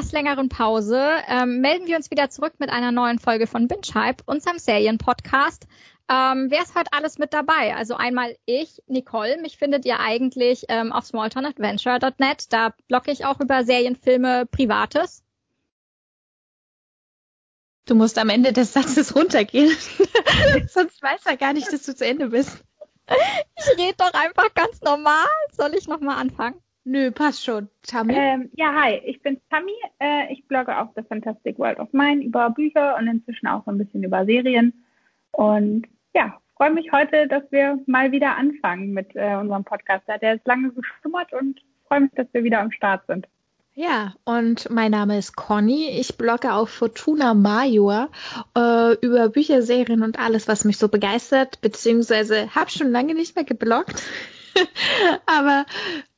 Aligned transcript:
etwas 0.00 0.12
längeren 0.12 0.48
Pause 0.48 0.98
ähm, 1.28 1.60
melden 1.60 1.86
wir 1.86 1.96
uns 1.96 2.10
wieder 2.10 2.30
zurück 2.30 2.54
mit 2.58 2.70
einer 2.70 2.90
neuen 2.90 3.18
Folge 3.18 3.46
von 3.46 3.68
Binge 3.68 3.82
Hype, 3.92 4.22
unserem 4.24 4.58
Serienpodcast. 4.58 5.66
Ähm, 6.08 6.46
wer 6.48 6.62
ist 6.62 6.74
heute 6.74 6.90
alles 6.92 7.18
mit 7.18 7.34
dabei? 7.34 7.76
Also 7.76 7.96
einmal 7.96 8.34
ich, 8.46 8.82
Nicole. 8.86 9.38
Mich 9.42 9.58
findet 9.58 9.84
ihr 9.84 10.00
eigentlich 10.00 10.64
ähm, 10.68 10.90
auf 10.90 11.04
smalltownadventure.net. 11.04 12.50
Da 12.50 12.72
blogge 12.88 13.10
ich 13.10 13.26
auch 13.26 13.40
über 13.40 13.62
Serienfilme 13.62 14.46
Privates. 14.46 15.22
Du 17.84 17.94
musst 17.94 18.18
am 18.18 18.30
Ende 18.30 18.54
des 18.54 18.72
Satzes 18.72 19.14
runtergehen. 19.14 19.76
Sonst 20.68 21.02
weiß 21.02 21.26
er 21.26 21.36
gar 21.36 21.52
nicht, 21.52 21.70
dass 21.70 21.84
du 21.84 21.94
zu 21.94 22.06
Ende 22.06 22.28
bist. 22.28 22.64
Ich 23.58 23.78
rede 23.78 23.96
doch 23.98 24.14
einfach 24.14 24.54
ganz 24.54 24.80
normal. 24.80 25.26
Soll 25.52 25.74
ich 25.74 25.88
nochmal 25.88 26.16
anfangen? 26.16 26.58
Nö, 26.84 27.10
passt 27.10 27.44
schon. 27.44 27.68
Tammy? 27.82 28.14
Ähm, 28.16 28.50
ja, 28.54 28.74
hi, 28.74 29.00
ich 29.04 29.22
bin 29.22 29.40
Tammy. 29.50 29.72
Äh, 29.98 30.32
ich 30.32 30.46
blogge 30.46 30.78
auf 30.78 30.88
The 30.96 31.02
Fantastic 31.02 31.58
World 31.58 31.78
of 31.78 31.92
Mine 31.92 32.24
über 32.24 32.50
Bücher 32.50 32.96
und 32.96 33.06
inzwischen 33.06 33.46
auch 33.46 33.64
so 33.64 33.70
ein 33.70 33.78
bisschen 33.78 34.02
über 34.02 34.24
Serien. 34.24 34.84
Und 35.32 35.86
ja, 36.14 36.40
freue 36.56 36.72
mich 36.72 36.90
heute, 36.92 37.28
dass 37.28 37.42
wir 37.50 37.78
mal 37.86 38.12
wieder 38.12 38.36
anfangen 38.36 38.92
mit 38.92 39.14
äh, 39.14 39.34
unserem 39.34 39.64
Podcast. 39.64 40.04
Der 40.08 40.34
ist 40.34 40.46
lange 40.46 40.72
geschlummert 40.72 41.32
und 41.32 41.60
freue 41.86 42.00
mich, 42.00 42.12
dass 42.12 42.26
wir 42.32 42.44
wieder 42.44 42.60
am 42.60 42.72
Start 42.72 43.06
sind. 43.06 43.26
Ja, 43.74 44.14
und 44.24 44.68
mein 44.68 44.90
Name 44.90 45.16
ist 45.16 45.36
Conny. 45.36 45.88
Ich 45.88 46.18
blogge 46.18 46.52
auf 46.52 46.70
Fortuna 46.70 47.34
Major 47.34 48.10
äh, 48.56 48.94
über 49.00 49.28
Bücher, 49.28 49.62
Serien 49.62 50.02
und 50.02 50.18
alles, 50.18 50.48
was 50.48 50.64
mich 50.64 50.76
so 50.76 50.88
begeistert, 50.88 51.60
beziehungsweise 51.60 52.54
habe 52.54 52.70
schon 52.70 52.90
lange 52.90 53.14
nicht 53.14 53.36
mehr 53.36 53.44
gebloggt. 53.44 54.02
Aber 55.26 55.66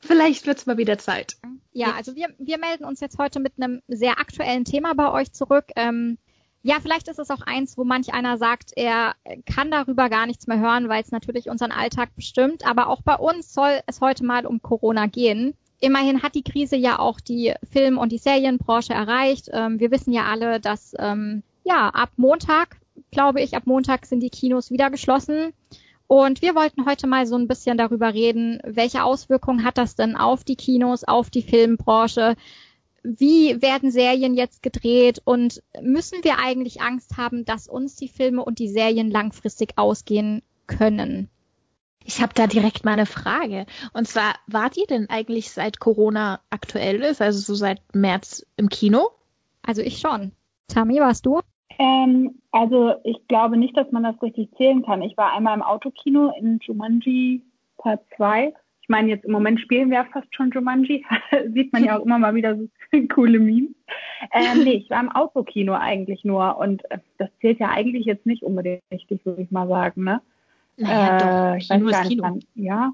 vielleicht 0.00 0.46
wird 0.46 0.58
es 0.58 0.66
mal 0.66 0.78
wieder 0.78 0.98
Zeit. 0.98 1.36
Ja, 1.72 1.92
also 1.92 2.14
wir, 2.14 2.28
wir 2.38 2.58
melden 2.58 2.84
uns 2.84 3.00
jetzt 3.00 3.18
heute 3.18 3.40
mit 3.40 3.54
einem 3.56 3.80
sehr 3.88 4.18
aktuellen 4.18 4.64
Thema 4.64 4.94
bei 4.94 5.10
euch 5.10 5.32
zurück. 5.32 5.66
Ähm, 5.76 6.18
ja, 6.62 6.76
vielleicht 6.80 7.08
ist 7.08 7.18
es 7.18 7.30
auch 7.30 7.40
eins, 7.40 7.76
wo 7.76 7.84
manch 7.84 8.14
einer 8.14 8.38
sagt, 8.38 8.72
er 8.76 9.14
kann 9.46 9.70
darüber 9.70 10.08
gar 10.08 10.26
nichts 10.26 10.46
mehr 10.46 10.60
hören, 10.60 10.88
weil 10.88 11.02
es 11.02 11.10
natürlich 11.10 11.48
unseren 11.48 11.72
Alltag 11.72 12.14
bestimmt. 12.14 12.64
Aber 12.66 12.88
auch 12.88 13.02
bei 13.02 13.16
uns 13.16 13.52
soll 13.52 13.80
es 13.86 14.00
heute 14.00 14.24
mal 14.24 14.46
um 14.46 14.62
Corona 14.62 15.06
gehen. 15.06 15.54
Immerhin 15.80 16.22
hat 16.22 16.36
die 16.36 16.44
Krise 16.44 16.76
ja 16.76 17.00
auch 17.00 17.18
die 17.18 17.54
Film- 17.70 17.98
und 17.98 18.12
die 18.12 18.18
Serienbranche 18.18 18.94
erreicht. 18.94 19.48
Ähm, 19.52 19.80
wir 19.80 19.90
wissen 19.90 20.12
ja 20.12 20.26
alle, 20.26 20.60
dass 20.60 20.94
ähm, 20.98 21.42
ja 21.64 21.88
ab 21.88 22.10
Montag, 22.16 22.76
glaube 23.10 23.40
ich, 23.40 23.56
ab 23.56 23.66
Montag 23.66 24.06
sind 24.06 24.20
die 24.20 24.30
Kinos 24.30 24.70
wieder 24.70 24.90
geschlossen. 24.90 25.52
Und 26.12 26.42
wir 26.42 26.54
wollten 26.54 26.84
heute 26.84 27.06
mal 27.06 27.26
so 27.26 27.36
ein 27.36 27.48
bisschen 27.48 27.78
darüber 27.78 28.12
reden, 28.12 28.60
welche 28.64 29.02
Auswirkungen 29.02 29.64
hat 29.64 29.78
das 29.78 29.94
denn 29.94 30.14
auf 30.14 30.44
die 30.44 30.56
Kinos, 30.56 31.04
auf 31.04 31.30
die 31.30 31.40
Filmbranche? 31.40 32.36
Wie 33.02 33.62
werden 33.62 33.90
Serien 33.90 34.34
jetzt 34.34 34.62
gedreht 34.62 35.22
und 35.24 35.62
müssen 35.80 36.22
wir 36.22 36.38
eigentlich 36.38 36.82
Angst 36.82 37.16
haben, 37.16 37.46
dass 37.46 37.66
uns 37.66 37.96
die 37.96 38.08
Filme 38.08 38.44
und 38.44 38.58
die 38.58 38.68
Serien 38.68 39.10
langfristig 39.10 39.78
ausgehen 39.78 40.42
können? 40.66 41.30
Ich 42.04 42.20
habe 42.20 42.34
da 42.34 42.46
direkt 42.46 42.84
mal 42.84 42.92
eine 42.92 43.06
Frage. 43.06 43.64
Und 43.94 44.06
zwar, 44.06 44.34
wart 44.46 44.76
ihr 44.76 44.86
denn 44.86 45.08
eigentlich 45.08 45.50
seit 45.50 45.80
Corona 45.80 46.42
aktuell 46.50 47.00
ist, 47.00 47.22
also 47.22 47.38
so 47.38 47.54
seit 47.54 47.80
März 47.94 48.44
im 48.56 48.68
Kino? 48.68 49.12
Also 49.62 49.80
ich 49.80 49.98
schon. 49.98 50.32
Tammy, 50.68 51.00
warst 51.00 51.24
du? 51.24 51.40
Ähm, 51.78 52.38
also 52.50 52.94
ich 53.04 53.16
glaube 53.28 53.56
nicht, 53.56 53.76
dass 53.76 53.90
man 53.92 54.02
das 54.02 54.20
richtig 54.22 54.50
zählen 54.56 54.82
kann. 54.82 55.02
Ich 55.02 55.16
war 55.16 55.32
einmal 55.32 55.56
im 55.56 55.62
Autokino 55.62 56.32
in 56.38 56.58
Jumanji 56.62 57.42
Part 57.78 58.00
2. 58.16 58.52
Ich 58.82 58.88
meine, 58.88 59.08
jetzt 59.08 59.24
im 59.24 59.32
Moment 59.32 59.60
spielen 59.60 59.90
wir 59.90 59.98
ja 59.98 60.06
fast 60.12 60.34
schon 60.34 60.50
Jumanji. 60.50 61.04
Sieht 61.54 61.72
man 61.72 61.84
ja 61.84 61.98
auch 61.98 62.04
immer 62.04 62.18
mal 62.18 62.34
wieder 62.34 62.56
so 62.56 62.68
coole 63.14 63.38
Memes. 63.38 63.74
Ähm, 64.32 64.64
nee, 64.64 64.74
ich 64.74 64.90
war 64.90 65.00
im 65.00 65.12
Autokino 65.12 65.74
eigentlich 65.74 66.24
nur. 66.24 66.58
Und 66.58 66.82
äh, 66.90 66.98
das 67.18 67.30
zählt 67.40 67.60
ja 67.60 67.70
eigentlich 67.70 68.06
jetzt 68.06 68.26
nicht 68.26 68.42
unbedingt 68.42 68.82
richtig, 68.90 69.24
würde 69.24 69.42
ich 69.42 69.50
mal 69.50 69.68
sagen. 69.68 70.04
Ne? 70.04 70.20
Naja, 70.76 71.16
äh, 71.16 71.18
doch. 71.18 71.56
Ich 71.58 71.68
Kino 71.68 71.86
nicht, 71.86 72.02
Kino. 72.08 72.22
Wann. 72.22 72.40
Ja? 72.54 72.92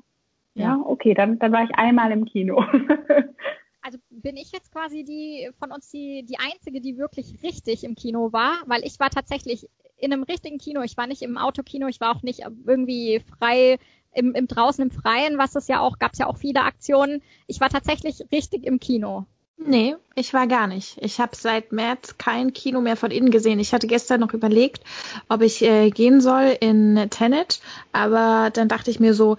ja? 0.54 0.64
Ja, 0.64 0.80
okay, 0.84 1.14
dann, 1.14 1.38
dann 1.38 1.52
war 1.52 1.64
ich 1.64 1.74
einmal 1.74 2.12
im 2.12 2.24
Kino. 2.24 2.64
also 3.88 3.98
bin 4.10 4.36
ich 4.36 4.52
jetzt 4.52 4.70
quasi 4.70 5.02
die 5.02 5.48
von 5.58 5.72
uns 5.72 5.88
die, 5.88 6.22
die 6.22 6.38
einzige, 6.38 6.82
die 6.82 6.98
wirklich 6.98 7.42
richtig 7.42 7.84
im 7.84 7.94
Kino 7.94 8.34
war, 8.34 8.58
weil 8.66 8.84
ich 8.84 9.00
war 9.00 9.08
tatsächlich 9.08 9.70
in 9.96 10.12
einem 10.12 10.24
richtigen 10.24 10.58
Kino. 10.58 10.82
Ich 10.82 10.98
war 10.98 11.06
nicht 11.06 11.22
im 11.22 11.38
Autokino, 11.38 11.86
ich 11.86 11.98
war 11.98 12.14
auch 12.14 12.22
nicht 12.22 12.40
irgendwie 12.66 13.22
frei 13.38 13.78
im, 14.12 14.34
im 14.34 14.46
draußen 14.46 14.82
im 14.84 14.90
Freien, 14.90 15.38
was 15.38 15.54
es 15.54 15.68
ja 15.68 15.80
auch, 15.80 15.98
gab 15.98 16.12
es 16.12 16.18
ja 16.18 16.26
auch 16.26 16.36
viele 16.36 16.64
Aktionen. 16.64 17.22
Ich 17.46 17.62
war 17.62 17.70
tatsächlich 17.70 18.26
richtig 18.30 18.66
im 18.66 18.78
Kino. 18.78 19.24
Nee, 19.56 19.96
ich 20.14 20.34
war 20.34 20.46
gar 20.46 20.66
nicht. 20.66 20.98
Ich 21.00 21.18
habe 21.18 21.34
seit 21.34 21.72
März 21.72 22.18
kein 22.18 22.52
Kino 22.52 22.82
mehr 22.82 22.96
von 22.96 23.10
innen 23.10 23.30
gesehen. 23.30 23.58
Ich 23.58 23.72
hatte 23.72 23.86
gestern 23.86 24.20
noch 24.20 24.34
überlegt, 24.34 24.84
ob 25.30 25.40
ich 25.40 25.62
äh, 25.62 25.88
gehen 25.88 26.20
soll 26.20 26.58
in 26.60 27.08
Tenet, 27.08 27.60
aber 27.92 28.50
dann 28.52 28.68
dachte 28.68 28.90
ich 28.90 29.00
mir 29.00 29.14
so, 29.14 29.38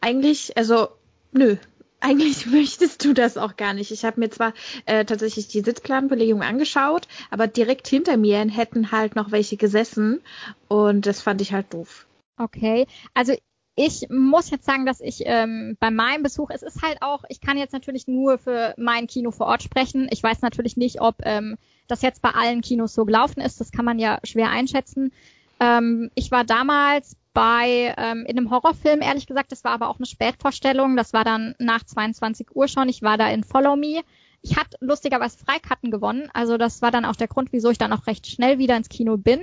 eigentlich, 0.00 0.56
also 0.56 0.88
nö, 1.32 1.56
eigentlich 2.00 2.46
möchtest 2.50 3.04
du 3.04 3.12
das 3.12 3.36
auch 3.36 3.56
gar 3.56 3.74
nicht. 3.74 3.90
Ich 3.90 4.04
habe 4.04 4.20
mir 4.20 4.30
zwar 4.30 4.52
äh, 4.86 5.04
tatsächlich 5.04 5.48
die 5.48 5.60
Sitzplanbelegung 5.60 6.42
angeschaut, 6.42 7.08
aber 7.30 7.46
direkt 7.46 7.88
hinter 7.88 8.16
mir 8.16 8.38
hätten 8.38 8.92
halt 8.92 9.16
noch 9.16 9.30
welche 9.30 9.56
gesessen 9.56 10.20
und 10.68 11.06
das 11.06 11.22
fand 11.22 11.40
ich 11.40 11.52
halt 11.52 11.72
doof. 11.72 12.06
Okay, 12.38 12.86
also 13.14 13.34
ich 13.80 14.08
muss 14.10 14.50
jetzt 14.50 14.64
sagen, 14.64 14.86
dass 14.86 15.00
ich 15.00 15.22
ähm, 15.24 15.76
bei 15.78 15.90
meinem 15.90 16.24
Besuch, 16.24 16.50
es 16.50 16.62
ist 16.62 16.82
halt 16.82 17.00
auch, 17.00 17.22
ich 17.28 17.40
kann 17.40 17.56
jetzt 17.56 17.72
natürlich 17.72 18.08
nur 18.08 18.38
für 18.38 18.74
mein 18.76 19.06
Kino 19.06 19.30
vor 19.30 19.46
Ort 19.46 19.62
sprechen. 19.62 20.08
Ich 20.10 20.20
weiß 20.20 20.42
natürlich 20.42 20.76
nicht, 20.76 21.00
ob 21.00 21.16
ähm, 21.22 21.56
das 21.86 22.02
jetzt 22.02 22.20
bei 22.20 22.30
allen 22.30 22.60
Kinos 22.60 22.94
so 22.94 23.04
gelaufen 23.04 23.40
ist. 23.40 23.60
Das 23.60 23.70
kann 23.70 23.84
man 23.84 24.00
ja 24.00 24.18
schwer 24.24 24.50
einschätzen. 24.50 25.12
Ähm, 25.60 26.10
ich 26.16 26.32
war 26.32 26.42
damals 26.44 27.16
bei 27.38 27.94
ähm, 27.96 28.24
in 28.26 28.36
einem 28.36 28.50
Horrorfilm, 28.50 29.00
ehrlich 29.00 29.28
gesagt, 29.28 29.52
das 29.52 29.62
war 29.62 29.70
aber 29.70 29.90
auch 29.90 29.98
eine 29.98 30.06
Spätvorstellung. 30.06 30.96
Das 30.96 31.12
war 31.12 31.22
dann 31.22 31.54
nach 31.60 31.84
22 31.84 32.56
Uhr 32.56 32.66
schon. 32.66 32.88
Ich 32.88 33.00
war 33.00 33.16
da 33.16 33.30
in 33.30 33.44
Follow 33.44 33.76
Me. 33.76 34.00
Ich 34.42 34.56
hatte 34.56 34.76
lustigerweise 34.80 35.38
Freikarten 35.38 35.92
gewonnen. 35.92 36.28
Also 36.34 36.58
das 36.58 36.82
war 36.82 36.90
dann 36.90 37.04
auch 37.04 37.14
der 37.14 37.28
Grund, 37.28 37.52
wieso 37.52 37.70
ich 37.70 37.78
dann 37.78 37.92
auch 37.92 38.08
recht 38.08 38.26
schnell 38.26 38.58
wieder 38.58 38.76
ins 38.76 38.88
Kino 38.88 39.16
bin. 39.16 39.42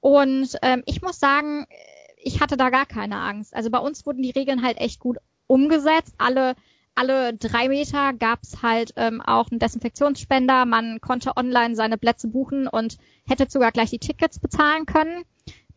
Und 0.00 0.56
ähm, 0.62 0.82
ich 0.86 1.02
muss 1.02 1.20
sagen, 1.20 1.66
ich 2.16 2.40
hatte 2.40 2.56
da 2.56 2.70
gar 2.70 2.86
keine 2.86 3.18
Angst. 3.18 3.54
Also 3.54 3.68
bei 3.68 3.80
uns 3.80 4.06
wurden 4.06 4.22
die 4.22 4.30
Regeln 4.30 4.62
halt 4.62 4.78
echt 4.78 4.98
gut 4.98 5.18
umgesetzt. 5.46 6.14
Alle 6.16 6.56
alle 6.94 7.34
drei 7.34 7.68
Meter 7.68 8.14
gab's 8.14 8.62
halt 8.62 8.94
ähm, 8.96 9.20
auch 9.20 9.50
einen 9.50 9.60
Desinfektionsspender. 9.60 10.64
Man 10.64 11.02
konnte 11.02 11.36
online 11.36 11.76
seine 11.76 11.98
Plätze 11.98 12.28
buchen 12.28 12.66
und 12.66 12.96
hätte 13.28 13.44
sogar 13.50 13.72
gleich 13.72 13.90
die 13.90 13.98
Tickets 13.98 14.38
bezahlen 14.38 14.86
können. 14.86 15.26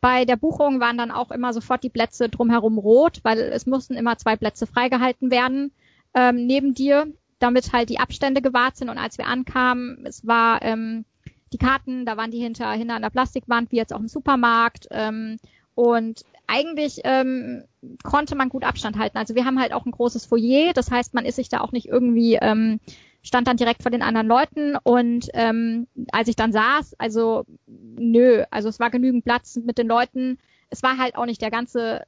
Bei 0.01 0.25
der 0.25 0.37
Buchung 0.37 0.79
waren 0.79 0.97
dann 0.97 1.11
auch 1.11 1.31
immer 1.31 1.53
sofort 1.53 1.83
die 1.83 1.89
Plätze 1.89 2.29
drumherum 2.29 2.77
rot, 2.77 3.19
weil 3.23 3.39
es 3.39 3.65
mussten 3.65 3.95
immer 3.95 4.17
zwei 4.17 4.35
Plätze 4.35 4.65
freigehalten 4.65 5.31
werden 5.31 5.71
ähm, 6.13 6.45
neben 6.45 6.73
dir, 6.73 7.07
damit 7.39 7.73
halt 7.73 7.89
die 7.89 7.99
Abstände 7.99 8.41
gewahrt 8.41 8.77
sind. 8.77 8.89
Und 8.89 8.97
als 8.97 9.17
wir 9.17 9.27
ankamen, 9.27 10.05
es 10.05 10.25
war 10.25 10.61
ähm, 10.61 11.05
die 11.51 11.57
Karten, 11.57 12.05
da 12.05 12.17
waren 12.17 12.31
die 12.31 12.39
hinter, 12.39 12.71
hinter 12.71 12.95
an 12.95 13.01
der 13.01 13.09
Plastikwand, 13.09 13.71
wie 13.71 13.77
jetzt 13.77 13.93
auch 13.93 13.99
im 13.99 14.07
Supermarkt. 14.07 14.87
Ähm, 14.91 15.37
und 15.75 16.23
eigentlich 16.47 17.01
ähm, 17.03 17.63
konnte 18.03 18.35
man 18.35 18.49
gut 18.49 18.63
Abstand 18.63 18.97
halten. 18.97 19.17
Also 19.17 19.35
wir 19.35 19.45
haben 19.45 19.59
halt 19.59 19.73
auch 19.73 19.85
ein 19.85 19.91
großes 19.91 20.25
Foyer, 20.25 20.73
das 20.73 20.91
heißt, 20.91 21.13
man 21.13 21.25
ist 21.25 21.35
sich 21.35 21.49
da 21.49 21.61
auch 21.61 21.71
nicht 21.71 21.87
irgendwie 21.87 22.37
ähm, 22.41 22.79
stand 23.21 23.47
dann 23.47 23.57
direkt 23.57 23.81
vor 23.81 23.91
den 23.91 24.01
anderen 24.01 24.27
Leuten 24.27 24.75
und 24.83 25.27
ähm, 25.33 25.87
als 26.11 26.29
ich 26.29 26.35
dann 26.35 26.51
saß, 26.51 26.95
also 26.97 27.45
nö, 27.67 28.43
also 28.49 28.69
es 28.69 28.79
war 28.79 28.89
genügend 28.89 29.25
Platz 29.25 29.57
mit 29.57 29.77
den 29.77 29.87
Leuten. 29.87 30.37
Es 30.69 30.83
war 30.83 30.97
halt 30.97 31.15
auch 31.15 31.25
nicht 31.25 31.41
der 31.41 31.51
ganze, 31.51 32.03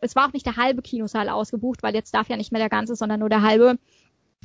es 0.00 0.16
war 0.16 0.28
auch 0.28 0.32
nicht 0.32 0.46
der 0.46 0.56
halbe 0.56 0.82
Kinosaal 0.82 1.28
ausgebucht, 1.28 1.82
weil 1.82 1.94
jetzt 1.94 2.14
darf 2.14 2.28
ja 2.28 2.36
nicht 2.36 2.52
mehr 2.52 2.60
der 2.60 2.68
ganze, 2.68 2.96
sondern 2.96 3.20
nur 3.20 3.28
der 3.28 3.42
halbe. 3.42 3.78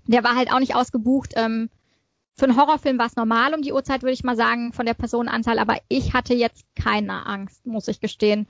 Der 0.08 0.24
war 0.24 0.36
halt 0.36 0.54
auch 0.54 0.60
nicht 0.60 0.76
ausgebucht. 0.76 1.34
Ähm, 1.36 1.70
für 2.38 2.46
einen 2.46 2.58
Horrorfilm 2.58 2.98
war 2.98 3.08
es 3.08 3.16
normal 3.16 3.54
um 3.54 3.62
die 3.62 3.74
Uhrzeit, 3.74 4.04
würde 4.04 4.14
ich 4.14 4.24
mal 4.24 4.38
sagen, 4.38 4.74
von 4.74 4.86
der 4.86 4.94
Personenanzahl, 4.94 5.60
aber 5.60 5.78
ich 5.90 6.14
hatte 6.14 6.34
jetzt 6.34 6.66
keine 6.76 7.26
Angst, 7.26 7.66
muss 7.66 7.88
ich 7.88 8.00
gestehen. 8.00 8.48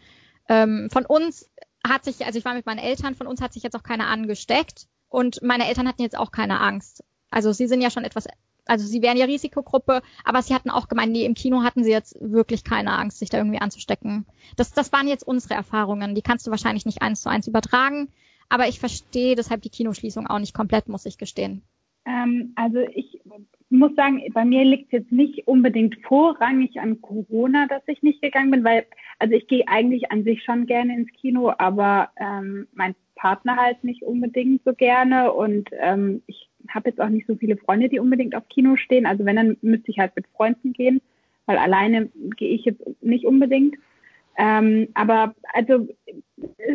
Ähm, 0.49 0.89
von 0.91 1.05
uns 1.05 1.49
hat 1.87 2.03
sich, 2.05 2.25
also 2.25 2.37
ich 2.37 2.45
war 2.45 2.53
mit 2.53 2.65
meinen 2.65 2.79
Eltern, 2.79 3.15
von 3.15 3.27
uns 3.27 3.41
hat 3.41 3.53
sich 3.53 3.63
jetzt 3.63 3.75
auch 3.75 3.83
keiner 3.83 4.07
angesteckt 4.07 4.87
und 5.09 5.41
meine 5.41 5.67
Eltern 5.67 5.87
hatten 5.87 6.03
jetzt 6.03 6.17
auch 6.17 6.31
keine 6.31 6.59
Angst. 6.59 7.03
Also 7.31 7.51
sie 7.53 7.67
sind 7.67 7.81
ja 7.81 7.89
schon 7.89 8.03
etwas, 8.03 8.27
also 8.65 8.85
sie 8.85 9.01
wären 9.01 9.17
ja 9.17 9.25
Risikogruppe, 9.25 10.01
aber 10.23 10.41
sie 10.41 10.53
hatten 10.53 10.69
auch 10.69 10.87
gemeint, 10.87 11.11
nee, 11.11 11.25
im 11.25 11.33
Kino 11.33 11.63
hatten 11.63 11.83
sie 11.83 11.91
jetzt 11.91 12.17
wirklich 12.21 12.63
keine 12.63 12.91
Angst, 12.91 13.19
sich 13.19 13.29
da 13.29 13.37
irgendwie 13.37 13.61
anzustecken. 13.61 14.25
Das, 14.57 14.73
das 14.73 14.93
waren 14.93 15.07
jetzt 15.07 15.27
unsere 15.27 15.55
Erfahrungen. 15.55 16.13
Die 16.13 16.21
kannst 16.21 16.45
du 16.45 16.51
wahrscheinlich 16.51 16.85
nicht 16.85 17.01
eins 17.01 17.21
zu 17.21 17.29
eins 17.29 17.47
übertragen, 17.47 18.09
aber 18.49 18.67
ich 18.67 18.79
verstehe 18.79 19.35
deshalb 19.35 19.61
die 19.61 19.69
Kinoschließung 19.69 20.27
auch 20.27 20.39
nicht 20.39 20.53
komplett, 20.53 20.89
muss 20.89 21.05
ich 21.05 21.17
gestehen. 21.17 21.63
Ähm, 22.05 22.53
also 22.55 22.79
ich 22.93 23.21
muss 23.69 23.95
sagen, 23.95 24.21
bei 24.33 24.43
mir 24.43 24.65
liegt 24.65 24.85
es 24.87 24.99
jetzt 24.99 25.11
nicht 25.11 25.47
unbedingt 25.47 25.95
vorrangig 26.03 26.79
an 26.79 27.01
Corona, 27.01 27.67
dass 27.67 27.83
ich 27.87 28.03
nicht 28.03 28.21
gegangen 28.21 28.51
bin, 28.51 28.63
weil, 28.63 28.85
also 29.19 29.33
ich 29.33 29.47
gehe 29.47 29.67
eigentlich 29.67 30.11
an 30.11 30.23
sich 30.23 30.43
schon 30.43 30.65
gerne 30.65 30.93
ins 30.95 31.11
Kino, 31.13 31.53
aber 31.57 32.09
ähm, 32.17 32.67
mein 32.73 32.95
Partner 33.15 33.55
halt 33.55 33.83
nicht 33.83 34.03
unbedingt 34.03 34.63
so 34.65 34.73
gerne 34.73 35.31
und 35.31 35.69
ähm, 35.79 36.23
ich 36.25 36.49
habe 36.69 36.89
jetzt 36.89 37.01
auch 37.01 37.09
nicht 37.09 37.27
so 37.27 37.35
viele 37.35 37.57
Freunde, 37.57 37.89
die 37.89 37.99
unbedingt 37.99 38.35
auf 38.35 38.47
Kino 38.49 38.75
stehen. 38.75 39.05
Also 39.05 39.25
wenn, 39.25 39.35
dann 39.35 39.57
müsste 39.61 39.91
ich 39.91 39.99
halt 39.99 40.15
mit 40.15 40.25
Freunden 40.35 40.73
gehen, 40.73 41.01
weil 41.45 41.57
alleine 41.57 42.09
gehe 42.37 42.49
ich 42.49 42.65
jetzt 42.65 42.81
nicht 43.01 43.25
unbedingt. 43.25 43.75
Ähm, 44.37 44.87
aber 44.93 45.35
also 45.53 45.87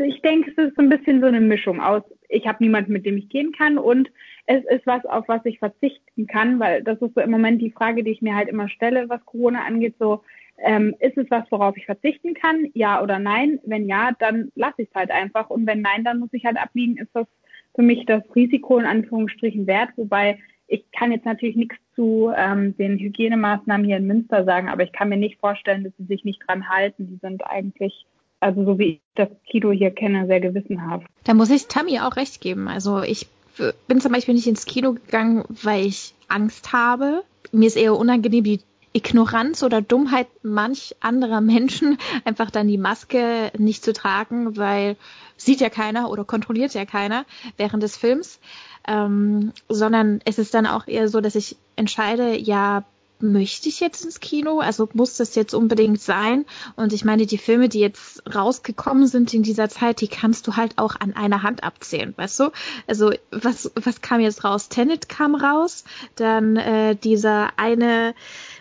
ich 0.06 0.20
denke, 0.22 0.50
es 0.50 0.68
ist 0.68 0.76
so 0.76 0.82
ein 0.82 0.90
bisschen 0.90 1.20
so 1.20 1.26
eine 1.26 1.40
Mischung 1.40 1.80
aus, 1.80 2.02
ich 2.28 2.46
habe 2.46 2.62
niemanden, 2.62 2.92
mit 2.92 3.06
dem 3.06 3.16
ich 3.16 3.28
gehen 3.28 3.52
kann 3.52 3.78
und 3.78 4.10
es 4.46 4.64
ist 4.66 4.86
was, 4.86 5.04
auf 5.06 5.26
was 5.28 5.44
ich 5.44 5.58
verzichten 5.58 6.26
kann, 6.26 6.60
weil 6.60 6.82
das 6.82 7.00
ist 7.00 7.14
so 7.14 7.20
im 7.20 7.30
Moment 7.30 7.62
die 7.62 7.70
Frage, 7.70 8.04
die 8.04 8.10
ich 8.10 8.22
mir 8.22 8.34
halt 8.34 8.48
immer 8.48 8.68
stelle, 8.68 9.08
was 9.08 9.24
Corona 9.24 9.64
angeht, 9.64 9.94
so 9.98 10.22
ähm, 10.58 10.94
ist 11.00 11.16
es 11.16 11.30
was, 11.30 11.44
worauf 11.50 11.76
ich 11.76 11.86
verzichten 11.86 12.34
kann, 12.34 12.70
ja 12.74 13.02
oder 13.02 13.18
nein? 13.18 13.58
Wenn 13.64 13.86
ja, 13.88 14.12
dann 14.18 14.50
lasse 14.54 14.82
ich 14.82 14.88
es 14.88 14.94
halt 14.94 15.10
einfach 15.10 15.50
und 15.50 15.66
wenn 15.66 15.80
nein, 15.82 16.04
dann 16.04 16.18
muss 16.18 16.32
ich 16.32 16.44
halt 16.44 16.56
abwiegen, 16.56 16.96
ist 16.96 17.10
das 17.14 17.26
für 17.76 17.82
mich 17.82 18.04
das 18.06 18.22
Risiko 18.34 18.78
in 18.78 18.86
Anführungsstrichen 18.86 19.66
wert, 19.68 19.90
wobei 19.96 20.38
ich 20.66 20.84
kann 20.90 21.12
jetzt 21.12 21.26
natürlich 21.26 21.54
nichts 21.54 21.76
zu 21.94 22.32
ähm, 22.34 22.76
den 22.76 22.98
Hygienemaßnahmen 22.98 23.86
hier 23.86 23.98
in 23.98 24.06
Münster 24.06 24.44
sagen, 24.44 24.68
aber 24.68 24.82
ich 24.82 24.92
kann 24.92 25.08
mir 25.08 25.16
nicht 25.16 25.38
vorstellen, 25.38 25.84
dass 25.84 25.92
sie 25.96 26.06
sich 26.06 26.24
nicht 26.24 26.40
dran 26.46 26.68
halten. 26.68 27.06
Die 27.06 27.18
sind 27.22 27.46
eigentlich, 27.46 28.06
also 28.40 28.64
so 28.64 28.78
wie 28.78 28.84
ich 28.84 29.00
das 29.14 29.28
Kino 29.48 29.70
hier 29.70 29.92
kenne, 29.92 30.26
sehr 30.26 30.40
gewissenhaft. 30.40 31.06
Da 31.22 31.34
muss 31.34 31.50
ich 31.50 31.68
Tammy 31.68 32.00
auch 32.00 32.16
recht 32.16 32.40
geben. 32.40 32.66
Also 32.66 33.02
ich 33.02 33.28
bin 33.86 34.00
zum 34.00 34.12
Beispiel 34.12 34.34
nicht 34.34 34.48
ins 34.48 34.66
Kino 34.66 34.94
gegangen, 34.94 35.44
weil 35.62 35.86
ich 35.86 36.14
Angst 36.28 36.72
habe. 36.72 37.22
Mir 37.52 37.68
ist 37.68 37.76
eher 37.76 37.94
unangenehm, 37.94 38.42
die 38.42 38.60
Ignoranz 38.92 39.62
oder 39.62 39.82
Dummheit 39.82 40.26
manch 40.42 40.96
anderer 41.00 41.40
Menschen, 41.42 41.98
einfach 42.24 42.50
dann 42.50 42.66
die 42.66 42.78
Maske 42.78 43.52
nicht 43.56 43.84
zu 43.84 43.92
tragen, 43.92 44.56
weil 44.56 44.96
sieht 45.36 45.60
ja 45.60 45.70
keiner 45.70 46.10
oder 46.10 46.24
kontrolliert 46.24 46.74
ja 46.74 46.84
keiner 46.84 47.24
während 47.56 47.82
des 47.82 47.96
Films, 47.96 48.40
ähm, 48.86 49.52
sondern 49.68 50.20
es 50.24 50.38
ist 50.38 50.54
dann 50.54 50.66
auch 50.66 50.86
eher 50.86 51.08
so, 51.08 51.20
dass 51.20 51.34
ich 51.34 51.56
entscheide, 51.76 52.36
ja, 52.36 52.84
möchte 53.20 53.68
ich 53.68 53.80
jetzt 53.80 54.04
ins 54.04 54.20
Kino? 54.20 54.60
Also 54.60 54.88
muss 54.92 55.16
das 55.16 55.34
jetzt 55.34 55.54
unbedingt 55.54 56.00
sein? 56.00 56.44
Und 56.76 56.92
ich 56.92 57.04
meine, 57.04 57.26
die 57.26 57.38
Filme, 57.38 57.68
die 57.68 57.80
jetzt 57.80 58.22
rausgekommen 58.32 59.06
sind 59.06 59.32
in 59.32 59.42
dieser 59.42 59.68
Zeit, 59.68 60.00
die 60.00 60.08
kannst 60.08 60.46
du 60.46 60.56
halt 60.56 60.78
auch 60.78 60.96
an 60.98 61.14
einer 61.14 61.42
Hand 61.42 61.64
abzählen, 61.64 62.14
weißt 62.16 62.40
du? 62.40 62.50
Also 62.86 63.12
was, 63.30 63.70
was 63.74 64.02
kam 64.02 64.20
jetzt 64.20 64.44
raus? 64.44 64.68
Tenet 64.68 65.08
kam 65.08 65.34
raus, 65.34 65.84
dann 66.16 66.56
äh, 66.56 66.96
dieser 66.96 67.58
eine 67.58 68.14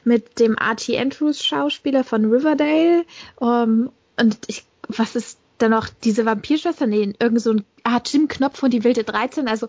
mit 0.03 0.39
dem 0.39 0.55
R.T. 0.55 0.97
Andrews 0.97 1.43
Schauspieler 1.43 2.03
von 2.03 2.25
Riverdale 2.25 3.05
ähm, 3.41 3.91
und 4.17 4.37
ich, 4.47 4.63
was 4.87 5.15
ist 5.15 5.39
dann 5.57 5.71
noch 5.71 5.89
diese 5.89 6.25
Vampirschwester? 6.25 6.87
Nee, 6.87 7.13
irgend 7.19 7.41
so 7.41 7.51
ein, 7.51 7.65
ah, 7.83 8.01
Jim 8.05 8.27
Knopf 8.27 8.63
und 8.63 8.71
die 8.71 8.83
wilde 8.83 9.03
13. 9.03 9.47
Also 9.47 9.67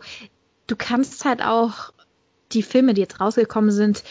du 0.66 0.76
kannst 0.76 1.24
halt 1.24 1.42
auch 1.42 1.92
die 2.52 2.62
Filme, 2.62 2.94
die 2.94 3.00
jetzt 3.00 3.20
rausgekommen 3.20 3.70
sind, 3.70 4.02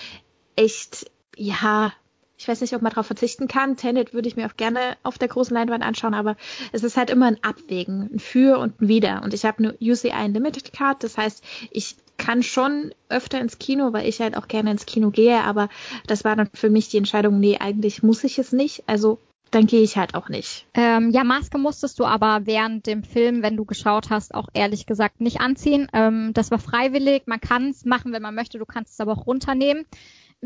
echt, 0.56 1.12
ja, 1.36 1.94
ich 2.38 2.48
weiß 2.48 2.62
nicht, 2.62 2.75
ob 2.75 2.81
man 2.81 2.92
darauf 2.92 3.07
verzichten 3.07 3.48
kann. 3.48 3.77
Tenet 3.77 4.13
würde 4.13 4.27
ich 4.27 4.36
mir 4.36 4.48
auch 4.48 4.57
gerne 4.57 4.98
auf 5.04 5.18
der 5.18 5.30
großen 5.30 5.54
Leinwand 5.56 5.83
anschauen, 5.83 6.13
aber 6.13 6.36
es 6.74 6.83
ist 6.83 6.98
halt 6.98 7.10
immer 7.10 7.27
ein 7.27 7.44
Abwägen, 7.44 8.10
ein 8.13 8.19
Für 8.19 8.60
und 8.60 8.81
ein 8.81 8.88
Wider. 8.88 9.21
Und 9.24 9.33
ich 9.33 9.45
habe 9.45 9.60
eine 9.60 9.78
UCI 9.80 10.12
Unlimited 10.25 10.74
Card, 10.74 11.04
das 11.04 11.18
heißt, 11.18 11.44
ich 11.71 11.95
kann 12.18 12.44
schon 12.44 12.94
öfter 13.10 13.39
ins 13.39 13.60
Kino, 13.60 13.94
weil 13.94 14.07
ich 14.07 14.19
halt 14.19 14.38
auch 14.38 14.48
gerne 14.48 14.71
ins 14.71 14.86
Kino 14.86 15.12
gehe, 15.12 15.42
aber 15.44 15.69
das 16.07 16.24
war 16.24 16.36
dann 16.36 16.50
für 16.54 16.69
mich 16.69 16.89
die 16.89 16.98
Entscheidung, 16.98 17.39
nee, 17.39 17.57
eigentlich 17.57 18.04
muss 18.04 18.24
ich 18.24 18.38
es 18.39 18.51
nicht. 18.51 18.83
Also 18.88 19.19
dann 19.51 19.68
gehe 19.68 19.81
ich 19.81 19.97
halt 19.97 20.15
auch 20.15 20.30
nicht. 20.30 20.68
Ähm, 20.74 21.12
ja, 21.12 21.24
Maske 21.24 21.57
musstest 21.57 22.00
du 22.00 22.06
aber 22.06 22.42
während 22.45 22.88
dem 22.88 23.03
Film, 23.03 23.42
wenn 23.42 23.57
du 23.57 23.65
geschaut 23.65 24.09
hast, 24.09 24.33
auch 24.33 24.47
ehrlich 24.53 24.86
gesagt 24.86 25.21
nicht 25.21 25.39
anziehen. 25.39 25.88
Ähm, 25.94 26.31
das 26.33 26.51
war 26.51 26.59
freiwillig. 26.59 27.24
Man 27.25 27.39
kann 27.39 27.69
es 27.69 27.86
machen, 27.86 28.12
wenn 28.12 28.21
man 28.21 28.36
möchte. 28.36 28.59
Du 28.59 28.65
kannst 28.65 28.94
es 28.94 29.00
aber 29.00 29.13
auch 29.13 29.27
runternehmen 29.27 29.86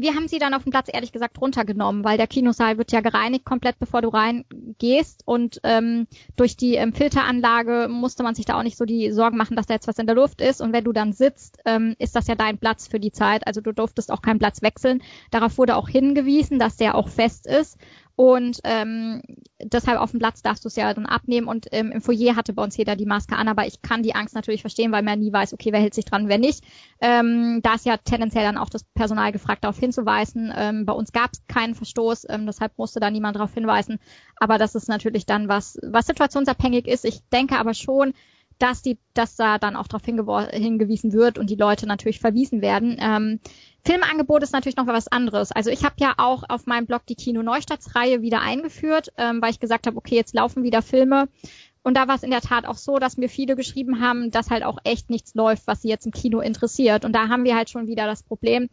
wir 0.02 0.16
haben 0.16 0.28
sie 0.28 0.40
dann 0.40 0.54
auf 0.54 0.64
dem 0.64 0.72
Platz 0.72 0.88
ehrlich 0.92 1.12
gesagt 1.12 1.42
runtergenommen, 1.42 2.04
weil 2.04 2.18
der 2.18 2.28
Kinosaal 2.28 2.78
wird 2.78 2.92
ja 2.92 3.02
gereinigt 3.02 3.46
komplett, 3.46 3.80
bevor 3.80 4.02
du 4.02 4.10
reingehst 4.10 5.24
und 5.26 5.60
ähm, 5.64 6.08
durch 6.36 6.56
die 6.56 6.76
ähm, 6.76 6.94
Filteranlage 6.94 7.88
musste 7.90 8.24
man 8.24 8.36
sich 8.36 8.46
da 8.46 8.58
auch 8.58 8.64
nicht 8.64 8.78
so 8.78 8.86
die 8.86 9.12
Sorgen 9.12 9.38
machen, 9.38 9.56
dass 9.56 9.66
da 9.66 9.74
jetzt 9.74 9.88
was 9.88 9.98
in 9.98 10.06
der 10.06 10.16
Luft 10.16 10.42
ist 10.42 10.62
und 10.62 10.74
wenn 10.74 10.84
du 10.84 10.92
dann 10.92 11.14
sitzt, 11.14 11.58
ähm, 11.66 11.96
ist 12.00 12.16
das 12.16 12.28
ja 12.28 12.36
dein 12.36 12.58
Platz 12.58 12.88
für 12.88 13.00
die 13.00 13.12
Zeit, 13.12 13.46
also 13.48 13.62
du 13.62 13.74
durftest 13.74 14.12
auch 14.12 14.22
keinen 14.22 14.40
Platz 14.40 14.62
wechseln. 14.62 15.02
Darauf 15.32 15.58
wurde 15.58 15.76
auch 15.76 15.90
hingewiesen, 15.90 16.60
dass 16.60 16.78
der 16.78 16.96
auch 16.96 17.10
fest 17.10 17.48
ist 17.48 17.78
und 18.20 18.60
ähm, 18.66 19.22
deshalb 19.64 19.98
auf 19.98 20.12
dem 20.12 20.20
Platz 20.20 20.42
darfst 20.42 20.66
du 20.66 20.68
es 20.68 20.76
ja 20.76 20.94
dann 20.94 21.06
abnehmen. 21.06 21.48
Und 21.48 21.68
ähm, 21.72 21.94
im 21.94 22.02
Foyer 22.02 22.36
hatte 22.36 22.52
bei 22.52 22.62
uns 22.62 22.76
jeder 22.76 22.98
die 22.98 23.06
Maske 23.06 23.38
an, 23.38 23.48
aber 23.48 23.66
ich 23.66 23.82
kann 23.82 24.04
die 24.04 24.14
Angst 24.14 24.36
natürlich 24.36 24.60
verstehen, 24.60 24.92
weil 24.92 25.04
man 25.04 25.20
nie 25.22 25.32
weiß, 25.32 25.54
okay, 25.54 25.72
wer 25.72 25.80
hält 25.80 25.94
sich 25.94 26.04
dran, 26.04 26.28
wer 26.28 26.38
nicht. 26.38 26.66
Ähm, 27.00 27.62
da 27.64 27.76
ist 27.76 27.86
ja 27.86 27.96
tendenziell 27.96 28.44
dann 28.44 28.58
auch 28.58 28.68
das 28.68 28.84
Personal 28.84 29.32
gefragt, 29.32 29.64
darauf 29.64 29.80
hinzuweisen. 29.80 30.52
Ähm, 30.54 30.86
bei 30.86 30.92
uns 30.92 31.14
gab 31.14 31.32
es 31.32 31.48
keinen 31.48 31.76
Verstoß, 31.76 32.28
ähm, 32.28 32.46
deshalb 32.46 32.78
musste 32.78 33.00
da 33.00 33.10
niemand 33.10 33.38
darauf 33.38 33.54
hinweisen. 33.54 34.00
Aber 34.36 34.58
das 34.58 34.76
ist 34.76 34.90
natürlich 34.90 35.26
dann 35.26 35.48
was, 35.48 35.80
was 35.82 36.08
situationsabhängig 36.08 36.90
ist. 36.90 37.06
Ich 37.06 37.22
denke 37.32 37.58
aber 37.58 37.74
schon, 37.74 38.14
dass 38.60 38.82
die, 38.82 38.98
dass 39.14 39.36
da 39.36 39.58
dann 39.58 39.76
auch 39.76 39.88
darauf 39.88 40.06
hingewiesen 40.06 41.14
wird 41.14 41.38
und 41.38 41.50
die 41.50 41.56
Leute 41.56 41.88
natürlich 41.88 42.20
verwiesen 42.20 42.62
werden. 42.62 42.98
Ähm, 43.00 43.40
Filmangebot 43.86 44.44
ist 44.44 44.52
natürlich 44.52 44.76
noch 44.76 44.86
was 44.86 45.08
anderes. 45.08 45.52
Also 45.52 45.70
ich 45.70 45.84
habe 45.84 45.96
ja 46.00 46.14
auch 46.18 46.44
auf 46.48 46.66
meinem 46.66 46.86
Blog 46.86 47.06
die 47.08 47.16
Kino 47.16 47.42
Neustartsreihe 47.42 48.22
wieder 48.22 48.42
eingeführt, 48.42 49.14
ähm, 49.18 49.42
weil 49.42 49.52
ich 49.52 49.60
gesagt 49.60 49.88
habe, 49.88 49.98
okay, 49.98 50.16
jetzt 50.16 50.36
laufen 50.36 50.64
wieder 50.64 50.82
Filme. 50.82 51.30
Und 51.82 51.96
da 51.96 52.08
war 52.10 52.16
es 52.16 52.24
in 52.24 52.32
der 52.32 52.42
Tat 52.42 52.66
auch 52.66 52.76
so, 52.76 53.00
dass 53.00 53.18
mir 53.18 53.30
viele 53.30 53.56
geschrieben 53.56 54.02
haben, 54.02 54.32
dass 54.32 54.50
halt 54.50 54.64
auch 54.64 54.78
echt 54.84 55.10
nichts 55.10 55.34
läuft, 55.34 55.66
was 55.66 55.82
sie 55.82 55.88
jetzt 55.88 56.06
im 56.06 56.12
Kino 56.12 56.42
interessiert. 56.42 57.06
Und 57.06 57.14
da 57.14 57.30
haben 57.30 57.46
wir 57.46 57.56
halt 57.56 57.70
schon 57.70 57.88
wieder 57.88 58.06
das 58.06 58.22
Problem. 58.22 58.70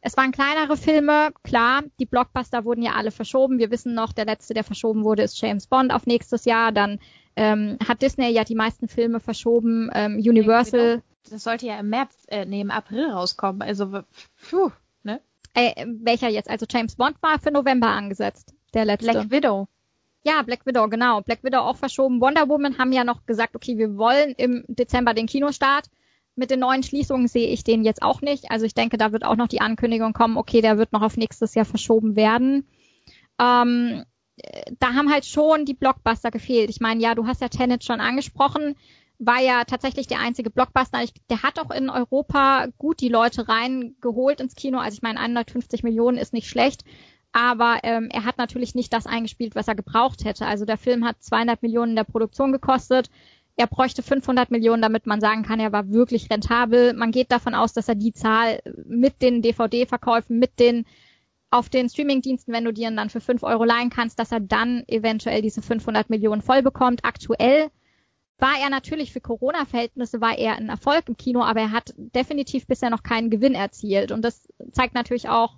Es 0.00 0.16
waren 0.16 0.32
kleinere 0.32 0.76
Filme, 0.76 1.30
klar, 1.42 1.82
die 1.98 2.06
Blockbuster 2.06 2.64
wurden 2.64 2.82
ja 2.82 2.92
alle 2.92 3.10
verschoben. 3.10 3.58
Wir 3.58 3.70
wissen 3.70 3.94
noch, 3.94 4.12
der 4.12 4.26
letzte, 4.26 4.54
der 4.54 4.64
verschoben 4.64 5.04
wurde, 5.04 5.22
ist 5.22 5.40
James 5.40 5.66
Bond 5.66 5.92
auf 5.92 6.06
nächstes 6.06 6.44
Jahr. 6.44 6.70
Dann 6.72 7.00
ähm, 7.38 7.78
hat 7.86 8.02
Disney 8.02 8.30
ja 8.30 8.42
die 8.42 8.56
meisten 8.56 8.88
Filme 8.88 9.20
verschoben. 9.20 9.90
Ähm, 9.94 10.16
Universal. 10.16 11.02
Das 11.30 11.44
sollte 11.44 11.66
ja 11.66 11.78
im 11.78 11.88
März, 11.88 12.14
äh, 12.26 12.44
nee, 12.44 12.60
im 12.60 12.72
April 12.72 13.10
rauskommen. 13.10 13.62
Also, 13.62 14.02
puh, 14.50 14.70
ne? 15.04 15.20
Äh, 15.54 15.86
welcher 16.02 16.28
jetzt? 16.28 16.50
Also 16.50 16.66
James 16.68 16.96
Bond 16.96 17.16
war 17.22 17.38
für 17.38 17.52
November 17.52 17.88
angesetzt. 17.88 18.54
Der 18.74 18.84
letzte. 18.84 19.12
Black 19.12 19.30
Widow. 19.30 19.68
Ja, 20.24 20.42
Black 20.42 20.66
Widow, 20.66 20.88
genau. 20.88 21.20
Black 21.20 21.44
Widow 21.44 21.58
auch 21.58 21.76
verschoben. 21.76 22.20
Wonder 22.20 22.48
Woman 22.48 22.76
haben 22.76 22.92
ja 22.92 23.04
noch 23.04 23.24
gesagt, 23.24 23.54
okay, 23.54 23.78
wir 23.78 23.96
wollen 23.96 24.34
im 24.36 24.64
Dezember 24.66 25.14
den 25.14 25.26
Kinostart. 25.26 25.86
Mit 26.34 26.50
den 26.50 26.60
neuen 26.60 26.82
Schließungen 26.82 27.28
sehe 27.28 27.48
ich 27.48 27.62
den 27.62 27.84
jetzt 27.84 28.02
auch 28.02 28.20
nicht. 28.20 28.50
Also 28.50 28.66
ich 28.66 28.74
denke, 28.74 28.98
da 28.98 29.12
wird 29.12 29.24
auch 29.24 29.36
noch 29.36 29.48
die 29.48 29.60
Ankündigung 29.60 30.12
kommen, 30.12 30.36
okay, 30.36 30.60
der 30.60 30.76
wird 30.76 30.92
noch 30.92 31.02
auf 31.02 31.16
nächstes 31.16 31.54
Jahr 31.54 31.64
verschoben 31.64 32.16
werden. 32.16 32.66
Ähm, 33.40 34.04
da 34.78 34.94
haben 34.94 35.10
halt 35.10 35.24
schon 35.24 35.64
die 35.64 35.74
Blockbuster 35.74 36.30
gefehlt. 36.30 36.70
Ich 36.70 36.80
meine, 36.80 37.02
ja, 37.02 37.14
du 37.14 37.26
hast 37.26 37.40
ja 37.40 37.48
Tenet 37.48 37.84
schon 37.84 38.00
angesprochen, 38.00 38.76
war 39.18 39.40
ja 39.40 39.64
tatsächlich 39.64 40.06
der 40.06 40.20
einzige 40.20 40.50
Blockbuster. 40.50 41.02
Ich, 41.02 41.12
der 41.28 41.42
hat 41.42 41.58
auch 41.58 41.70
in 41.70 41.90
Europa 41.90 42.66
gut 42.78 43.00
die 43.00 43.08
Leute 43.08 43.48
reingeholt 43.48 44.40
ins 44.40 44.54
Kino. 44.54 44.78
Also 44.78 44.96
ich 44.96 45.02
meine, 45.02 45.20
150 45.20 45.82
Millionen 45.82 46.18
ist 46.18 46.32
nicht 46.32 46.48
schlecht, 46.48 46.84
aber 47.32 47.78
ähm, 47.82 48.08
er 48.12 48.24
hat 48.24 48.38
natürlich 48.38 48.74
nicht 48.74 48.92
das 48.92 49.06
eingespielt, 49.06 49.54
was 49.54 49.68
er 49.68 49.74
gebraucht 49.74 50.24
hätte. 50.24 50.46
Also 50.46 50.64
der 50.64 50.78
Film 50.78 51.04
hat 51.04 51.22
200 51.22 51.62
Millionen 51.62 51.90
in 51.90 51.96
der 51.96 52.04
Produktion 52.04 52.52
gekostet. 52.52 53.10
Er 53.56 53.66
bräuchte 53.66 54.04
500 54.04 54.52
Millionen, 54.52 54.82
damit 54.82 55.06
man 55.06 55.20
sagen 55.20 55.42
kann, 55.42 55.58
er 55.58 55.72
war 55.72 55.90
wirklich 55.90 56.30
rentabel. 56.30 56.94
Man 56.94 57.10
geht 57.10 57.32
davon 57.32 57.56
aus, 57.56 57.72
dass 57.72 57.88
er 57.88 57.96
die 57.96 58.12
Zahl 58.12 58.60
mit 58.86 59.20
den 59.20 59.42
DVD-Verkäufen, 59.42 60.38
mit 60.38 60.60
den 60.60 60.86
auf 61.50 61.68
den 61.68 61.88
Streamingdiensten, 61.88 62.52
wenn 62.52 62.64
du 62.64 62.72
dir 62.72 62.90
dann 62.90 63.10
für 63.10 63.20
5 63.20 63.42
Euro 63.42 63.64
leihen 63.64 63.90
kannst, 63.90 64.18
dass 64.18 64.32
er 64.32 64.40
dann 64.40 64.84
eventuell 64.86 65.42
diese 65.42 65.62
500 65.62 66.10
Millionen 66.10 66.42
voll 66.42 66.62
bekommt. 66.62 67.04
Aktuell 67.04 67.70
war 68.38 68.54
er 68.60 68.70
natürlich 68.70 69.12
für 69.12 69.20
Corona-Verhältnisse 69.20 70.20
war 70.20 70.38
er 70.38 70.56
ein 70.56 70.68
Erfolg 70.68 71.08
im 71.08 71.16
Kino, 71.16 71.42
aber 71.42 71.60
er 71.60 71.72
hat 71.72 71.94
definitiv 71.96 72.66
bisher 72.66 72.90
noch 72.90 73.02
keinen 73.02 73.30
Gewinn 73.30 73.54
erzielt. 73.54 74.12
Und 74.12 74.22
das 74.22 74.46
zeigt 74.72 74.94
natürlich 74.94 75.28
auch, 75.28 75.56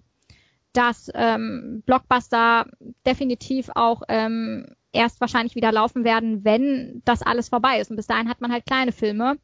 dass 0.73 1.11
ähm, 1.15 1.83
Blockbuster 1.85 2.67
definitiv 3.05 3.71
auch 3.75 4.03
ähm, 4.09 4.67
erst 4.93 5.21
wahrscheinlich 5.21 5.57
wieder 5.57 5.73
laufen 5.73 6.05
werden, 6.05 6.45
wenn 6.45 7.03
das 7.05 7.23
alles 7.23 7.49
vorbei 7.49 7.81
ist. 7.81 7.91
Und 7.91 7.97
bis 7.97 8.07
dahin 8.07 8.29
hat 8.29 8.41
man 8.41 8.53
halt 8.53 8.65
kleine 8.65 8.93
Filme, 8.93 9.39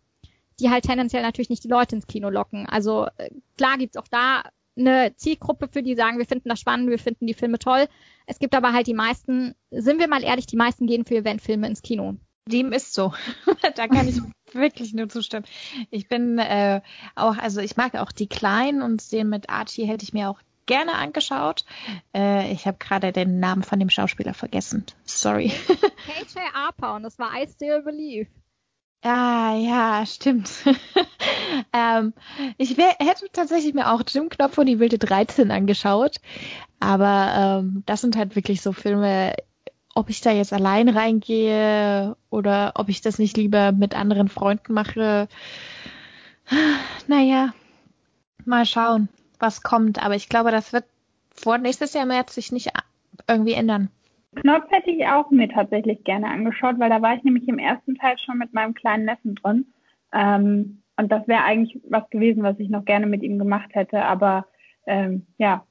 die 0.61 0.71
halt 0.71 0.85
tendenziell 0.85 1.23
natürlich 1.23 1.51
nicht 1.51 1.65
die 1.65 1.69
Leute 1.69 1.97
ins 1.97 2.07
Kino 2.07 2.31
locken. 2.31 2.67
Also 2.67 3.07
äh, 3.19 3.31
klar 3.59 3.77
gibt's 3.77 3.97
auch 3.97 4.09
da 4.09 4.45
eine 4.77 5.15
Zielgruppe, 5.17 5.69
für 5.69 5.83
die 5.83 5.95
sagen, 5.95 6.19
wir 6.19 6.27
finden 6.27 6.49
das 6.49 6.61
spannend, 6.61 6.91
wir 6.91 6.99
finden 6.99 7.27
die 7.27 7.35
Filme 7.35 7.59
toll. 7.59 7.87
Es 8.27 8.39
gibt 8.39 8.55
aber 8.55 8.73
halt 8.73 8.87
die 8.87 8.95
meisten, 8.95 9.55
sind 9.71 10.01
wir 10.01 10.09
mal 10.09 10.25
ehrlich, 10.25 10.47
die 10.47 10.57
meisten 10.57 10.87
gehen 10.87 11.05
für 11.05 11.17
Eventfilme 11.17 11.67
ins 11.67 11.83
Kino. 11.83 12.17
Dem 12.49 12.73
ist 12.73 12.95
so. 12.95 13.13
da 13.77 13.89
kann 13.89 14.09
ich 14.09 14.21
wirklich 14.53 14.95
nur 14.95 15.09
zustimmen. 15.09 15.47
Ich 15.91 16.09
bin 16.09 16.39
äh, 16.39 16.81
auch, 17.15 17.37
also 17.39 17.61
ich 17.61 17.77
mag 17.77 17.95
auch 17.97 18.13
die 18.13 18.29
Kleinen 18.29 18.83
und 18.83 19.11
den 19.13 19.29
mit 19.29 19.51
Archie 19.51 19.87
hätte 19.87 20.05
ich 20.05 20.13
mir 20.13 20.31
auch 20.31 20.41
gerne 20.67 20.95
angeschaut. 20.95 21.65
Äh, 22.15 22.53
ich 22.53 22.67
habe 22.67 22.79
gerade 22.79 23.13
den 23.13 23.41
Namen 23.41 23.63
von 23.63 23.79
dem 23.79 23.91
Schauspieler 23.91 24.35
vergessen. 24.35 24.85
Sorry. 25.05 25.49
KJ 25.49 26.39
Arpa 26.55 26.97
und 26.97 27.05
das 27.05 27.19
war 27.19 27.31
I 27.35 27.47
Still 27.49 27.83
Believe. 27.83 28.29
Ah, 29.03 29.55
ja, 29.57 30.05
stimmt. 30.07 30.51
ähm, 31.73 32.13
ich 32.59 32.77
wär, 32.77 32.97
hätte 32.99 33.27
tatsächlich 33.33 33.73
mir 33.75 33.93
auch 33.93 34.03
Jim 34.07 34.29
Knopf 34.29 34.59
und 34.59 34.67
die 34.67 34.81
wilde 34.81 34.99
13 34.99 35.51
angeschaut. 35.51 36.17
Aber 36.81 37.61
ähm, 37.63 37.83
das 37.87 38.01
sind 38.01 38.17
halt 38.17 38.35
wirklich 38.37 38.63
so 38.63 38.73
Filme, 38.73 39.35
ob 39.95 40.11
ich 40.11 40.21
da 40.21 40.31
jetzt 40.33 40.53
allein 40.53 40.89
reingehe 40.89 42.17
oder 42.31 42.73
ob 42.75 42.89
ich 42.89 43.01
das 43.01 43.19
nicht 43.19 43.37
lieber 43.37 43.73
mit 43.73 43.95
anderen 43.95 44.29
Freunden 44.29 44.73
mache. 44.73 45.29
Naja, 47.09 47.55
mal 48.45 48.67
schauen, 48.67 49.09
was 49.39 49.63
kommt. 49.63 50.03
Aber 50.03 50.15
ich 50.17 50.29
glaube, 50.29 50.51
das 50.51 50.73
wird 50.73 50.85
vor 51.35 51.59
nächstes 51.59 51.93
Jahr 51.93 52.07
März 52.07 52.35
sich 52.35 52.53
nicht 52.53 52.71
irgendwie 53.29 53.53
ändern. 53.53 53.91
Knopf 54.37 54.71
hätte 54.71 54.91
ich 54.91 55.07
auch 55.07 55.31
mir 55.31 55.49
tatsächlich 55.49 56.05
gerne 56.05 56.29
angeschaut, 56.29 56.79
weil 56.79 56.91
da 56.91 57.03
war 57.03 57.15
ich 57.15 57.25
nämlich 57.25 57.49
im 57.49 57.59
ersten 57.59 57.97
Teil 57.97 58.17
schon 58.19 58.39
mit 58.39 58.53
meinem 58.53 58.75
kleinen 58.75 59.05
Neffen 59.05 59.35
drin. 59.35 59.67
Ähm, 60.13 60.83
und 60.97 61.13
das 61.13 61.27
wäre 61.29 61.45
eigentlich 61.45 61.81
was 61.89 62.09
gewesen, 62.11 62.43
was 62.43 62.59
ich 62.59 62.69
noch 62.69 62.85
gerne 62.85 63.07
mit 63.07 63.23
ihm 63.23 63.39
gemacht 63.39 63.75
hätte. 63.75 64.03
Aber 64.05 64.47
ähm, 64.87 65.27
ja, 65.39 65.65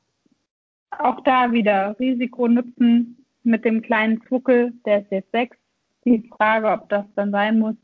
auch 0.91 1.21
da 1.21 1.51
wieder 1.51 1.97
Risiko 1.99 2.47
nutzen 2.47 3.25
mit 3.43 3.65
dem 3.65 3.81
kleinen 3.81 4.21
Zuckel, 4.27 4.73
der 4.85 5.01
ist 5.01 5.11
jetzt 5.11 5.31
sechs. 5.31 5.57
Die 6.05 6.29
Frage, 6.37 6.69
ob 6.69 6.89
das 6.89 7.05
dann 7.15 7.31
sein 7.31 7.59
muss. 7.59 7.75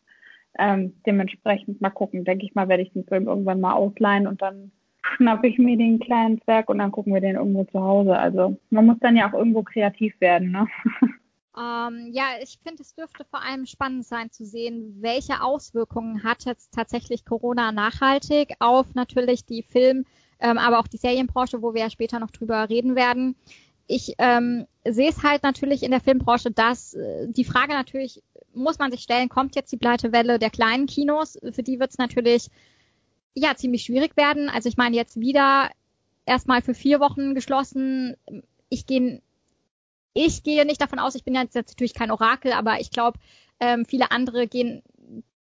Ähm, 0.60 0.94
dementsprechend 1.06 1.82
mal 1.82 1.90
gucken. 1.90 2.24
Denke 2.26 2.46
ich 2.46 2.54
mal, 2.54 2.68
werde 2.68 2.84
ich 2.84 2.94
den 2.94 3.06
Film 3.06 3.28
irgendwann 3.28 3.62
mal 3.62 3.74
ausleihen 3.74 4.28
und 4.28 4.42
dann 4.42 4.72
schnappe 5.02 5.48
ich 5.48 5.58
mir 5.58 5.78
den 5.78 6.00
kleinen 6.00 6.42
Zwerg 6.42 6.70
und 6.70 6.80
dann 6.80 6.92
gucken 6.92 7.14
wir 7.14 7.22
den 7.22 7.36
irgendwo 7.36 7.64
zu 7.66 7.82
Hause. 7.82 8.18
Also 8.18 8.58
man 8.70 8.86
muss 8.86 8.98
dann 9.00 9.16
ja 9.16 9.30
auch 9.30 9.34
irgendwo 9.34 9.64
kreativ 9.64 10.20
werden, 10.20 10.52
ne? 10.52 10.68
Ähm, 11.58 12.08
ja, 12.14 12.28
ich 12.42 12.60
finde, 12.64 12.82
es 12.82 12.96
dürfte 12.96 13.26
vor 13.26 13.44
allem 13.44 13.66
spannend 13.66 14.06
sein 14.06 14.32
zu 14.32 14.46
sehen, 14.46 14.96
welche 15.02 15.42
Auswirkungen 15.42 16.24
hat 16.24 16.46
jetzt 16.46 16.74
tatsächlich 16.74 17.26
Corona 17.26 17.74
nachhaltig 17.74 18.54
auf 18.60 18.96
natürlich 18.96 19.46
die 19.46 19.62
Film, 19.62 20.06
ähm, 20.40 20.58
aber 20.58 20.80
auch 20.80 20.88
die 20.88 20.98
Serienbranche, 20.98 21.62
wo 21.62 21.74
wir 21.74 21.82
ja 21.82 21.90
später 21.90 22.20
noch 22.20 22.32
drüber 22.32 22.70
reden 22.70 22.96
werden. 22.96 23.36
Ich 23.86 24.14
ähm, 24.18 24.66
sehe 24.86 25.10
es 25.10 25.24
halt 25.24 25.44
natürlich 25.44 25.84
in 25.84 25.92
der 25.92 26.00
Filmbranche, 26.00 26.52
dass 26.52 26.94
äh, 26.94 27.28
die 27.28 27.44
Frage 27.44 27.74
natürlich, 27.74 28.24
muss 28.54 28.80
man 28.80 28.90
sich 28.90 29.02
stellen, 29.02 29.28
kommt 29.28 29.56
jetzt 29.58 29.74
die 29.74 29.78
Pleitewelle 29.78 30.40
der 30.40 30.52
kleinen 30.52 30.86
Kinos? 30.86 31.38
Für 31.52 31.64
die 31.64 31.82
wird 31.82 31.92
es 31.92 31.98
natürlich 31.98 32.48
ja 33.34 33.56
ziemlich 33.56 33.84
schwierig 33.84 34.18
werden. 34.18 34.50
Also 34.50 34.70
ich 34.70 34.78
meine 34.78 34.96
jetzt 34.96 35.20
wieder 35.20 35.70
erstmal 36.26 36.62
für 36.62 36.74
vier 36.74 37.00
Wochen 37.00 37.34
geschlossen. 37.34 38.16
Ich 38.70 38.86
gehe 38.86 39.22
ich 40.14 40.44
gehe 40.44 40.66
nicht 40.66 40.82
davon 40.82 41.00
aus, 41.00 41.16
ich 41.16 41.24
bin 41.24 41.36
jetzt 41.36 41.56
natürlich 41.56 41.94
kein 41.94 42.12
Orakel, 42.12 42.52
aber 42.52 42.82
ich 42.82 42.92
glaube, 42.92 43.18
ähm, 43.62 43.86
viele 43.86 44.12
andere 44.12 44.48
gehen 44.48 44.84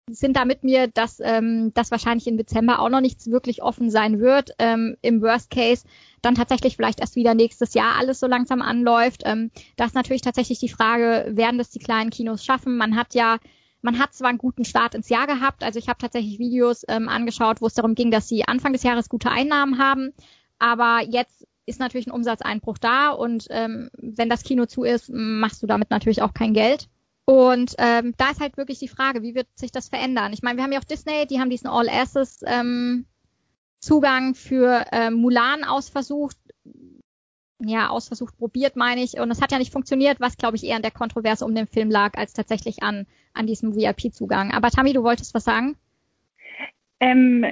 sind 0.09 0.37
da 0.37 0.45
mit 0.45 0.63
mir, 0.63 0.87
dass 0.87 1.21
ähm, 1.21 1.73
das 1.75 1.91
wahrscheinlich 1.91 2.29
im 2.29 2.37
Dezember 2.37 2.79
auch 2.79 2.89
noch 2.89 3.01
nichts 3.01 3.29
wirklich 3.29 3.63
offen 3.63 3.91
sein 3.91 4.21
wird. 4.21 4.51
Ähm, 4.59 4.97
Im 5.03 5.21
Worst 5.21 5.51
Case 5.51 5.85
dann 6.23 6.37
tatsächlich 6.37 6.77
vielleicht 6.77 7.01
erst 7.01 7.17
wieder 7.17 7.35
nächstes 7.35 7.75
Jahr 7.75 7.97
alles 7.97 8.21
so 8.21 8.29
langsam 8.29 8.63
anläuft. 8.63 9.23
Ähm, 9.25 9.51
das 9.77 9.89
ist 9.89 9.95
natürlich 9.95 10.23
tatsächlich 10.23 10.61
die 10.61 10.69
Frage, 10.69 11.27
werden 11.31 11.59
das 11.59 11.71
die 11.71 11.81
kleinen 11.81 12.11
Kinos 12.11 12.45
schaffen? 12.45 12.77
Man 12.77 12.95
hat 12.95 13.15
ja 13.15 13.39
man 13.87 13.99
hat 13.99 14.13
zwar 14.13 14.29
einen 14.29 14.39
guten 14.39 14.65
Start 14.65 14.95
ins 14.95 15.09
Jahr 15.09 15.27
gehabt, 15.27 15.63
also 15.63 15.79
ich 15.79 15.89
habe 15.89 15.99
tatsächlich 15.99 16.39
Videos 16.39 16.85
ähm, 16.89 17.09
angeschaut, 17.09 17.63
wo 17.63 17.67
es 17.67 17.75
darum 17.75 17.95
ging, 17.95 18.11
dass 18.11 18.29
sie 18.29 18.45
Anfang 18.45 18.73
des 18.73 18.83
Jahres 18.83 19.09
gute 19.09 19.31
Einnahmen 19.31 19.79
haben, 19.79 20.13
aber 20.59 21.01
jetzt 21.09 21.47
ist 21.67 21.81
natürlich 21.81 22.09
ein 22.09 22.13
Umsatzeinbruch 22.13 22.79
da 22.79 23.11
und 23.11 23.47
ähm, 23.51 23.89
wenn 23.97 24.29
das 24.29 24.43
Kino 24.43 24.67
zu 24.67 24.83
ist, 24.83 25.09
machst 25.09 25.63
du 25.63 25.67
damit 25.67 25.91
natürlich 25.91 26.23
auch 26.23 26.35
kein 26.35 26.53
Geld. 26.53 26.89
Und 27.29 27.75
ähm, 27.79 28.15
da 28.19 28.31
ist 28.31 28.41
halt 28.41 28.57
wirklich 28.57 28.79
die 28.79 28.87
Frage, 28.87 29.23
wie 29.23 29.35
wird 29.35 29.49
sich 29.57 29.73
das 29.73 29.89
verändern? 29.89 30.33
Ich 30.33 30.43
meine, 30.43 30.59
wir 30.59 30.63
haben 30.63 30.71
ja 30.71 30.79
auch 30.79 30.85
Disney, 30.85 31.27
die 31.27 31.41
haben 31.41 31.51
diesen 31.51 31.67
All 31.67 31.89
Access 31.89 32.41
ähm, 32.47 33.05
Zugang 33.81 34.37
für 34.37 34.85
äh, 34.93 35.11
Mulan 35.11 35.65
ausversucht 35.65 36.37
ja, 37.59 37.89
ausversucht 37.89 38.37
probiert, 38.37 38.77
meine 38.77 39.03
ich. 39.03 39.19
Und 39.19 39.31
es 39.31 39.41
hat 39.41 39.53
ja 39.53 39.59
nicht 39.59 39.73
funktioniert, 39.73 40.21
was, 40.21 40.37
glaube 40.37 40.57
ich, 40.57 40.65
eher 40.65 40.77
an 40.77 40.83
der 40.83 40.91
Kontroverse 40.91 41.45
um 41.45 41.55
den 41.55 41.67
Film 41.67 41.91
lag, 41.91 42.17
als 42.17 42.33
tatsächlich 42.33 42.83
an, 42.83 43.07
an 43.37 43.47
diesem 43.47 43.75
VIP-Zugang. 43.75 44.53
Aber 44.53 44.71
Tammy, 44.71 44.93
du 44.93 45.03
wolltest 45.03 45.35
was 45.35 45.45
sagen? 45.45 45.77
Ähm, 47.01 47.45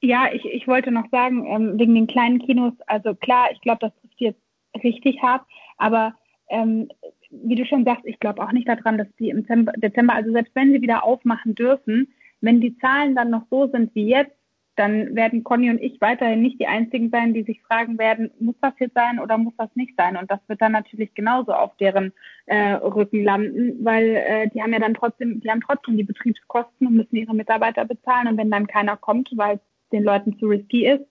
ja, 0.00 0.28
ich, 0.32 0.44
ich 0.44 0.66
wollte 0.68 0.90
noch 0.90 1.08
sagen, 1.10 1.46
ähm, 1.46 1.78
wegen 1.78 1.94
den 1.94 2.06
kleinen 2.06 2.38
Kinos, 2.38 2.74
also 2.86 3.14
klar, 3.14 3.48
ich 3.52 3.60
glaube, 3.60 3.78
das 3.80 3.92
trifft 4.00 4.20
jetzt 4.20 4.40
richtig 4.82 5.22
hart, 5.22 5.42
aber 5.78 6.14
ähm, 6.48 6.88
wie 7.30 7.56
du 7.56 7.64
schon 7.64 7.84
sagst, 7.84 8.04
ich 8.04 8.20
glaube 8.20 8.42
auch 8.42 8.52
nicht 8.52 8.68
daran, 8.68 8.98
dass 8.98 9.08
die 9.18 9.30
im 9.30 9.44
Dezember, 9.76 10.14
also 10.14 10.30
selbst 10.30 10.54
wenn 10.54 10.72
sie 10.72 10.82
wieder 10.82 11.04
aufmachen 11.04 11.54
dürfen, 11.54 12.12
wenn 12.40 12.60
die 12.60 12.76
Zahlen 12.78 13.14
dann 13.14 13.30
noch 13.30 13.42
so 13.50 13.66
sind 13.66 13.94
wie 13.94 14.08
jetzt, 14.08 14.36
dann 14.76 15.14
werden 15.14 15.44
Conny 15.44 15.70
und 15.70 15.80
ich 15.80 16.00
weiterhin 16.00 16.42
nicht 16.42 16.60
die 16.60 16.66
einzigen 16.66 17.10
sein, 17.10 17.32
die 17.32 17.44
sich 17.44 17.62
fragen 17.62 17.98
werden, 17.98 18.30
muss 18.40 18.56
das 18.60 18.74
jetzt 18.80 18.94
sein 18.94 19.20
oder 19.20 19.38
muss 19.38 19.54
das 19.56 19.68
nicht 19.74 19.94
sein? 19.96 20.16
Und 20.16 20.30
das 20.30 20.40
wird 20.48 20.60
dann 20.60 20.72
natürlich 20.72 21.14
genauso 21.14 21.52
auf 21.52 21.76
deren 21.76 22.12
äh, 22.46 22.72
Rücken 22.72 23.22
landen, 23.22 23.84
weil 23.84 24.16
äh, 24.16 24.48
die 24.50 24.62
haben 24.62 24.72
ja 24.72 24.80
dann 24.80 24.94
trotzdem, 24.94 25.40
die 25.40 25.50
haben 25.50 25.60
trotzdem 25.60 25.96
die 25.96 26.04
Betriebskosten 26.04 26.86
und 26.86 26.94
müssen 26.94 27.16
ihre 27.16 27.34
Mitarbeiter 27.34 27.84
bezahlen. 27.84 28.28
Und 28.28 28.36
wenn 28.36 28.50
dann 28.50 28.66
keiner 28.66 28.96
kommt, 28.96 29.30
weil 29.36 29.56
es 29.56 29.90
den 29.92 30.02
Leuten 30.02 30.38
zu 30.38 30.46
risky 30.46 30.86
ist, 30.86 31.04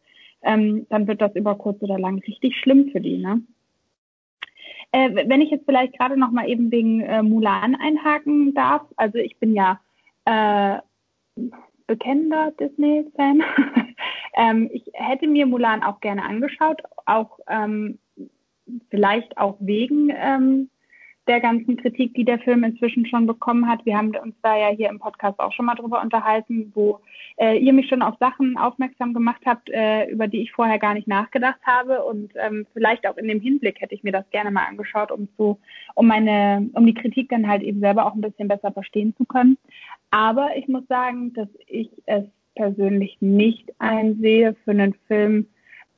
ähm, 0.44 0.86
dann 0.90 1.08
wird 1.08 1.22
das 1.22 1.36
über 1.36 1.56
kurz 1.56 1.82
oder 1.82 1.98
lang 1.98 2.20
richtig 2.20 2.58
schlimm 2.58 2.90
für 2.92 3.00
die. 3.00 3.18
Ne? 3.18 3.42
Äh, 4.92 5.28
wenn 5.28 5.42
ich 5.42 5.52
jetzt 5.52 5.66
vielleicht 5.66 5.98
gerade 5.98 6.18
noch 6.18 6.32
mal 6.32 6.50
eben 6.50 6.72
wegen 6.72 7.02
äh, 7.02 7.24
Mulan 7.24 7.76
einhaken 7.76 8.54
darf, 8.54 8.84
also 8.98 9.18
ich 9.18 9.38
bin 9.40 9.56
ja 9.56 9.80
äh, 10.26 10.80
bekennender 11.88 12.52
Disney-Fan. 12.60 13.44
ähm, 14.36 14.70
ich 14.72 14.84
hätte 14.94 15.28
mir 15.28 15.46
Mulan 15.46 15.84
auch 15.84 16.00
gerne 16.00 16.24
angeschaut, 16.24 16.82
auch 17.06 17.40
ähm, 17.48 18.00
vielleicht 18.90 19.38
auch 19.38 19.58
wegen 19.60 20.12
ähm, 20.16 20.70
der 21.28 21.40
ganzen 21.40 21.78
Kritik, 21.78 22.14
die 22.16 22.26
der 22.26 22.40
Film 22.40 22.64
inzwischen 22.64 23.06
schon 23.06 23.26
bekommen 23.26 23.68
hat. 23.68 23.86
Wir 23.86 23.98
haben 23.98 24.14
uns 24.16 24.36
da 24.42 24.58
ja 24.58 24.68
hier 24.70 24.90
im 24.90 25.00
Podcast 25.00 25.40
auch 25.40 25.54
schon 25.54 25.66
mal 25.66 25.76
drüber 25.76 26.02
unterhalten, 26.02 26.72
wo 26.76 27.00
äh, 27.38 27.58
ihr 27.58 27.72
mich 27.72 27.88
schon 27.88 28.02
auf 28.02 28.16
Sachen 28.20 28.58
aufmerksam 28.58 29.14
gemacht 29.14 29.42
habt, 29.46 29.70
äh, 29.70 30.10
über 30.10 30.28
die 30.28 30.42
ich 30.42 30.52
vorher 30.52 30.80
gar 30.80 30.94
nicht 30.94 31.08
nachgedacht 31.08 31.60
habe. 31.64 32.04
Und 32.04 32.34
ähm, 32.36 32.66
vielleicht 32.74 33.08
auch 33.08 33.18
in 33.18 33.28
dem 33.28 33.40
Hinblick 33.40 33.80
hätte 33.80 33.96
ich 33.96 34.04
mir 34.04 34.12
das 34.12 34.30
gerne 34.32 34.52
mal 34.52 34.66
angeschaut, 34.66 35.12
um 35.12 35.30
zu, 35.38 35.60
um 35.96 36.08
meine, 36.08 36.70
um 36.74 36.86
die 36.86 36.94
Kritik 36.94 37.30
dann 37.30 37.48
halt 37.48 37.64
eben 37.64 37.80
selber 37.80 38.06
auch 38.06 38.16
ein 38.16 38.22
bisschen 38.22 38.50
besser 38.50 38.72
verstehen 38.72 39.16
zu 39.18 39.24
können. 39.24 39.58
Aber 40.12 40.58
ich 40.58 40.68
muss 40.68 40.86
sagen, 40.88 41.34
dass 41.34 41.50
ich 41.68 41.90
es 42.06 42.26
persönlich 42.56 43.18
nicht 43.22 43.74
einsehe, 43.80 44.56
für 44.64 44.72
einen 44.72 44.94
Film 45.08 45.48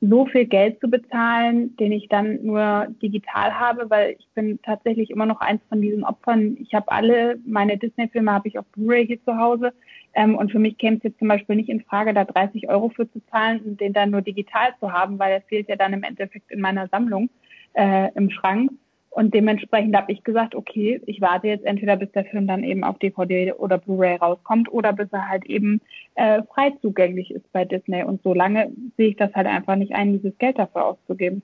so 0.00 0.26
viel 0.26 0.44
Geld 0.44 0.78
zu 0.80 0.88
bezahlen, 0.88 1.74
den 1.76 1.90
ich 1.90 2.08
dann 2.08 2.44
nur 2.44 2.88
digital 3.02 3.58
habe, 3.58 3.88
weil 3.88 4.16
ich 4.18 4.28
bin 4.34 4.60
tatsächlich 4.62 5.10
immer 5.10 5.24
noch 5.24 5.40
eins 5.40 5.62
von 5.68 5.80
diesen 5.80 6.04
Opfern. 6.04 6.58
Ich 6.60 6.74
habe 6.74 6.92
alle 6.92 7.38
meine 7.46 7.78
Disney-Filme 7.78 8.30
habe 8.30 8.48
ich 8.48 8.58
auf 8.58 8.66
Blu-ray 8.72 9.06
hier 9.06 9.24
zu 9.24 9.38
Hause 9.38 9.72
ähm, 10.14 10.36
und 10.36 10.52
für 10.52 10.58
mich 10.58 10.76
käme 10.76 10.98
es 10.98 11.02
jetzt 11.02 11.18
zum 11.18 11.28
Beispiel 11.28 11.56
nicht 11.56 11.70
in 11.70 11.82
Frage, 11.82 12.12
da 12.12 12.24
30 12.24 12.68
Euro 12.68 12.90
für 12.90 13.10
zu 13.10 13.20
zahlen 13.30 13.60
und 13.60 13.80
den 13.80 13.94
dann 13.94 14.10
nur 14.10 14.20
digital 14.20 14.74
zu 14.80 14.92
haben, 14.92 15.18
weil 15.18 15.32
er 15.32 15.40
fehlt 15.42 15.68
ja 15.68 15.76
dann 15.76 15.94
im 15.94 16.02
Endeffekt 16.02 16.50
in 16.50 16.60
meiner 16.60 16.88
Sammlung 16.88 17.30
äh, 17.72 18.10
im 18.14 18.30
Schrank. 18.30 18.70
Und 19.16 19.32
dementsprechend 19.32 19.96
habe 19.96 20.12
ich 20.12 20.24
gesagt, 20.24 20.54
okay, 20.54 21.00
ich 21.06 21.22
warte 21.22 21.46
jetzt 21.46 21.64
entweder 21.64 21.96
bis 21.96 22.12
der 22.12 22.26
Film 22.26 22.46
dann 22.46 22.62
eben 22.62 22.84
auf 22.84 22.98
DVD 22.98 23.54
oder 23.54 23.78
Blu-ray 23.78 24.16
rauskommt 24.16 24.70
oder 24.70 24.92
bis 24.92 25.08
er 25.10 25.26
halt 25.26 25.46
eben 25.46 25.80
äh, 26.16 26.42
frei 26.42 26.74
zugänglich 26.82 27.30
ist 27.30 27.50
bei 27.50 27.64
Disney. 27.64 28.04
Und 28.04 28.20
solange 28.22 28.70
sehe 28.98 29.08
ich 29.08 29.16
das 29.16 29.32
halt 29.32 29.46
einfach 29.46 29.76
nicht 29.76 29.94
ein, 29.94 30.12
dieses 30.12 30.36
Geld 30.36 30.58
dafür 30.58 30.84
auszugeben. 30.84 31.40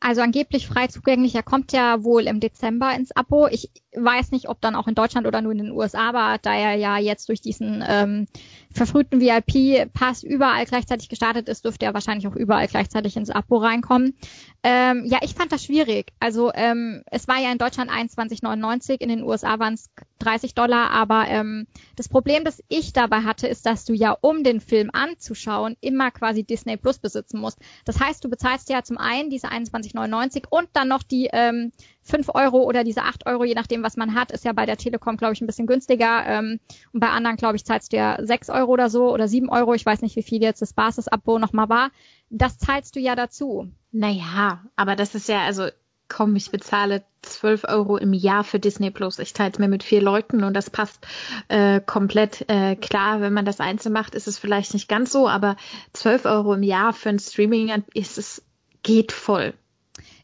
Also 0.00 0.22
angeblich 0.22 0.66
frei 0.66 0.88
zugänglich. 0.88 1.36
Er 1.36 1.44
kommt 1.44 1.70
ja 1.70 2.02
wohl 2.02 2.26
im 2.26 2.40
Dezember 2.40 2.92
ins 2.96 3.14
Abo. 3.14 3.46
Ich 3.46 3.70
weiß 3.96 4.30
nicht, 4.30 4.48
ob 4.48 4.60
dann 4.60 4.74
auch 4.74 4.86
in 4.86 4.94
Deutschland 4.94 5.26
oder 5.26 5.40
nur 5.40 5.52
in 5.52 5.58
den 5.58 5.70
USA 5.72 6.12
war, 6.12 6.38
da 6.38 6.54
er 6.54 6.74
ja 6.74 6.98
jetzt 6.98 7.28
durch 7.28 7.40
diesen 7.40 7.82
ähm, 7.86 8.26
verfrühten 8.72 9.20
VIP-Pass 9.20 10.22
überall 10.22 10.66
gleichzeitig 10.66 11.08
gestartet 11.08 11.48
ist, 11.48 11.64
dürfte 11.64 11.86
er 11.86 11.94
wahrscheinlich 11.94 12.28
auch 12.28 12.36
überall 12.36 12.66
gleichzeitig 12.68 13.16
ins 13.16 13.30
Abo 13.30 13.56
reinkommen. 13.56 14.14
Ähm, 14.62 15.04
ja, 15.06 15.18
ich 15.22 15.34
fand 15.34 15.52
das 15.52 15.64
schwierig. 15.64 16.12
Also 16.20 16.52
ähm, 16.54 17.02
es 17.10 17.26
war 17.26 17.40
ja 17.40 17.50
in 17.50 17.58
Deutschland 17.58 17.90
21,99, 17.90 19.00
in 19.00 19.08
den 19.08 19.22
USA 19.22 19.58
waren 19.58 19.74
es 19.74 19.90
30 20.18 20.54
Dollar, 20.54 20.90
aber 20.90 21.26
ähm, 21.28 21.66
das 21.96 22.08
Problem, 22.08 22.44
das 22.44 22.62
ich 22.68 22.92
dabei 22.92 23.20
hatte, 23.22 23.46
ist, 23.46 23.66
dass 23.66 23.84
du 23.84 23.94
ja, 23.94 24.16
um 24.20 24.44
den 24.44 24.60
Film 24.60 24.90
anzuschauen, 24.92 25.76
immer 25.80 26.10
quasi 26.10 26.44
Disney 26.44 26.76
Plus 26.76 26.98
besitzen 26.98 27.40
musst. 27.40 27.58
Das 27.84 28.00
heißt, 28.00 28.24
du 28.24 28.28
bezahlst 28.28 28.68
ja 28.68 28.82
zum 28.82 28.98
einen 28.98 29.30
diese 29.30 29.48
21,99 29.48 30.44
und 30.48 30.68
dann 30.72 30.88
noch 30.88 31.02
die 31.02 31.28
ähm, 31.32 31.72
5 32.06 32.30
Euro 32.34 32.62
oder 32.62 32.84
diese 32.84 33.02
8 33.02 33.26
Euro, 33.26 33.44
je 33.44 33.54
nachdem, 33.54 33.82
was 33.82 33.96
man 33.96 34.14
hat, 34.14 34.30
ist 34.30 34.44
ja 34.44 34.52
bei 34.52 34.64
der 34.64 34.76
Telekom, 34.76 35.16
glaube 35.16 35.34
ich, 35.34 35.40
ein 35.40 35.46
bisschen 35.46 35.66
günstiger. 35.66 36.24
Ähm, 36.26 36.60
und 36.92 37.00
bei 37.00 37.08
anderen, 37.08 37.36
glaube 37.36 37.56
ich, 37.56 37.64
zahlst 37.64 37.92
du 37.92 37.96
ja 37.96 38.18
6 38.20 38.50
Euro 38.50 38.72
oder 38.72 38.88
so 38.88 39.12
oder 39.12 39.28
7 39.28 39.48
Euro. 39.48 39.74
Ich 39.74 39.84
weiß 39.84 40.02
nicht, 40.02 40.16
wie 40.16 40.22
viel 40.22 40.42
jetzt 40.42 40.62
das 40.62 40.72
Basisabo 40.72 41.38
nochmal 41.38 41.68
war. 41.68 41.90
Das 42.30 42.58
zahlst 42.58 42.96
du 42.96 43.00
ja 43.00 43.16
dazu. 43.16 43.70
Naja, 43.92 44.64
aber 44.76 44.96
das 44.96 45.14
ist 45.14 45.28
ja, 45.28 45.44
also 45.44 45.68
komm, 46.08 46.36
ich 46.36 46.50
bezahle 46.50 47.02
12 47.22 47.64
Euro 47.68 47.96
im 47.96 48.12
Jahr 48.12 48.44
für 48.44 48.60
Disney 48.60 48.90
Plus. 48.90 49.18
Ich 49.18 49.32
teile 49.32 49.50
es 49.52 49.58
mir 49.58 49.68
mit 49.68 49.82
vier 49.82 50.00
Leuten 50.00 50.44
und 50.44 50.54
das 50.54 50.70
passt 50.70 51.06
äh, 51.48 51.80
komplett 51.80 52.48
äh, 52.48 52.76
klar. 52.76 53.20
Wenn 53.20 53.32
man 53.32 53.44
das 53.44 53.60
einzeln 53.60 53.92
macht, 53.92 54.14
ist 54.14 54.28
es 54.28 54.38
vielleicht 54.38 54.74
nicht 54.74 54.88
ganz 54.88 55.10
so, 55.10 55.28
aber 55.28 55.56
12 55.92 56.24
Euro 56.26 56.54
im 56.54 56.62
Jahr 56.62 56.92
für 56.92 57.08
ein 57.08 57.18
Streaming 57.18 57.82
ist 57.94 58.18
es 58.18 58.42
geht 58.82 59.10
voll. 59.10 59.54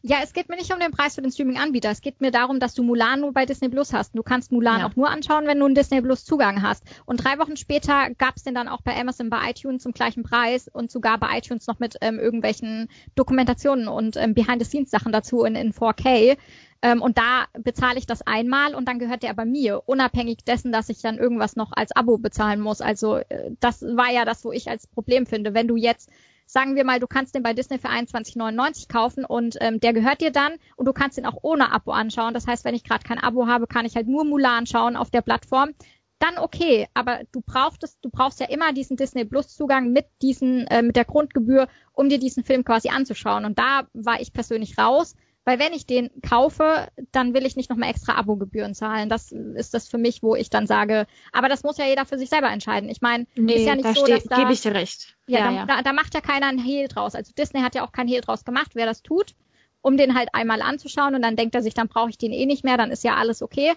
Ja, 0.05 0.17
es 0.21 0.33
geht 0.33 0.49
mir 0.49 0.57
nicht 0.57 0.73
um 0.73 0.81
den 0.81 0.91
Preis 0.91 1.15
für 1.15 1.21
den 1.21 1.31
Streaming-Anbieter. 1.31 1.89
Es 1.89 2.01
geht 2.01 2.19
mir 2.19 2.29
darum, 2.29 2.59
dass 2.59 2.73
du 2.73 2.83
Mulan 2.83 3.21
nur 3.21 3.31
bei 3.31 3.45
Disney 3.45 3.69
Plus 3.69 3.93
hast. 3.93 4.13
Du 4.13 4.21
kannst 4.21 4.51
Mulan 4.51 4.81
ja. 4.81 4.89
auch 4.89 4.97
nur 4.97 5.09
anschauen, 5.09 5.47
wenn 5.47 5.57
du 5.57 5.65
einen 5.65 5.75
Disney 5.75 6.01
Plus 6.01 6.25
Zugang 6.25 6.61
hast. 6.61 6.83
Und 7.05 7.23
drei 7.23 7.39
Wochen 7.39 7.55
später 7.55 8.09
gab 8.17 8.35
es 8.35 8.43
den 8.43 8.53
dann 8.53 8.67
auch 8.67 8.81
bei 8.81 8.99
Amazon, 8.99 9.29
bei 9.29 9.49
iTunes 9.49 9.81
zum 9.81 9.93
gleichen 9.93 10.23
Preis 10.23 10.67
und 10.67 10.91
sogar 10.91 11.17
bei 11.19 11.37
iTunes 11.37 11.67
noch 11.67 11.79
mit 11.79 11.95
ähm, 12.01 12.19
irgendwelchen 12.19 12.89
Dokumentationen 13.15 13.87
und 13.87 14.17
ähm, 14.17 14.33
Behind-the-Scenes-Sachen 14.33 15.13
dazu 15.13 15.45
in, 15.45 15.55
in 15.55 15.71
4K. 15.71 16.37
Ähm, 16.81 17.01
und 17.01 17.17
da 17.17 17.45
bezahle 17.57 17.97
ich 17.97 18.05
das 18.05 18.27
einmal 18.27 18.75
und 18.75 18.89
dann 18.89 18.99
gehört 18.99 19.23
der 19.23 19.29
aber 19.29 19.45
mir, 19.45 19.83
unabhängig 19.85 20.39
dessen, 20.45 20.73
dass 20.73 20.89
ich 20.89 21.01
dann 21.01 21.17
irgendwas 21.17 21.55
noch 21.55 21.71
als 21.71 21.95
Abo 21.95 22.17
bezahlen 22.17 22.59
muss. 22.59 22.81
Also 22.81 23.19
äh, 23.19 23.51
das 23.61 23.81
war 23.81 24.11
ja 24.11 24.25
das, 24.25 24.43
wo 24.43 24.51
ich 24.51 24.69
als 24.69 24.85
Problem 24.85 25.25
finde. 25.25 25.53
Wenn 25.53 25.69
du 25.69 25.77
jetzt 25.77 26.09
sagen 26.45 26.75
wir 26.75 26.83
mal, 26.83 26.99
du 26.99 27.07
kannst 27.07 27.35
den 27.35 27.43
bei 27.43 27.53
Disney 27.53 27.79
für 27.79 27.89
21,99 27.89 28.87
kaufen 28.87 29.25
und 29.25 29.57
ähm, 29.61 29.79
der 29.79 29.93
gehört 29.93 30.21
dir 30.21 30.31
dann 30.31 30.53
und 30.75 30.85
du 30.85 30.93
kannst 30.93 31.17
ihn 31.17 31.25
auch 31.25 31.37
ohne 31.41 31.71
Abo 31.71 31.91
anschauen. 31.91 32.33
Das 32.33 32.47
heißt, 32.47 32.65
wenn 32.65 32.75
ich 32.75 32.83
gerade 32.83 33.03
kein 33.03 33.19
Abo 33.19 33.47
habe, 33.47 33.67
kann 33.67 33.85
ich 33.85 33.95
halt 33.95 34.07
nur 34.07 34.25
Mulan 34.25 34.65
schauen 34.65 34.95
auf 34.95 35.09
der 35.09 35.21
Plattform. 35.21 35.73
Dann 36.19 36.37
okay, 36.37 36.87
aber 36.93 37.21
du 37.31 37.41
brauchst 37.41 37.97
du 38.01 38.09
brauchst 38.09 38.39
ja 38.39 38.47
immer 38.47 38.71
diesen 38.71 38.95
Disney 38.95 39.25
Plus 39.25 39.49
Zugang 39.49 39.91
mit 39.91 40.05
diesen 40.21 40.67
äh, 40.67 40.81
mit 40.81 40.95
der 40.95 41.05
Grundgebühr, 41.05 41.67
um 41.91 42.07
dir 42.07 42.19
diesen 42.19 42.43
Film 42.43 42.63
quasi 42.63 42.89
anzuschauen. 42.89 43.45
Und 43.45 43.59
da 43.59 43.87
war 43.93 44.21
ich 44.21 44.31
persönlich 44.31 44.77
raus, 44.77 45.15
weil 45.45 45.59
wenn 45.59 45.73
ich 45.73 45.85
den 45.85 46.09
kaufe, 46.21 46.87
dann 47.11 47.33
will 47.33 47.45
ich 47.45 47.55
nicht 47.55 47.69
nochmal 47.69 47.89
extra 47.89 48.15
Abogebühren 48.15 48.73
zahlen. 48.73 49.09
Das 49.09 49.31
ist 49.31 49.73
das 49.73 49.87
für 49.87 49.97
mich, 49.97 50.23
wo 50.23 50.35
ich 50.35 50.49
dann 50.49 50.67
sage, 50.67 51.05
aber 51.31 51.49
das 51.49 51.63
muss 51.63 51.77
ja 51.77 51.85
jeder 51.85 52.05
für 52.05 52.17
sich 52.17 52.29
selber 52.29 52.49
entscheiden. 52.49 52.89
Ich 52.89 53.01
meine, 53.01 53.27
nee, 53.35 53.55
ist 53.55 53.65
ja 53.65 53.75
nicht 53.75 53.85
da 53.85 53.93
so, 53.93 54.05
dass 54.05 54.23
da... 54.23 54.37
gebe 54.37 54.53
ich 54.53 54.61
dir 54.61 54.73
recht. 54.73 55.17
Ja, 55.27 55.39
ja, 55.39 55.45
da, 55.45 55.51
ja. 55.51 55.65
Da, 55.65 55.81
da 55.81 55.93
macht 55.93 56.13
ja 56.13 56.21
keiner 56.21 56.47
einen 56.47 56.63
Hehl 56.63 56.87
draus. 56.87 57.15
Also 57.15 57.33
Disney 57.37 57.61
hat 57.61 57.75
ja 57.75 57.85
auch 57.85 57.91
keinen 57.91 58.07
Hehl 58.07 58.21
draus 58.21 58.45
gemacht, 58.45 58.71
wer 58.73 58.85
das 58.85 59.03
tut, 59.03 59.35
um 59.81 59.97
den 59.97 60.15
halt 60.15 60.29
einmal 60.33 60.61
anzuschauen 60.61 61.15
und 61.15 61.21
dann 61.21 61.35
denkt 61.35 61.55
er 61.55 61.61
sich, 61.61 61.73
dann 61.73 61.89
brauche 61.89 62.09
ich 62.09 62.17
den 62.17 62.31
eh 62.31 62.45
nicht 62.45 62.63
mehr, 62.63 62.77
dann 62.77 62.91
ist 62.91 63.03
ja 63.03 63.15
alles 63.15 63.41
okay. 63.41 63.73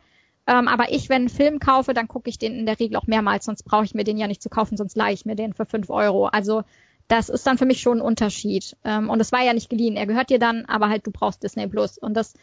Ähm, 0.49 0.69
aber 0.69 0.93
ich, 0.93 1.09
wenn 1.09 1.23
einen 1.23 1.29
Film 1.29 1.59
kaufe, 1.59 1.93
dann 1.93 2.07
gucke 2.07 2.31
ich 2.31 2.39
den 2.39 2.57
in 2.57 2.67
der 2.67 2.79
Regel 2.79 2.97
auch 2.97 3.09
mehrmals, 3.09 3.47
sonst 3.47 3.65
brauche 3.65 3.85
ich 3.85 3.95
mir 3.95 4.05
den 4.05 4.17
ja 4.17 4.29
nicht 4.29 4.43
zu 4.43 4.49
kaufen, 4.49 4.77
sonst 4.77 4.97
leihe 4.97 5.15
ich 5.15 5.27
mir 5.27 5.35
den 5.35 5.55
für 5.55 5.67
fünf 5.67 5.91
Euro. 5.91 6.27
Also 6.27 6.63
das 7.09 7.29
ist 7.29 7.47
dann 7.47 7.59
für 7.59 7.67
mich 7.67 7.81
schon 7.81 7.99
ein 7.99 8.03
Unterschied. 8.03 8.77
Ähm, 8.85 9.11
und 9.11 9.21
es 9.21 9.33
war 9.33 9.43
ja 9.43 9.53
nicht 9.53 9.71
geliehen. 9.71 9.97
Er 9.97 10.07
gehört 10.07 10.31
dir 10.31 10.39
dann, 10.39 10.65
aber 10.67 10.89
halt 10.89 11.07
du 11.07 11.11
brauchst 11.11 11.43
Disney 11.43 11.67
Plus. 11.67 11.99
Und 11.99 12.15
das 12.15 12.35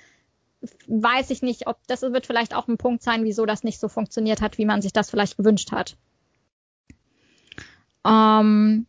weiß 0.88 1.30
ich 1.30 1.42
nicht, 1.42 1.68
ob 1.68 1.78
das 1.88 2.02
wird 2.02 2.26
vielleicht 2.26 2.56
auch 2.56 2.68
ein 2.68 2.78
Punkt 2.78 3.04
sein, 3.04 3.24
wieso 3.24 3.46
das 3.46 3.64
nicht 3.64 3.80
so 3.80 3.90
funktioniert 3.90 4.42
hat, 4.42 4.58
wie 4.58 4.66
man 4.66 4.82
sich 4.82 4.94
das 4.94 5.10
vielleicht 5.10 5.38
gewünscht 5.38 5.72
hat. 5.72 5.98
Ähm, 8.06 8.86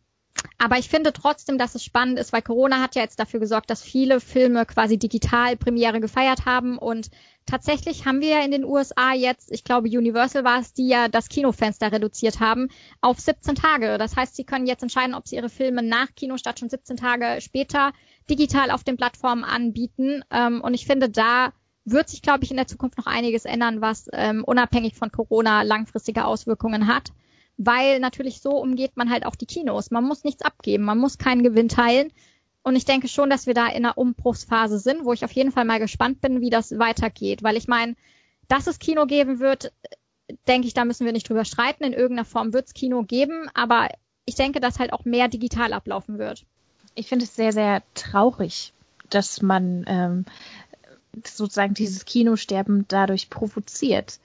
aber 0.57 0.77
ich 0.77 0.89
finde 0.89 1.13
trotzdem, 1.13 1.57
dass 1.57 1.75
es 1.75 1.83
spannend 1.83 2.19
ist, 2.19 2.33
weil 2.33 2.41
Corona 2.41 2.81
hat 2.81 2.95
ja 2.95 3.01
jetzt 3.01 3.19
dafür 3.19 3.39
gesorgt, 3.39 3.69
dass 3.69 3.81
viele 3.81 4.19
Filme 4.19 4.65
quasi 4.65 4.97
digital 4.97 5.57
Premiere 5.57 5.99
gefeiert 5.99 6.45
haben 6.45 6.77
und 6.77 7.09
tatsächlich 7.45 8.05
haben 8.05 8.21
wir 8.21 8.29
ja 8.29 8.39
in 8.43 8.51
den 8.51 8.65
USA 8.65 9.13
jetzt, 9.13 9.51
ich 9.51 9.63
glaube 9.63 9.89
Universal 9.89 10.43
war 10.43 10.59
es, 10.59 10.73
die 10.73 10.87
ja 10.87 11.07
das 11.07 11.29
Kinofenster 11.29 11.91
reduziert 11.91 12.39
haben 12.39 12.69
auf 13.01 13.19
17 13.19 13.55
Tage. 13.55 13.97
Das 13.97 14.15
heißt, 14.15 14.35
sie 14.35 14.45
können 14.45 14.65
jetzt 14.65 14.81
entscheiden, 14.81 15.15
ob 15.15 15.27
sie 15.27 15.35
ihre 15.35 15.49
Filme 15.49 15.83
nach 15.83 16.13
Kinostart 16.15 16.59
schon 16.59 16.69
17 16.69 16.97
Tage 16.97 17.41
später 17.41 17.91
digital 18.29 18.71
auf 18.71 18.83
den 18.83 18.97
Plattformen 18.97 19.43
anbieten. 19.43 20.23
Ähm, 20.31 20.61
und 20.61 20.73
ich 20.73 20.85
finde, 20.85 21.09
da 21.09 21.53
wird 21.83 22.09
sich, 22.09 22.23
glaube 22.23 22.43
ich, 22.43 22.49
in 22.49 22.57
der 22.57 22.67
Zukunft 22.67 22.97
noch 22.97 23.05
einiges 23.05 23.45
ändern, 23.45 23.81
was 23.81 24.07
ähm, 24.13 24.43
unabhängig 24.43 24.95
von 24.95 25.11
Corona 25.11 25.61
langfristige 25.61 26.25
Auswirkungen 26.25 26.87
hat 26.87 27.11
weil 27.57 27.99
natürlich 27.99 28.41
so 28.41 28.51
umgeht 28.51 28.97
man 28.97 29.09
halt 29.09 29.25
auch 29.25 29.35
die 29.35 29.45
Kinos. 29.45 29.91
Man 29.91 30.03
muss 30.03 30.23
nichts 30.23 30.41
abgeben, 30.43 30.83
man 30.83 30.97
muss 30.97 31.17
keinen 31.17 31.43
Gewinn 31.43 31.69
teilen. 31.69 32.11
Und 32.63 32.75
ich 32.75 32.85
denke 32.85 33.07
schon, 33.07 33.29
dass 33.29 33.45
wir 33.45 33.53
da 33.53 33.67
in 33.67 33.85
einer 33.85 33.97
Umbruchsphase 33.97 34.79
sind, 34.79 35.05
wo 35.05 35.13
ich 35.13 35.23
auf 35.23 35.31
jeden 35.31 35.51
Fall 35.51 35.65
mal 35.65 35.79
gespannt 35.79 36.21
bin, 36.21 36.41
wie 36.41 36.49
das 36.49 36.77
weitergeht. 36.79 37.43
Weil 37.43 37.57
ich 37.57 37.67
meine, 37.67 37.95
dass 38.47 38.67
es 38.67 38.79
Kino 38.79 39.05
geben 39.05 39.39
wird, 39.39 39.71
denke 40.47 40.67
ich, 40.67 40.73
da 40.73 40.83
müssen 40.83 41.05
wir 41.05 41.13
nicht 41.13 41.29
drüber 41.29 41.45
streiten. 41.45 41.83
In 41.83 41.93
irgendeiner 41.93 42.25
Form 42.25 42.53
wird 42.53 42.67
es 42.67 42.73
Kino 42.73 43.03
geben, 43.03 43.49
aber 43.53 43.89
ich 44.25 44.35
denke, 44.35 44.59
dass 44.59 44.79
halt 44.79 44.93
auch 44.93 45.05
mehr 45.05 45.27
digital 45.27 45.73
ablaufen 45.73 46.17
wird. 46.17 46.43
Ich 46.95 47.07
finde 47.07 47.25
es 47.25 47.35
sehr, 47.35 47.53
sehr 47.53 47.83
traurig, 47.93 48.73
dass 49.09 49.41
man 49.41 49.85
ähm, 49.87 50.25
sozusagen 51.23 51.75
dieses 51.75 52.05
Kinosterben 52.05 52.85
dadurch 52.87 53.29
provoziert 53.29 54.19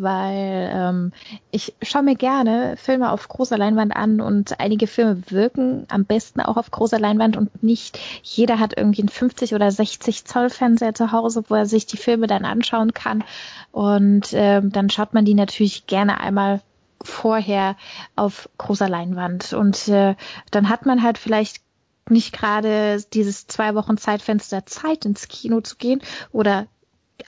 weil 0.00 0.70
ähm, 0.72 1.12
ich 1.50 1.74
schaue 1.82 2.02
mir 2.02 2.14
gerne 2.14 2.76
Filme 2.76 3.12
auf 3.12 3.28
großer 3.28 3.58
Leinwand 3.58 3.94
an 3.94 4.20
und 4.20 4.58
einige 4.60 4.86
Filme 4.86 5.22
wirken 5.28 5.86
am 5.88 6.04
besten 6.04 6.40
auch 6.40 6.56
auf 6.56 6.70
großer 6.70 6.98
Leinwand 6.98 7.36
und 7.36 7.62
nicht 7.62 7.98
jeder 8.22 8.58
hat 8.58 8.76
irgendwie 8.76 9.02
einen 9.02 9.08
50 9.08 9.54
oder 9.54 9.70
60 9.70 10.24
Zoll 10.24 10.50
Fernseher 10.50 10.94
zu 10.94 11.12
Hause, 11.12 11.44
wo 11.48 11.54
er 11.54 11.66
sich 11.66 11.86
die 11.86 11.96
Filme 11.96 12.26
dann 12.26 12.44
anschauen 12.44 12.94
kann. 12.94 13.24
Und 13.72 14.28
ähm, 14.32 14.72
dann 14.72 14.90
schaut 14.90 15.14
man 15.14 15.24
die 15.24 15.34
natürlich 15.34 15.86
gerne 15.86 16.20
einmal 16.20 16.60
vorher 17.02 17.76
auf 18.16 18.48
großer 18.58 18.88
Leinwand. 18.88 19.52
Und 19.52 19.88
äh, 19.88 20.14
dann 20.50 20.68
hat 20.68 20.86
man 20.86 21.02
halt 21.02 21.18
vielleicht 21.18 21.62
nicht 22.08 22.32
gerade 22.32 23.02
dieses 23.12 23.46
zwei 23.46 23.74
Wochen 23.74 23.96
Zeitfenster 23.96 24.66
Zeit 24.66 25.04
ins 25.04 25.28
Kino 25.28 25.60
zu 25.60 25.76
gehen 25.76 26.00
oder 26.32 26.66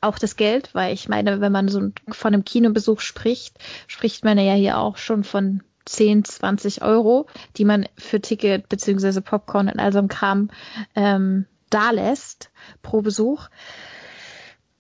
auch 0.01 0.19
das 0.19 0.37
Geld, 0.37 0.71
weil 0.75 0.95
ich 0.95 1.09
meine, 1.09 1.41
wenn 1.41 1.53
man 1.53 1.69
so 1.69 1.91
von 2.09 2.35
einem 2.35 2.45
Kinobesuch 2.45 3.01
spricht, 3.01 3.59
spricht 3.87 4.25
man 4.25 4.39
ja 4.39 4.55
hier 4.55 4.79
auch 4.79 4.97
schon 4.97 5.25
von 5.25 5.63
10, 5.85 6.25
20 6.25 6.83
Euro, 6.83 7.27
die 7.57 7.65
man 7.65 7.87
für 7.97 8.21
Ticket 8.21 8.69
beziehungsweise 8.69 9.21
Popcorn 9.21 9.69
und 9.69 9.81
all 9.81 9.93
so 9.93 9.99
einem 9.99 10.09
Kram 10.09 10.51
ähm, 10.95 11.47
da 11.71 11.91
lässt 11.91 12.51
pro 12.83 13.03
Besuch. 13.03 13.49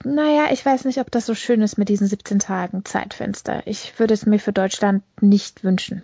Naja, 0.04 0.46
ich 0.50 0.64
weiß 0.64 0.84
nicht, 0.84 0.98
ob 0.98 1.10
das 1.10 1.26
so 1.26 1.34
schön 1.34 1.62
ist 1.62 1.78
mit 1.78 1.88
diesen 1.88 2.06
17 2.06 2.38
Tagen 2.38 2.84
Zeitfenster. 2.84 3.62
Ich 3.66 3.98
würde 3.98 4.14
es 4.14 4.26
mir 4.26 4.38
für 4.38 4.52
Deutschland 4.52 5.02
nicht 5.20 5.64
wünschen. 5.64 6.02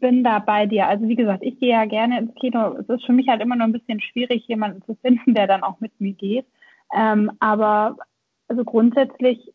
Bin 0.00 0.24
da 0.24 0.38
bei 0.38 0.66
dir. 0.66 0.86
Also 0.88 1.08
wie 1.08 1.16
gesagt, 1.16 1.42
ich 1.42 1.58
gehe 1.58 1.70
ja 1.70 1.84
gerne 1.84 2.18
ins 2.18 2.34
Kino. 2.34 2.76
Es 2.78 2.88
ist 2.88 3.04
für 3.04 3.12
mich 3.12 3.28
halt 3.28 3.40
immer 3.40 3.56
nur 3.56 3.66
ein 3.66 3.72
bisschen 3.72 4.00
schwierig, 4.00 4.46
jemanden 4.46 4.82
zu 4.82 4.94
finden, 4.96 5.34
der 5.34 5.46
dann 5.46 5.62
auch 5.62 5.80
mit 5.80 6.00
mir 6.00 6.12
geht. 6.12 6.46
Ähm, 6.94 7.30
aber 7.40 7.96
also 8.48 8.64
grundsätzlich 8.64 9.52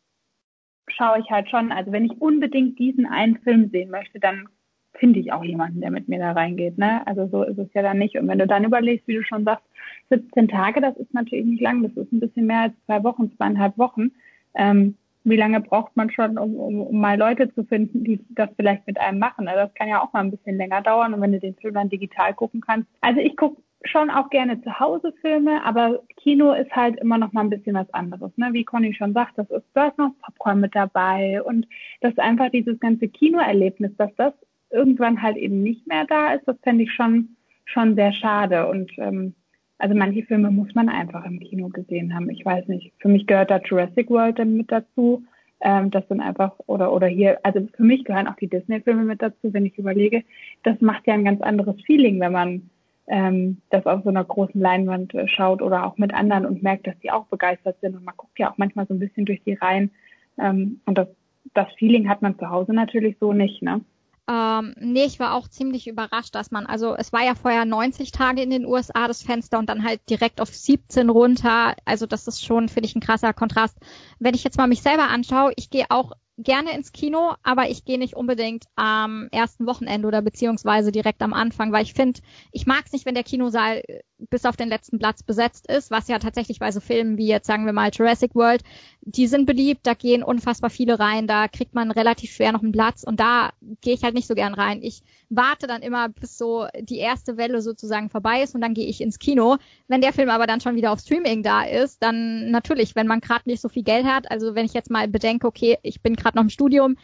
schaue 0.88 1.20
ich 1.20 1.30
halt 1.30 1.50
schon, 1.50 1.72
also 1.72 1.92
wenn 1.92 2.06
ich 2.06 2.22
unbedingt 2.22 2.80
diesen 2.80 3.06
einen 3.06 3.38
Film 3.40 3.70
sehen 3.70 3.90
möchte, 3.90 4.20
dann 4.20 4.48
finde 4.94 5.20
ich 5.20 5.34
auch 5.34 5.44
jemanden, 5.44 5.82
der 5.82 5.92
mit 5.92 6.08
mir 6.08 6.20
da 6.20 6.32
reingeht. 6.32 6.78
Ne? 6.78 7.06
Also 7.06 7.28
so 7.28 7.44
ist 7.44 7.58
es 7.58 7.74
ja 7.74 7.82
dann 7.82 7.98
nicht. 7.98 8.18
Und 8.18 8.28
wenn 8.28 8.40
du 8.40 8.48
dann 8.48 8.64
überlegst, 8.64 9.08
wie 9.08 9.16
du 9.16 9.24
schon 9.24 9.44
sagst, 9.44 9.66
17 10.10 10.48
Tage, 10.48 10.82
das 10.82 10.96
ist 10.98 11.14
natürlich 11.14 11.46
nicht 11.46 11.62
lang, 11.62 11.84
das 11.84 11.92
ist 11.94 12.12
ein 12.12 12.20
bisschen 12.20 12.46
mehr 12.46 12.62
als 12.62 12.74
zwei 12.86 13.04
Wochen, 13.04 13.32
zweieinhalb 13.36 13.78
Wochen. 13.78 14.12
Ähm, 14.56 14.96
wie 15.26 15.36
lange 15.36 15.60
braucht 15.60 15.96
man 15.98 16.12
schon, 16.12 16.38
um, 16.38 16.56
um, 16.56 16.82
um 16.82 17.00
mal 17.00 17.18
Leute 17.18 17.54
zu 17.54 17.64
finden, 17.66 18.04
die 18.04 18.20
das 18.30 18.50
vielleicht 18.56 18.86
mit 18.88 19.00
einem 19.00 19.20
machen. 19.20 19.48
Also 19.48 19.66
das 19.66 19.74
kann 19.74 19.90
ja 19.90 20.02
auch 20.02 20.14
mal 20.14 20.22
ein 20.22 20.32
bisschen 20.32 20.56
länger 20.56 20.82
dauern 20.82 21.14
und 21.14 21.22
wenn 21.22 21.32
du 21.32 21.40
den 21.40 21.56
Film 21.56 21.74
dann 21.74 21.90
digital 21.90 22.34
gucken 22.34 22.62
kannst. 22.62 22.88
Also 23.02 23.20
ich 23.20 23.36
gucke 23.36 23.62
schon 23.84 24.10
auch 24.10 24.30
gerne 24.30 24.62
zu 24.62 24.80
Hause 24.80 25.14
Filme, 25.22 25.64
aber 25.64 26.02
Kino 26.18 26.54
ist 26.54 26.72
halt 26.72 27.00
immer 27.00 27.18
noch 27.18 27.34
mal 27.34 27.42
ein 27.42 27.50
bisschen 27.50 27.76
was 27.76 27.92
anderes. 27.94 28.32
Ne? 28.38 28.50
Wie 28.54 28.64
Conny 28.64 28.94
schon 28.94 29.14
sagt, 29.14 29.38
das 29.38 29.50
ist, 29.50 29.66
da 29.74 29.88
ist 29.88 29.98
noch 29.98 30.12
Popcorn 30.22 30.60
mit 30.60 30.76
dabei 30.76 31.42
und 31.44 31.68
das 32.02 32.18
einfach 32.18 32.50
dieses 32.50 32.80
ganze 32.80 33.08
Kinoerlebnis, 33.08 33.92
dass 33.98 34.14
das 34.16 34.34
irgendwann 34.70 35.22
halt 35.22 35.38
eben 35.38 35.62
nicht 35.62 35.88
mehr 35.88 36.06
da 36.06 36.34
ist, 36.34 36.48
das 36.48 36.58
fände 36.62 36.84
ich 36.84 36.94
schon, 36.94 37.36
schon 37.66 37.96
sehr 37.96 38.12
schade 38.12 38.68
und 38.68 38.92
ähm, 38.98 39.34
also 39.78 39.96
manche 39.96 40.24
Filme 40.24 40.52
muss 40.52 40.74
man 40.74 40.90
einfach 40.90 41.26
im 41.26 41.40
Kino 41.40 41.70
gesehen 41.70 42.14
haben. 42.16 42.30
Ich 42.30 42.46
weiß 42.46 42.68
nicht. 42.68 42.94
Für 43.00 43.10
mich 43.10 43.28
gehört 43.28 43.52
da 43.52 43.60
Jurassic 43.60 44.10
World 44.10 44.40
dann 44.40 44.56
mit 44.56 44.72
dazu. 44.72 45.24
Ähm, 45.62 45.92
das 45.92 46.08
sind 46.08 46.22
einfach, 46.22 46.54
oder, 46.68 46.94
oder 46.94 47.08
hier, 47.08 47.40
also 47.44 47.68
für 47.76 47.84
mich 47.84 48.04
gehören 48.04 48.28
auch 48.28 48.36
die 48.36 48.48
Disney-Filme 48.48 49.04
mit 49.04 49.22
dazu, 49.22 49.54
wenn 49.54 49.66
ich 49.66 49.78
überlege. 49.78 50.24
Das 50.64 50.80
macht 50.82 51.08
ja 51.08 51.14
ein 51.14 51.26
ganz 51.26 51.42
anderes 51.42 51.76
Feeling, 51.86 52.20
wenn 52.20 52.32
man 52.32 52.70
ähm, 53.08 53.62
das 53.70 53.86
auf 53.86 54.04
so 54.04 54.10
einer 54.10 54.24
großen 54.24 54.60
Leinwand 54.60 55.14
äh, 55.14 55.28
schaut 55.28 55.62
oder 55.62 55.86
auch 55.86 55.98
mit 55.98 56.14
anderen 56.14 56.46
und 56.46 56.64
merkt, 56.64 56.88
dass 56.88 56.98
die 57.00 57.12
auch 57.12 57.26
begeistert 57.28 57.78
sind. 57.82 57.96
Und 57.96 58.06
man 58.06 58.16
guckt 58.18 58.40
ja 58.40 58.52
auch 58.52 58.58
manchmal 58.58 58.88
so 58.88 58.94
ein 58.94 59.00
bisschen 59.00 59.26
durch 59.26 59.42
die 59.44 59.54
Reihen. 59.54 59.92
Ähm, 60.38 60.82
und 60.86 60.98
das, 60.98 61.08
das 61.54 61.68
Feeling 61.78 62.10
hat 62.10 62.22
man 62.22 62.38
zu 62.40 62.50
Hause 62.50 62.74
natürlich 62.74 63.18
so 63.20 63.34
nicht, 63.34 63.62
ne? 63.62 63.82
Ähm, 64.28 64.74
nee, 64.80 65.06
ich 65.06 65.20
war 65.20 65.36
auch 65.36 65.48
ziemlich 65.48 65.88
überrascht, 65.88 66.34
dass 66.34 66.50
man, 66.50 66.66
also 66.66 66.96
es 66.96 67.14
war 67.14 67.24
ja 67.24 67.36
vorher 67.36 67.64
90 67.64 68.12
Tage 68.12 68.42
in 68.42 68.50
den 68.50 68.66
USA 68.66 69.08
das 69.08 69.22
Fenster 69.22 69.60
und 69.60 69.70
dann 69.70 69.84
halt 69.84 70.02
direkt 70.10 70.42
auf 70.42 70.50
17 70.50 71.10
runter. 71.10 71.76
Also 71.86 72.08
das 72.08 72.28
ist 72.28 72.44
schon, 72.44 72.68
finde 72.68 72.88
ich, 72.88 72.96
ein 72.96 73.02
krasser 73.02 73.34
Kontrast. 73.34 73.78
Wenn 74.18 74.34
ich 74.34 74.44
jetzt 74.44 74.58
mal 74.58 74.68
mich 74.68 74.82
selber 74.82 75.10
anschaue, 75.10 75.54
ich 75.58 75.70
gehe 75.70 75.86
auch 75.90 76.14
gerne 76.38 76.76
ins 76.76 76.92
Kino, 76.92 77.34
aber 77.44 77.70
ich 77.70 77.86
gehe 77.86 77.98
nicht 77.98 78.16
unbedingt 78.16 78.66
am 78.76 79.30
ersten 79.32 79.66
Wochenende 79.66 80.08
oder 80.08 80.22
beziehungsweise 80.22 80.92
direkt 80.92 81.22
am 81.22 81.34
Anfang, 81.34 81.72
weil 81.72 81.84
ich 81.84 81.94
finde, 81.94 82.20
ich 82.52 82.66
mag 82.66 82.84
es 82.86 82.92
nicht, 82.92 83.06
wenn 83.06 83.16
der 83.16 83.24
Kinosaal 83.24 83.82
äh, 83.88 84.02
bis 84.30 84.46
auf 84.46 84.56
den 84.56 84.70
letzten 84.70 85.00
Platz 85.00 85.24
besetzt 85.24 85.70
ist, 85.70 85.92
was 85.92 86.08
ja 86.08 86.20
tatsächlich 86.20 86.60
bei 86.60 86.72
so 86.72 86.80
Filmen 86.80 87.18
wie 87.18 87.28
jetzt 87.28 87.48
sagen 87.48 87.66
wir 87.66 87.74
mal 87.74 87.90
Jurassic 87.94 88.36
World, 88.36 88.64
die 89.02 89.28
sind 89.28 89.46
beliebt, 89.46 89.82
da 89.84 89.94
gehen 89.94 90.24
unfassbar 90.24 90.70
viele 90.70 91.00
rein, 91.00 91.28
da 91.28 91.48
kriegt 91.48 91.74
man 91.74 91.92
relativ 91.92 92.32
schwer 92.32 92.52
noch 92.52 92.64
einen 92.64 92.72
Platz 92.72 93.04
und 93.04 93.20
da 93.20 93.52
gehe 93.82 93.94
ich 93.94 94.04
halt 94.04 94.16
nicht 94.16 94.28
so 94.28 94.36
gern 94.36 94.54
rein. 94.54 94.82
Ich 94.82 95.04
warte 95.30 95.68
dann 95.68 95.82
immer, 95.82 96.10
bis 96.10 96.38
so 96.38 96.68
die 96.80 96.98
erste 96.98 97.38
Welle 97.38 97.62
sozusagen 97.62 98.10
vorbei 98.10 98.42
ist 98.42 98.56
und 98.56 98.62
dann 98.62 98.74
gehe 98.74 98.88
ich 98.88 99.02
ins 99.02 99.20
Kino. 99.20 99.58
Wenn 99.88 100.02
der 100.02 100.14
Film 100.14 100.30
aber 100.30 100.48
dann 100.48 100.62
schon 100.62 100.76
wieder 100.76 100.92
auf 100.92 101.00
Streaming 101.00 101.44
da 101.44 101.64
ist, 101.64 102.02
dann 102.02 102.52
natürlich, 102.52 102.96
wenn 102.96 103.08
man 103.08 103.20
gerade 103.20 103.44
nicht 103.46 103.62
so 103.62 103.70
viel 103.70 103.84
Geld 103.84 104.06
hat, 104.06 104.30
also 104.32 104.56
wenn 104.56 104.66
ich 104.66 104.74
jetzt 104.74 104.90
mal 104.90 105.08
bedenke, 105.08 105.48
okay, 105.48 105.78
ich 105.84 106.02
bin 106.02 106.16
gerade 106.26 106.38
noch 106.38 106.44
im 106.44 106.50
Studium, 106.50 106.98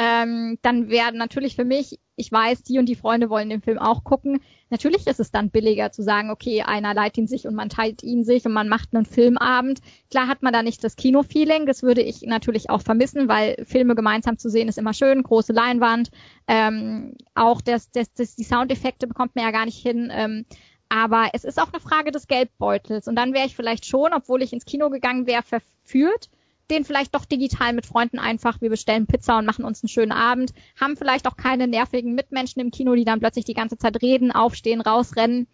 ähm, 0.00 0.58
dann 0.62 0.90
werden 0.90 1.18
natürlich 1.18 1.56
für 1.56 1.64
mich, 1.64 1.98
ich 2.14 2.30
weiß, 2.30 2.62
die 2.62 2.78
und 2.78 2.88
die 2.88 2.94
Freunde 2.94 3.30
wollen 3.30 3.50
den 3.50 3.62
Film 3.62 3.78
auch 3.78 4.04
gucken. 4.04 4.40
Natürlich 4.70 5.08
ist 5.08 5.18
es 5.18 5.32
dann 5.32 5.50
billiger 5.50 5.90
zu 5.90 6.04
sagen, 6.04 6.30
okay, 6.30 6.62
einer 6.62 6.94
leiht 6.94 7.18
ihn 7.18 7.26
sich 7.26 7.48
und 7.48 7.56
man 7.56 7.68
teilt 7.68 8.04
ihn 8.04 8.22
sich 8.22 8.46
und 8.46 8.52
man 8.52 8.68
macht 8.68 8.94
einen 8.94 9.06
Filmabend. 9.06 9.80
Klar 10.08 10.28
hat 10.28 10.42
man 10.42 10.52
da 10.52 10.62
nicht 10.62 10.84
das 10.84 10.94
Kino-Feeling, 10.94 11.66
das 11.66 11.82
würde 11.82 12.00
ich 12.02 12.22
natürlich 12.22 12.70
auch 12.70 12.80
vermissen, 12.80 13.28
weil 13.28 13.56
Filme 13.64 13.96
gemeinsam 13.96 14.38
zu 14.38 14.50
sehen 14.50 14.68
ist 14.68 14.78
immer 14.78 14.94
schön, 14.94 15.24
große 15.24 15.52
Leinwand. 15.52 16.12
Ähm, 16.46 17.16
auch 17.34 17.60
das, 17.60 17.90
das, 17.90 18.12
das, 18.14 18.36
die 18.36 18.44
Soundeffekte 18.44 19.08
bekommt 19.08 19.34
man 19.34 19.46
ja 19.46 19.50
gar 19.50 19.64
nicht 19.64 19.82
hin. 19.82 20.12
Ähm, 20.12 20.44
aber 20.88 21.30
es 21.32 21.42
ist 21.42 21.60
auch 21.60 21.72
eine 21.72 21.80
Frage 21.80 22.12
des 22.12 22.28
Geldbeutels. 22.28 23.08
Und 23.08 23.16
dann 23.16 23.34
wäre 23.34 23.46
ich 23.46 23.56
vielleicht 23.56 23.84
schon, 23.84 24.12
obwohl 24.12 24.42
ich 24.42 24.52
ins 24.52 24.64
Kino 24.64 24.90
gegangen 24.90 25.26
wäre, 25.26 25.42
verführt, 25.42 26.30
den 26.70 26.84
vielleicht 26.84 27.14
doch 27.14 27.24
digital 27.24 27.72
mit 27.72 27.86
Freunden 27.86 28.18
einfach, 28.18 28.60
wir 28.60 28.70
bestellen 28.70 29.06
Pizza 29.06 29.38
und 29.38 29.46
machen 29.46 29.64
uns 29.64 29.82
einen 29.82 29.88
schönen 29.88 30.12
Abend, 30.12 30.52
haben 30.80 30.96
vielleicht 30.96 31.26
auch 31.26 31.36
keine 31.36 31.66
nervigen 31.66 32.14
Mitmenschen 32.14 32.60
im 32.60 32.70
Kino, 32.70 32.94
die 32.94 33.04
dann 33.04 33.20
plötzlich 33.20 33.44
die 33.44 33.54
ganze 33.54 33.78
Zeit 33.78 34.02
reden, 34.02 34.32
aufstehen, 34.32 34.80
rausrennen. 34.80 35.46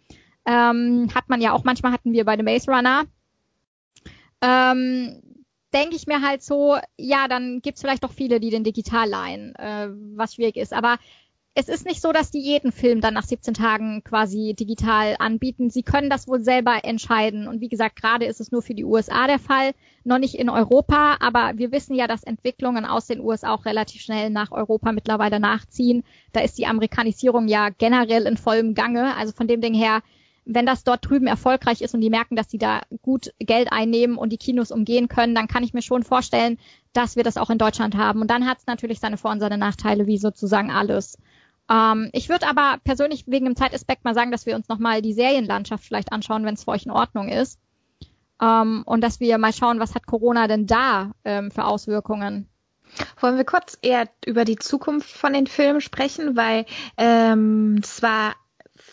Ähm, 0.45 1.09
hat 1.15 1.29
man 1.29 1.41
ja 1.41 1.53
auch, 1.53 1.63
manchmal 1.63 1.91
hatten 1.91 2.13
wir 2.13 2.25
bei 2.25 2.37
The 2.37 2.43
Maze 2.43 2.69
Runner. 2.71 3.05
Ähm, 4.41 5.21
denke 5.73 5.95
ich 5.95 6.07
mir 6.07 6.21
halt 6.21 6.43
so, 6.43 6.77
ja, 6.97 7.27
dann 7.27 7.61
gibt's 7.61 7.81
vielleicht 7.81 8.03
doch 8.03 8.13
viele, 8.13 8.39
die 8.39 8.49
den 8.49 8.63
digital 8.63 9.09
leihen, 9.09 9.55
äh, 9.55 9.89
was 10.15 10.35
schwierig 10.35 10.55
ist. 10.55 10.73
Aber 10.73 10.97
es 11.57 11.69
ist 11.69 11.85
nicht 11.85 12.01
so, 12.01 12.11
dass 12.11 12.31
die 12.31 12.41
jeden 12.41 12.73
Film 12.73 12.99
dann 12.99 13.13
nach 13.13 13.23
17 13.23 13.53
Tagen 13.53 14.03
quasi 14.03 14.53
digital 14.59 15.15
anbieten. 15.19 15.69
Sie 15.69 15.83
können 15.83 16.09
das 16.09 16.27
wohl 16.27 16.43
selber 16.43 16.83
entscheiden. 16.83 17.47
Und 17.47 17.61
wie 17.61 17.69
gesagt, 17.69 17.95
gerade 17.95 18.25
ist 18.25 18.41
es 18.41 18.51
nur 18.51 18.61
für 18.61 18.73
die 18.73 18.83
USA 18.83 19.25
der 19.25 19.39
Fall, 19.39 19.71
noch 20.03 20.19
nicht 20.19 20.35
in 20.35 20.49
Europa. 20.49 21.15
Aber 21.21 21.53
wir 21.55 21.71
wissen 21.71 21.95
ja, 21.95 22.07
dass 22.07 22.23
Entwicklungen 22.23 22.83
aus 22.83 23.07
den 23.07 23.21
USA 23.21 23.53
auch 23.53 23.63
relativ 23.63 24.01
schnell 24.01 24.31
nach 24.31 24.51
Europa 24.51 24.91
mittlerweile 24.91 25.39
nachziehen. 25.39 26.03
Da 26.33 26.41
ist 26.41 26.57
die 26.57 26.67
Amerikanisierung 26.67 27.47
ja 27.47 27.69
generell 27.69 28.27
in 28.27 28.35
vollem 28.35 28.73
Gange. 28.73 29.15
Also 29.15 29.31
von 29.31 29.47
dem 29.47 29.61
Ding 29.61 29.73
her, 29.73 30.01
wenn 30.43 30.65
das 30.65 30.83
dort 30.83 31.09
drüben 31.09 31.25
erfolgreich 31.25 31.81
ist 31.81 31.93
und 31.93 32.01
die 32.01 32.09
merken, 32.09 32.35
dass 32.35 32.51
sie 32.51 32.57
da 32.57 32.81
gut 33.01 33.33
Geld 33.39 33.71
einnehmen 33.71 34.17
und 34.17 34.33
die 34.33 34.37
Kinos 34.37 34.71
umgehen 34.71 35.07
können, 35.07 35.33
dann 35.33 35.47
kann 35.47 35.63
ich 35.63 35.73
mir 35.73 35.81
schon 35.81 36.03
vorstellen, 36.03 36.57
dass 36.91 37.15
wir 37.15 37.23
das 37.23 37.37
auch 37.37 37.49
in 37.49 37.57
Deutschland 37.57 37.95
haben. 37.95 38.19
Und 38.19 38.29
dann 38.29 38.45
hat 38.45 38.57
es 38.57 38.67
natürlich 38.67 38.99
seine 38.99 39.17
Vor- 39.17 39.31
und 39.31 39.39
seine 39.39 39.57
Nachteile, 39.57 40.05
wie 40.05 40.17
sozusagen 40.17 40.69
alles. 40.69 41.17
Ähm, 41.69 42.09
ich 42.13 42.29
würde 42.29 42.47
aber 42.47 42.77
persönlich 42.83 43.25
wegen 43.27 43.45
dem 43.45 43.55
Zeitaspekt 43.55 44.03
mal 44.05 44.13
sagen, 44.13 44.31
dass 44.31 44.45
wir 44.45 44.55
uns 44.55 44.67
nochmal 44.67 45.01
die 45.01 45.13
Serienlandschaft 45.13 45.83
vielleicht 45.83 46.11
anschauen, 46.11 46.45
wenn 46.45 46.53
es 46.53 46.63
für 46.63 46.71
euch 46.71 46.85
in 46.85 46.91
Ordnung 46.91 47.29
ist. 47.29 47.59
Ähm, 48.41 48.83
und 48.85 49.01
dass 49.01 49.19
wir 49.19 49.37
mal 49.37 49.53
schauen, 49.53 49.79
was 49.79 49.95
hat 49.95 50.05
Corona 50.05 50.47
denn 50.47 50.67
da 50.67 51.11
ähm, 51.23 51.51
für 51.51 51.65
Auswirkungen. 51.65 52.47
Wollen 53.19 53.37
wir 53.37 53.45
kurz 53.45 53.77
eher 53.81 54.07
über 54.25 54.45
die 54.45 54.57
Zukunft 54.57 55.09
von 55.09 55.33
den 55.33 55.47
Filmen 55.47 55.81
sprechen, 55.81 56.35
weil 56.37 56.65
ähm, 56.97 57.81
zwar 57.83 58.35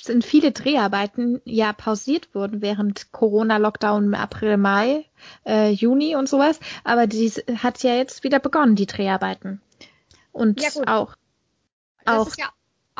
sind 0.00 0.24
viele 0.24 0.50
Dreharbeiten 0.50 1.40
ja 1.44 1.72
pausiert 1.72 2.34
worden 2.34 2.62
während 2.62 3.12
Corona-Lockdown 3.12 4.04
im 4.04 4.14
April, 4.14 4.56
Mai, 4.56 5.04
äh, 5.46 5.70
Juni 5.70 6.16
und 6.16 6.28
sowas, 6.28 6.58
aber 6.82 7.06
die 7.06 7.28
hat 7.30 7.82
ja 7.82 7.94
jetzt 7.94 8.24
wieder 8.24 8.40
begonnen, 8.40 8.74
die 8.74 8.86
Dreharbeiten. 8.86 9.60
Und 10.32 10.60
ja, 10.60 10.70
auch. 10.86 11.14
Das 12.04 12.16
auch. 12.16 12.36
ja 12.36 12.48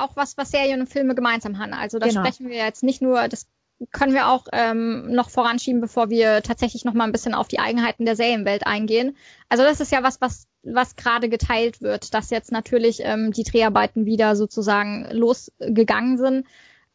auch 0.03 0.17
was, 0.17 0.37
was 0.37 0.51
Serien 0.51 0.81
und 0.81 0.88
Filme 0.88 1.15
gemeinsam 1.15 1.59
haben. 1.59 1.73
Also 1.73 1.99
da 1.99 2.09
genau. 2.09 2.21
sprechen 2.21 2.49
wir 2.49 2.57
jetzt 2.57 2.83
nicht 2.83 3.03
nur, 3.03 3.29
das 3.29 3.47
können 3.91 4.15
wir 4.15 4.29
auch 4.29 4.47
ähm, 4.53 5.11
noch 5.12 5.31
voranschieben, 5.31 5.81
bevor 5.81 6.11
wir 6.11 6.43
tatsächlich 6.43 6.85
noch 6.85 6.95
mal 6.95 7.05
ein 7.05 7.12
bisschen 7.12 7.35
auf 7.35 7.49
die 7.49 7.59
Eigenheiten 7.59 8.05
der 8.05 8.17
Serienwelt 8.17 8.67
eingehen. 8.67 9.17
Also 9.49 9.65
das 9.65 9.81
ist 9.81 9.91
ja 9.91 10.03
was, 10.03 10.21
was 10.21 10.47
was 10.62 10.97
gerade 10.97 11.29
geteilt 11.29 11.83
wird, 11.83 12.15
dass 12.15 12.31
jetzt 12.31 12.53
natürlich 12.53 13.01
ähm, 13.03 13.33
die 13.33 13.43
Dreharbeiten 13.43 14.07
wieder 14.07 14.37
sozusagen 14.37 15.09
losgegangen 15.11 16.19
sind. 16.19 16.47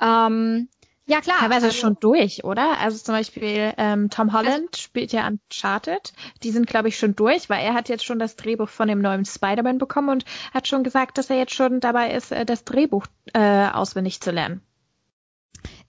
Ähm, 0.01 0.69
ja, 1.07 1.21
klar. 1.21 1.39
Teilweise 1.39 1.67
also, 1.67 1.77
schon 1.77 1.97
durch, 1.99 2.43
oder? 2.43 2.79
Also 2.79 2.97
zum 2.97 3.15
Beispiel 3.15 3.73
ähm, 3.77 4.09
Tom 4.09 4.33
Holland 4.33 4.69
also, 4.73 4.81
spielt 4.81 5.13
ja 5.13 5.27
Uncharted. 5.27 6.13
Die 6.43 6.51
sind, 6.51 6.67
glaube 6.67 6.89
ich, 6.89 6.97
schon 6.97 7.15
durch, 7.15 7.49
weil 7.49 7.63
er 7.63 7.73
hat 7.73 7.87
jetzt 7.87 8.03
schon 8.03 8.19
das 8.19 8.35
Drehbuch 8.35 8.67
von 8.67 8.89
dem 8.89 8.99
neuen 8.99 9.23
Spider-Man 9.23 9.77
bekommen 9.77 10.09
und 10.09 10.25
hat 10.53 10.67
schon 10.67 10.83
gesagt, 10.83 11.17
dass 11.17 11.29
er 11.29 11.37
jetzt 11.37 11.53
schon 11.53 11.79
dabei 11.79 12.11
ist, 12.11 12.31
äh, 12.31 12.45
das 12.45 12.65
Drehbuch 12.65 13.05
äh, 13.33 13.67
auswendig 13.69 14.19
zu 14.19 14.31
lernen. 14.31 14.61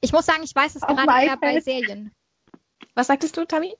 Ich 0.01 0.13
muss 0.13 0.27
sagen, 0.27 0.43
ich 0.45 0.55
weiß 0.55 0.77
es 0.77 0.83
auf 0.83 0.97
gerade 0.97 1.27
eher 1.27 1.37
bei 1.37 1.61
Serien. 1.61 2.13
Was 2.95 3.09
sagtest 3.09 3.37
du, 3.37 3.45
Tammy? 3.45 3.75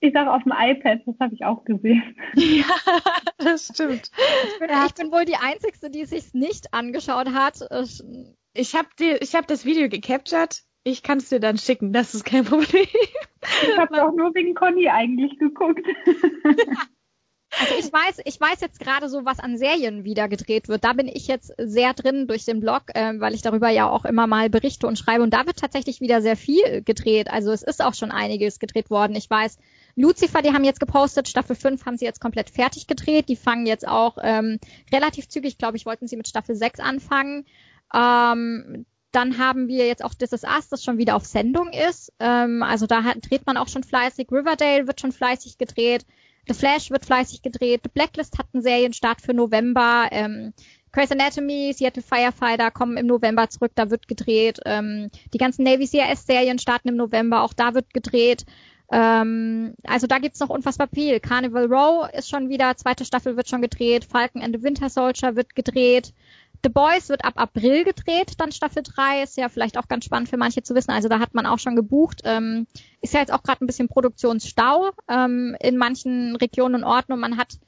Ich 0.00 0.12
sage 0.12 0.30
auf 0.30 0.42
dem 0.42 0.52
iPad, 0.52 1.00
das 1.06 1.14
habe 1.20 1.34
ich 1.34 1.44
auch 1.44 1.64
gesehen. 1.64 2.16
Ja, 2.34 2.64
das 3.38 3.70
stimmt. 3.72 4.10
Ich 4.48 4.58
bin, 4.58 4.70
ich 4.86 4.94
bin 4.94 5.12
wohl 5.12 5.24
die 5.24 5.36
Einzige, 5.36 5.90
die 5.90 6.02
es 6.02 6.10
sich 6.10 6.34
nicht 6.34 6.74
angeschaut 6.74 7.32
hat. 7.32 7.62
Ich 8.54 8.74
habe 8.74 8.88
ich 9.20 9.34
hab 9.34 9.46
das 9.48 9.64
Video 9.64 9.88
gecaptured. 9.88 10.62
Ich 10.84 11.02
kann 11.02 11.18
es 11.18 11.28
dir 11.28 11.40
dann 11.40 11.58
schicken, 11.58 11.92
das 11.92 12.14
ist 12.14 12.24
kein 12.24 12.44
Problem. 12.44 12.86
Ich 13.62 13.78
habe 13.78 14.02
auch 14.02 14.14
nur 14.14 14.34
wegen 14.34 14.54
Conny 14.54 14.88
eigentlich 14.88 15.38
geguckt. 15.38 15.86
Also 17.60 17.74
ich 17.78 17.92
weiß, 17.92 18.20
ich 18.24 18.40
weiß 18.40 18.60
jetzt 18.60 18.80
gerade 18.80 19.08
so, 19.08 19.24
was 19.24 19.38
an 19.38 19.56
Serien 19.56 20.04
wieder 20.04 20.28
gedreht 20.28 20.68
wird. 20.68 20.84
Da 20.84 20.92
bin 20.92 21.06
ich 21.06 21.28
jetzt 21.28 21.52
sehr 21.56 21.94
drin 21.94 22.26
durch 22.26 22.44
den 22.44 22.60
Blog, 22.60 22.82
äh, 22.94 23.12
weil 23.20 23.34
ich 23.34 23.42
darüber 23.42 23.68
ja 23.68 23.88
auch 23.88 24.04
immer 24.04 24.26
mal 24.26 24.50
berichte 24.50 24.86
und 24.86 24.98
schreibe. 24.98 25.22
Und 25.22 25.32
da 25.32 25.46
wird 25.46 25.58
tatsächlich 25.58 26.00
wieder 26.00 26.20
sehr 26.20 26.36
viel 26.36 26.82
gedreht. 26.82 27.30
Also 27.30 27.52
es 27.52 27.62
ist 27.62 27.82
auch 27.82 27.94
schon 27.94 28.10
einiges 28.10 28.58
gedreht 28.58 28.90
worden. 28.90 29.14
Ich 29.14 29.30
weiß, 29.30 29.58
Lucifer, 29.94 30.42
die 30.42 30.52
haben 30.52 30.64
jetzt 30.64 30.80
gepostet, 30.80 31.28
Staffel 31.28 31.54
5 31.54 31.86
haben 31.86 31.96
sie 31.96 32.04
jetzt 32.04 32.20
komplett 32.20 32.50
fertig 32.50 32.88
gedreht. 32.88 33.28
Die 33.28 33.36
fangen 33.36 33.66
jetzt 33.66 33.86
auch 33.86 34.18
ähm, 34.20 34.58
relativ 34.92 35.28
zügig, 35.28 35.56
glaube 35.56 35.76
ich, 35.76 35.86
wollten 35.86 36.08
sie 36.08 36.16
mit 36.16 36.26
Staffel 36.26 36.56
6 36.56 36.80
anfangen. 36.80 37.46
Ähm, 37.94 38.86
dann 39.12 39.38
haben 39.38 39.68
wir 39.68 39.86
jetzt 39.86 40.04
auch 40.04 40.14
This 40.14 40.32
Is 40.32 40.42
Us, 40.42 40.68
das 40.68 40.82
schon 40.82 40.98
wieder 40.98 41.14
auf 41.14 41.24
Sendung 41.24 41.70
ist. 41.72 42.12
Ähm, 42.18 42.62
also 42.62 42.86
da 42.86 43.04
hat, 43.04 43.18
dreht 43.30 43.46
man 43.46 43.56
auch 43.56 43.68
schon 43.68 43.84
fleißig. 43.84 44.28
Riverdale 44.32 44.86
wird 44.86 45.00
schon 45.00 45.12
fleißig 45.12 45.56
gedreht. 45.56 46.04
The 46.48 46.54
Flash 46.54 46.90
wird 46.90 47.06
fleißig 47.06 47.42
gedreht. 47.42 47.82
The 47.84 47.90
Blacklist 47.92 48.38
hat 48.38 48.46
einen 48.52 48.62
Serienstart 48.62 49.20
für 49.20 49.32
November. 49.32 50.08
Ähm, 50.10 50.52
Grey's 50.92 51.10
Anatomy, 51.10 51.72
Seattle 51.74 52.02
Firefighter 52.02 52.70
kommen 52.70 52.96
im 52.96 53.06
November 53.06 53.48
zurück, 53.48 53.72
da 53.74 53.90
wird 53.90 54.06
gedreht. 54.06 54.60
Ähm, 54.64 55.10
die 55.32 55.38
ganzen 55.38 55.64
Navy 55.64 55.88
CRS-Serien 55.88 56.58
starten 56.58 56.88
im 56.88 56.96
November, 56.96 57.42
auch 57.42 57.52
da 57.52 57.74
wird 57.74 57.92
gedreht. 57.92 58.44
Ähm, 58.92 59.74
also 59.84 60.06
da 60.06 60.18
gibt's 60.18 60.40
noch 60.40 60.50
unfassbar 60.50 60.88
viel. 60.92 61.18
Carnival 61.18 61.66
Row 61.66 62.08
ist 62.12 62.28
schon 62.28 62.48
wieder, 62.48 62.76
zweite 62.76 63.04
Staffel 63.04 63.36
wird 63.36 63.48
schon 63.48 63.62
gedreht. 63.62 64.04
Falcon 64.04 64.42
and 64.42 64.54
the 64.54 64.62
Winter 64.62 64.88
Soldier 64.88 65.34
wird 65.34 65.56
gedreht. 65.56 66.12
The 66.64 66.70
Boys 66.70 67.10
wird 67.10 67.24
ab 67.24 67.34
April 67.36 67.84
gedreht, 67.84 68.32
dann 68.38 68.50
Staffel 68.50 68.82
3, 68.82 69.22
ist 69.22 69.36
ja 69.36 69.50
vielleicht 69.50 69.76
auch 69.76 69.86
ganz 69.86 70.06
spannend 70.06 70.30
für 70.30 70.38
manche 70.38 70.62
zu 70.62 70.74
wissen. 70.74 70.92
Also 70.92 71.08
da 71.08 71.20
hat 71.20 71.34
man 71.34 71.44
auch 71.44 71.58
schon 71.58 71.76
gebucht. 71.76 72.22
Ähm, 72.24 72.66
ist 73.02 73.12
ja 73.12 73.20
jetzt 73.20 73.32
auch 73.32 73.42
gerade 73.42 73.62
ein 73.62 73.66
bisschen 73.66 73.88
Produktionsstau 73.88 74.90
ähm, 75.08 75.56
in 75.60 75.76
manchen 75.76 76.36
Regionen 76.36 76.76
und 76.76 76.84
Orten 76.84 77.12
und 77.12 77.20
man 77.20 77.36
hat 77.36 77.58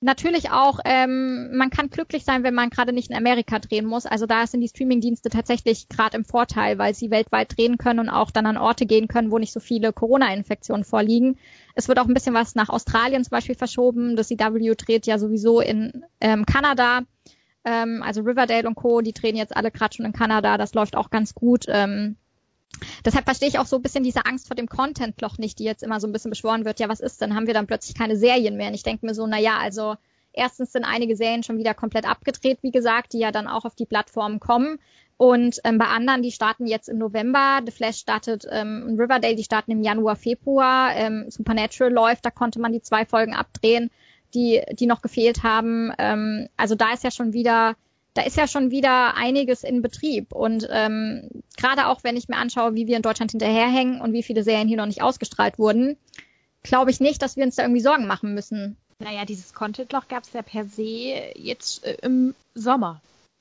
natürlich 0.00 0.50
auch, 0.50 0.80
ähm, 0.86 1.54
man 1.54 1.68
kann 1.68 1.90
glücklich 1.90 2.24
sein, 2.24 2.42
wenn 2.42 2.54
man 2.54 2.70
gerade 2.70 2.92
nicht 2.92 3.10
in 3.10 3.16
Amerika 3.16 3.58
drehen 3.58 3.84
muss. 3.84 4.06
Also 4.06 4.24
da 4.24 4.46
sind 4.46 4.62
die 4.62 4.68
Streamingdienste 4.68 5.28
tatsächlich 5.28 5.88
gerade 5.88 6.16
im 6.16 6.24
Vorteil, 6.24 6.78
weil 6.78 6.94
sie 6.94 7.10
weltweit 7.10 7.56
drehen 7.56 7.76
können 7.76 8.00
und 8.00 8.08
auch 8.08 8.30
dann 8.30 8.46
an 8.46 8.56
Orte 8.56 8.86
gehen 8.86 9.08
können, 9.08 9.30
wo 9.30 9.38
nicht 9.38 9.52
so 9.52 9.60
viele 9.60 9.92
Corona-Infektionen 9.92 10.84
vorliegen. 10.84 11.38
Es 11.74 11.88
wird 11.88 11.98
auch 11.98 12.08
ein 12.08 12.14
bisschen 12.14 12.34
was 12.34 12.54
nach 12.54 12.70
Australien 12.70 13.22
zum 13.22 13.32
Beispiel 13.32 13.54
verschoben. 13.54 14.16
Das 14.16 14.28
CW 14.28 14.74
dreht 14.74 15.06
ja 15.06 15.18
sowieso 15.18 15.60
in 15.60 16.04
ähm, 16.20 16.46
Kanada. 16.46 17.02
Ähm, 17.64 18.02
also 18.02 18.22
Riverdale 18.22 18.66
und 18.66 18.74
Co., 18.74 19.00
die 19.00 19.12
drehen 19.12 19.36
jetzt 19.36 19.56
alle 19.56 19.70
gerade 19.70 19.94
schon 19.94 20.06
in 20.06 20.12
Kanada. 20.12 20.56
Das 20.58 20.74
läuft 20.74 20.96
auch 20.96 21.10
ganz 21.10 21.34
gut. 21.34 21.66
Ähm, 21.68 22.16
deshalb 23.04 23.24
verstehe 23.24 23.48
ich 23.48 23.58
auch 23.58 23.66
so 23.66 23.76
ein 23.76 23.82
bisschen 23.82 24.04
diese 24.04 24.26
Angst 24.26 24.46
vor 24.46 24.56
dem 24.56 24.68
Content-Loch 24.68 25.38
nicht, 25.38 25.58
die 25.58 25.64
jetzt 25.64 25.82
immer 25.82 26.00
so 26.00 26.06
ein 26.06 26.12
bisschen 26.12 26.30
beschworen 26.30 26.64
wird. 26.64 26.80
Ja, 26.80 26.88
was 26.88 27.00
ist 27.00 27.20
denn? 27.20 27.34
Haben 27.34 27.46
wir 27.46 27.54
dann 27.54 27.66
plötzlich 27.66 27.96
keine 27.96 28.16
Serien 28.16 28.56
mehr? 28.56 28.68
Und 28.68 28.74
ich 28.74 28.82
denke 28.82 29.06
mir 29.06 29.14
so, 29.14 29.26
na 29.26 29.38
ja, 29.38 29.58
also 29.58 29.96
erstens 30.32 30.72
sind 30.72 30.84
einige 30.84 31.16
Serien 31.16 31.42
schon 31.42 31.58
wieder 31.58 31.74
komplett 31.74 32.08
abgedreht, 32.08 32.58
wie 32.62 32.70
gesagt, 32.70 33.12
die 33.12 33.18
ja 33.18 33.32
dann 33.32 33.48
auch 33.48 33.64
auf 33.64 33.74
die 33.74 33.86
Plattformen 33.86 34.40
kommen. 34.40 34.78
Und 35.16 35.60
ähm, 35.64 35.76
bei 35.76 35.84
anderen, 35.84 36.22
die 36.22 36.32
starten 36.32 36.66
jetzt 36.66 36.88
im 36.88 36.96
November. 36.96 37.60
The 37.66 37.72
Flash 37.72 37.98
startet 37.98 38.46
ähm, 38.50 38.96
Riverdale, 38.98 39.36
die 39.36 39.44
starten 39.44 39.70
im 39.70 39.82
Januar, 39.82 40.16
Februar. 40.16 40.94
Ähm, 40.94 41.26
Supernatural 41.28 41.92
läuft, 41.92 42.24
da 42.24 42.30
konnte 42.30 42.58
man 42.58 42.72
die 42.72 42.80
zwei 42.80 43.04
Folgen 43.04 43.34
abdrehen. 43.34 43.90
Die, 44.34 44.62
die 44.72 44.86
noch 44.86 45.02
gefehlt 45.02 45.42
haben. 45.42 45.92
Ähm, 45.98 46.48
also 46.56 46.74
da 46.74 46.92
ist 46.92 47.04
ja 47.04 47.10
schon 47.10 47.32
wieder, 47.32 47.76
da 48.14 48.22
ist 48.22 48.36
ja 48.36 48.46
schon 48.46 48.70
wieder 48.70 49.16
einiges 49.16 49.64
in 49.64 49.82
Betrieb. 49.82 50.32
Und 50.32 50.68
ähm, 50.70 51.28
gerade 51.56 51.86
auch, 51.86 52.04
wenn 52.04 52.16
ich 52.16 52.28
mir 52.28 52.36
anschaue, 52.36 52.74
wie 52.74 52.86
wir 52.86 52.96
in 52.96 53.02
Deutschland 53.02 53.30
hinterherhängen 53.30 54.00
und 54.00 54.12
wie 54.12 54.22
viele 54.22 54.42
Serien 54.42 54.68
hier 54.68 54.76
noch 54.76 54.86
nicht 54.86 55.02
ausgestrahlt 55.02 55.58
wurden, 55.58 55.96
glaube 56.62 56.90
ich 56.90 57.00
nicht, 57.00 57.22
dass 57.22 57.36
wir 57.36 57.44
uns 57.44 57.56
da 57.56 57.62
irgendwie 57.62 57.80
Sorgen 57.80 58.06
machen 58.06 58.34
müssen. 58.34 58.76
Naja, 58.98 59.24
dieses 59.24 59.54
Content-Loch 59.54 60.08
gab 60.08 60.24
es 60.24 60.32
ja 60.32 60.42
per 60.42 60.66
se 60.66 61.32
jetzt 61.34 61.84
äh, 61.84 61.96
im 62.02 62.34
Sommer 62.54 63.00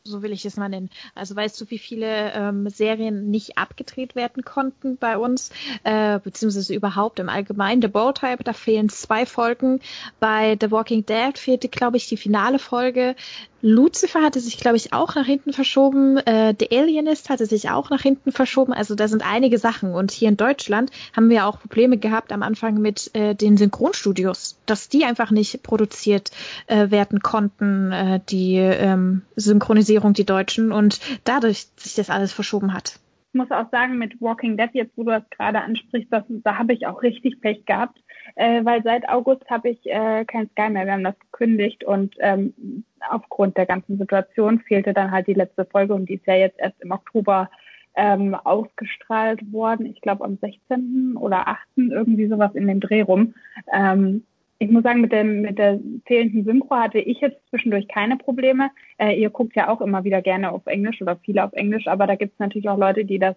so 0.10 0.22
will 0.22 0.32
ich 0.32 0.46
es 0.46 0.58
mal 0.58 0.70
nennen. 0.70 0.90
Also 1.16 1.36
weißt 1.36 1.60
du, 1.62 1.70
wie 1.70 1.78
viele 1.78 2.34
ähm, 2.34 2.70
Serien 2.70 3.30
nicht 3.30 3.58
abgedreht 3.58 4.16
werden 4.16 4.44
konnten 4.44 4.98
bei 4.98 5.18
uns, 5.18 5.52
äh, 5.84 6.20
beziehungsweise 6.20 6.74
überhaupt 6.74 7.20
im 7.20 7.30
Allgemeinen. 7.30 7.82
The 7.82 7.88
Bold 7.88 8.18
Type, 8.18 8.44
da 8.44 8.54
fehlen 8.54 8.90
zwei 8.90 9.26
Folgen. 9.26 9.80
Bei 10.20 10.58
The 10.60 10.72
Walking 10.72 11.06
Dead 11.06 11.38
fehlte, 11.38 11.70
glaube 11.70 11.98
ich, 11.98 12.08
die 12.08 12.18
finale 12.18 12.60
Folge. 12.60 13.16
Lucifer 13.62 14.22
hatte 14.22 14.40
sich, 14.40 14.58
glaube 14.58 14.78
ich, 14.78 14.94
auch 14.94 15.16
nach 15.16 15.26
hinten 15.26 15.54
verschoben. 15.54 16.18
Äh, 16.18 16.56
The 16.58 16.72
Alienist 16.72 17.30
hatte 17.30 17.46
sich 17.46 17.70
auch 17.70 17.90
nach 17.90 18.02
hinten 18.02 18.32
verschoben. 18.32 18.74
Also 18.74 18.96
da 18.96 19.08
sind 19.08 19.26
einige 19.26 19.58
Sachen. 19.58 19.94
Und 19.94 20.12
hier 20.12 20.30
in 20.30 20.38
Deutschland 20.38 20.92
haben 21.16 21.30
wir 21.30 21.46
auch 21.46 21.60
Probleme 21.60 21.98
gehabt 21.98 22.32
am 22.32 22.44
Anfang 22.44 22.76
mit 22.76 23.12
äh, 23.14 23.36
den 23.36 23.58
Synchronstudios, 23.58 24.60
dass 24.66 24.90
die 24.90 25.06
einfach 25.06 25.32
nicht 25.32 25.62
produziert 25.64 26.32
äh, 26.68 26.90
werden 26.92 27.20
konnten, 27.20 27.92
äh, 27.92 28.20
die 28.30 28.56
ähm, 28.56 29.24
Synchronisierung, 29.36 30.14
die 30.14 30.26
Deutschen. 30.26 30.72
Und 30.72 31.00
dadurch 31.26 31.68
sich 31.76 31.96
das 31.96 32.10
alles 32.10 32.32
verschoben 32.32 32.74
hat. 32.74 33.00
Ich 33.32 33.38
muss 33.38 33.52
auch 33.52 33.70
sagen, 33.70 34.00
mit 34.00 34.20
Walking 34.22 34.58
Dead, 34.58 34.70
jetzt 34.74 34.98
wo 34.98 35.04
du 35.04 35.12
das 35.12 35.30
gerade 35.30 35.62
ansprichst, 35.62 36.12
das, 36.12 36.24
da 36.28 36.58
habe 36.58 36.74
ich 36.74 36.88
auch 36.88 37.04
richtig 37.04 37.42
Pech 37.42 37.64
gehabt 37.66 38.00
äh, 38.40 38.64
weil 38.64 38.82
seit 38.84 39.08
August 39.10 39.50
habe 39.50 39.68
ich 39.70 39.86
äh, 39.86 40.24
kein 40.24 40.50
Sky 40.52 40.70
mehr. 40.70 40.86
Wir 40.86 40.94
haben 40.94 41.04
das 41.04 41.20
gekündigt 41.20 41.84
und 41.84 42.16
ähm, 42.20 42.86
aufgrund 43.10 43.58
der 43.58 43.66
ganzen 43.66 43.98
Situation 43.98 44.62
fehlte 44.62 44.94
dann 44.94 45.12
halt 45.12 45.28
die 45.28 45.34
letzte 45.34 45.66
Folge 45.66 45.94
und 45.94 46.08
die 46.08 46.16
ist 46.16 46.26
ja 46.26 46.36
jetzt 46.36 46.58
erst 46.58 46.82
im 46.82 46.92
Oktober 46.92 47.50
ähm, 47.96 48.36
ausgestrahlt 48.36 49.52
worden. 49.52 49.88
Ich 49.88 50.00
glaube 50.00 50.24
am 50.24 50.38
16. 50.38 51.18
oder 51.20 51.50
8. 51.50 51.60
irgendwie 51.76 52.28
sowas 52.28 52.56
in 52.56 52.68
dem 52.68 52.80
Dreh 52.80 53.02
rum. 53.02 53.34
Ähm, 53.74 54.24
ich 54.58 54.72
muss 54.72 54.84
sagen, 54.84 55.02
mit, 55.02 55.12
dem, 55.12 55.42
mit 55.42 55.58
der 55.58 55.78
fehlenden 56.06 56.46
Synchro 56.46 56.78
hatte 56.78 57.00
ich 57.00 57.20
jetzt 57.20 57.42
zwischendurch 57.50 57.90
keine 57.90 58.16
Probleme. 58.16 58.72
Äh, 59.00 59.20
ihr 59.20 59.32
guckt 59.32 59.58
ja 59.58 59.68
auch 59.68 59.82
immer 59.82 60.06
wieder 60.06 60.22
gerne 60.22 60.54
auf 60.54 60.66
Englisch 60.66 61.02
oder 61.02 61.18
viele 61.18 61.44
auf 61.44 61.52
Englisch, 61.52 61.88
aber 61.88 62.08
da 62.08 62.16
gibt 62.16 62.34
es 62.34 62.40
natürlich 62.40 62.70
auch 62.70 62.78
Leute, 62.78 63.04
die 63.04 63.20
das 63.20 63.36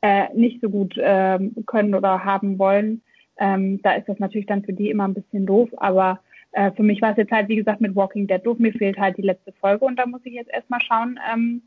äh, 0.00 0.24
nicht 0.34 0.60
so 0.60 0.70
gut 0.70 0.98
äh, 0.98 1.38
können 1.66 1.94
oder 1.94 2.24
haben 2.24 2.58
wollen. 2.58 3.02
Ähm, 3.40 3.80
da 3.82 3.94
ist 3.94 4.08
das 4.08 4.18
natürlich 4.18 4.46
dann 4.46 4.62
für 4.62 4.72
die 4.72 4.90
immer 4.90 5.08
ein 5.08 5.14
bisschen 5.14 5.46
doof, 5.46 5.70
aber 5.78 6.20
äh, 6.52 6.70
für 6.72 6.82
mich 6.82 7.00
war 7.00 7.12
es 7.12 7.16
jetzt 7.16 7.32
halt, 7.32 7.48
wie 7.48 7.56
gesagt, 7.56 7.80
mit 7.80 7.96
Walking 7.96 8.26
Dead 8.26 8.44
doof. 8.44 8.58
Mir 8.58 8.72
fehlt 8.72 8.98
halt 8.98 9.16
die 9.16 9.22
letzte 9.22 9.52
Folge 9.52 9.84
und 9.84 9.96
da 9.96 10.06
muss 10.06 10.20
ich 10.24 10.34
jetzt 10.34 10.52
erstmal 10.52 10.80
schauen, 10.80 11.18
ähm, 11.32 11.62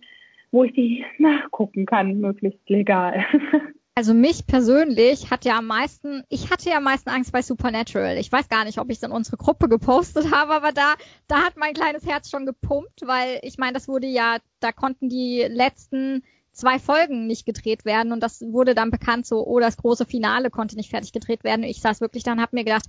wo 0.51 0.63
ich 0.63 0.73
die 0.73 1.03
nachgucken 1.17 1.85
kann, 1.85 2.19
möglichst 2.19 2.69
legal. 2.69 3.25
Also 3.95 4.15
mich 4.15 4.47
persönlich 4.47 5.29
hat 5.29 5.45
ja 5.45 5.59
am 5.59 5.67
meisten, 5.67 6.23
ich 6.27 6.49
hatte 6.49 6.67
ja 6.67 6.77
am 6.77 6.83
meisten 6.83 7.11
Angst 7.11 7.31
bei 7.31 7.43
Supernatural. 7.43 8.17
Ich 8.17 8.31
weiß 8.31 8.49
gar 8.49 8.65
nicht, 8.65 8.79
ob 8.79 8.89
ich 8.89 8.97
es 8.97 9.03
in 9.03 9.11
unsere 9.11 9.37
Gruppe 9.37 9.69
gepostet 9.69 10.31
habe, 10.31 10.53
aber 10.53 10.71
da, 10.71 10.95
da 11.27 11.43
hat 11.43 11.57
mein 11.57 11.75
kleines 11.75 12.03
Herz 12.03 12.31
schon 12.31 12.47
gepumpt, 12.47 13.01
weil 13.05 13.37
ich 13.43 13.59
meine, 13.59 13.73
das 13.73 13.87
wurde 13.87 14.07
ja, 14.07 14.37
da 14.61 14.71
konnten 14.71 15.09
die 15.09 15.45
letzten 15.47 16.23
zwei 16.53 16.79
Folgen 16.79 17.27
nicht 17.27 17.45
gedreht 17.45 17.83
werden 17.83 18.11
und 18.11 18.21
das 18.21 18.41
wurde 18.41 18.75
dann 18.75 18.91
bekannt 18.91 19.25
so, 19.25 19.45
oh, 19.45 19.59
das 19.59 19.77
große 19.77 20.05
Finale 20.05 20.49
konnte 20.49 20.75
nicht 20.75 20.89
fertig 20.89 21.11
gedreht 21.11 21.43
werden. 21.43 21.63
Ich 21.63 21.81
saß 21.81 21.99
wirklich 21.99 22.23
da 22.23 22.37
habe 22.37 22.55
mir 22.55 22.63
gedacht, 22.63 22.85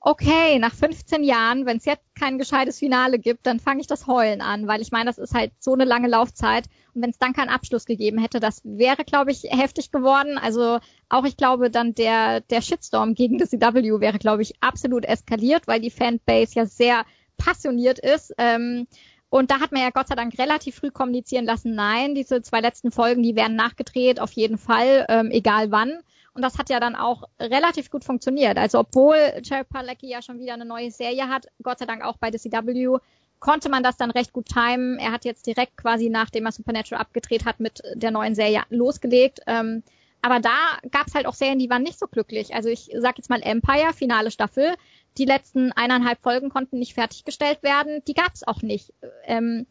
okay, 0.00 0.58
nach 0.58 0.74
15 0.74 1.24
Jahren, 1.24 1.64
wenn 1.64 1.78
es 1.78 1.86
jetzt 1.86 2.04
kein 2.14 2.38
gescheites 2.38 2.78
Finale 2.78 3.18
gibt, 3.18 3.46
dann 3.46 3.58
fange 3.58 3.80
ich 3.80 3.86
das 3.86 4.06
Heulen 4.06 4.42
an, 4.42 4.66
weil 4.66 4.82
ich 4.82 4.92
meine, 4.92 5.06
das 5.06 5.16
ist 5.16 5.32
halt 5.32 5.52
so 5.58 5.72
eine 5.72 5.86
lange 5.86 6.08
Laufzeit 6.08 6.66
und 6.94 7.02
wenn 7.02 7.10
es 7.10 7.18
dann 7.18 7.32
keinen 7.32 7.48
Abschluss 7.48 7.86
gegeben 7.86 8.18
hätte, 8.18 8.38
das 8.38 8.60
wäre, 8.64 9.04
glaube 9.04 9.30
ich, 9.30 9.44
heftig 9.44 9.90
geworden. 9.90 10.36
Also 10.36 10.78
auch 11.08 11.24
ich 11.24 11.38
glaube, 11.38 11.70
dann 11.70 11.94
der 11.94 12.40
der 12.40 12.60
Shitstorm 12.60 13.14
gegen 13.14 13.38
das 13.38 13.50
CW 13.50 14.00
wäre, 14.00 14.18
glaube 14.18 14.42
ich, 14.42 14.54
absolut 14.60 15.06
eskaliert, 15.06 15.66
weil 15.66 15.80
die 15.80 15.90
Fanbase 15.90 16.54
ja 16.54 16.66
sehr 16.66 17.04
passioniert 17.38 17.98
ist. 17.98 18.34
Ähm, 18.38 18.86
und 19.34 19.50
da 19.50 19.58
hat 19.58 19.72
man 19.72 19.82
ja 19.82 19.90
Gott 19.90 20.06
sei 20.06 20.14
Dank 20.14 20.38
relativ 20.38 20.76
früh 20.76 20.92
kommunizieren 20.92 21.44
lassen, 21.44 21.74
nein, 21.74 22.14
diese 22.14 22.40
zwei 22.40 22.60
letzten 22.60 22.92
Folgen, 22.92 23.24
die 23.24 23.34
werden 23.34 23.56
nachgedreht, 23.56 24.20
auf 24.20 24.30
jeden 24.30 24.58
Fall, 24.58 25.06
ähm, 25.08 25.32
egal 25.32 25.72
wann. 25.72 25.98
Und 26.34 26.42
das 26.42 26.56
hat 26.56 26.70
ja 26.70 26.78
dann 26.78 26.94
auch 26.94 27.24
relativ 27.40 27.90
gut 27.90 28.04
funktioniert. 28.04 28.56
Also 28.58 28.78
obwohl 28.78 29.16
Jerry 29.42 29.64
Palecki 29.64 30.08
ja 30.08 30.22
schon 30.22 30.38
wieder 30.38 30.54
eine 30.54 30.64
neue 30.64 30.92
Serie 30.92 31.28
hat, 31.28 31.48
Gott 31.64 31.80
sei 31.80 31.86
Dank 31.86 32.04
auch 32.04 32.16
bei 32.18 32.30
The 32.30 32.38
CW, 32.38 32.98
konnte 33.40 33.70
man 33.70 33.82
das 33.82 33.96
dann 33.96 34.12
recht 34.12 34.32
gut 34.32 34.46
timen. 34.46 35.00
Er 35.00 35.10
hat 35.10 35.24
jetzt 35.24 35.48
direkt 35.48 35.78
quasi 35.78 36.10
nachdem 36.10 36.46
er 36.46 36.52
Supernatural 36.52 37.00
abgedreht 37.00 37.44
hat 37.44 37.58
mit 37.58 37.82
der 37.96 38.12
neuen 38.12 38.36
Serie 38.36 38.62
losgelegt. 38.70 39.40
Ähm, 39.48 39.82
aber 40.22 40.38
da 40.38 40.78
gab 40.92 41.08
es 41.08 41.14
halt 41.16 41.26
auch 41.26 41.34
Serien, 41.34 41.58
die 41.58 41.68
waren 41.68 41.82
nicht 41.82 41.98
so 41.98 42.06
glücklich. 42.06 42.54
Also 42.54 42.68
ich 42.68 42.88
sag 42.98 43.18
jetzt 43.18 43.30
mal 43.30 43.42
Empire, 43.42 43.92
finale 43.92 44.30
Staffel. 44.30 44.76
Die 45.18 45.24
letzten 45.24 45.72
eineinhalb 45.72 46.20
Folgen 46.22 46.50
konnten 46.50 46.78
nicht 46.78 46.94
fertiggestellt 46.94 47.62
werden. 47.62 48.02
Die 48.06 48.14
gab 48.14 48.34
es 48.34 48.46
auch 48.46 48.62
nicht. 48.62 48.92
Ähm, 49.24 49.66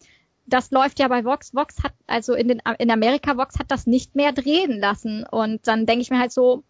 das 0.46 0.72
läuft 0.72 1.00
ja 1.00 1.08
bei 1.08 1.24
Vox. 1.24 1.54
Vox 1.54 1.84
hat, 1.84 1.94
also 2.08 2.34
in, 2.34 2.48
den, 2.48 2.62
in 2.80 2.92
Amerika, 2.92 3.38
Vox 3.38 3.60
hat 3.60 3.72
das 3.72 3.88
nicht 3.88 4.16
mehr 4.16 4.32
drehen 4.32 4.80
lassen. 4.80 5.26
Und 5.30 5.68
dann 5.68 5.86
denke 5.86 6.02
ich 6.02 6.10
mir 6.10 6.20
halt 6.20 6.32
so, 6.32 6.64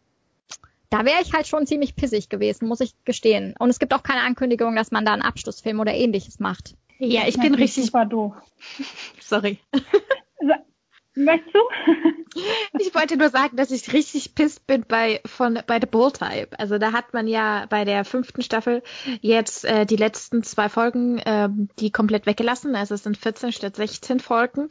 da 0.89 1.05
wäre 1.05 1.21
ich 1.21 1.33
halt 1.33 1.47
schon 1.47 1.65
ziemlich 1.65 1.95
pissig 1.95 2.29
gewesen, 2.29 2.67
muss 2.67 2.81
ich 2.81 2.93
gestehen. 3.05 3.55
Und 3.57 3.69
es 3.69 3.79
gibt 3.79 3.93
auch 3.93 4.03
keine 4.03 4.21
Ankündigung, 4.21 4.75
dass 4.75 4.91
man 4.91 5.05
da 5.05 5.13
einen 5.13 5.23
Abschlussfilm 5.23 5.79
oder 5.79 5.93
ähnliches 5.93 6.39
macht. 6.39 6.75
Ja, 6.99 7.27
ich 7.27 7.37
bin 7.37 7.55
richtig 7.55 7.85
super 7.85 8.05
doof. 8.05 8.33
Sorry. 9.19 9.59
Möchtest 11.15 11.53
du? 11.53 11.59
ich 12.79 12.95
wollte 12.95 13.17
nur 13.17 13.29
sagen, 13.29 13.55
dass 13.55 13.69
ich 13.69 13.93
richtig 13.93 14.33
pisst 14.33 14.65
bin 14.65 14.83
bei 14.87 15.21
von 15.25 15.59
bei 15.67 15.79
The 15.79 15.85
Bull 15.85 16.11
Type. 16.11 16.57
Also 16.57 16.79
da 16.79 16.91
hat 16.91 17.13
man 17.13 17.27
ja 17.27 17.67
bei 17.69 17.85
der 17.85 18.03
fünften 18.03 18.41
Staffel 18.41 18.81
jetzt 19.21 19.63
äh, 19.65 19.85
die 19.85 19.95
letzten 19.95 20.41
zwei 20.43 20.69
Folgen 20.69 21.19
äh, 21.19 21.49
die 21.79 21.91
komplett 21.91 22.25
weggelassen. 22.25 22.75
Also 22.75 22.95
es 22.95 23.03
sind 23.03 23.17
14 23.17 23.51
statt 23.51 23.75
16 23.75 24.19
Folgen. 24.19 24.69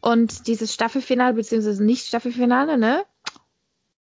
Und 0.00 0.46
dieses 0.46 0.74
Staffelfinale 0.74 1.34
beziehungsweise 1.34 1.82
nicht 1.82 2.06
Staffelfinale, 2.06 2.76
ne? 2.76 3.04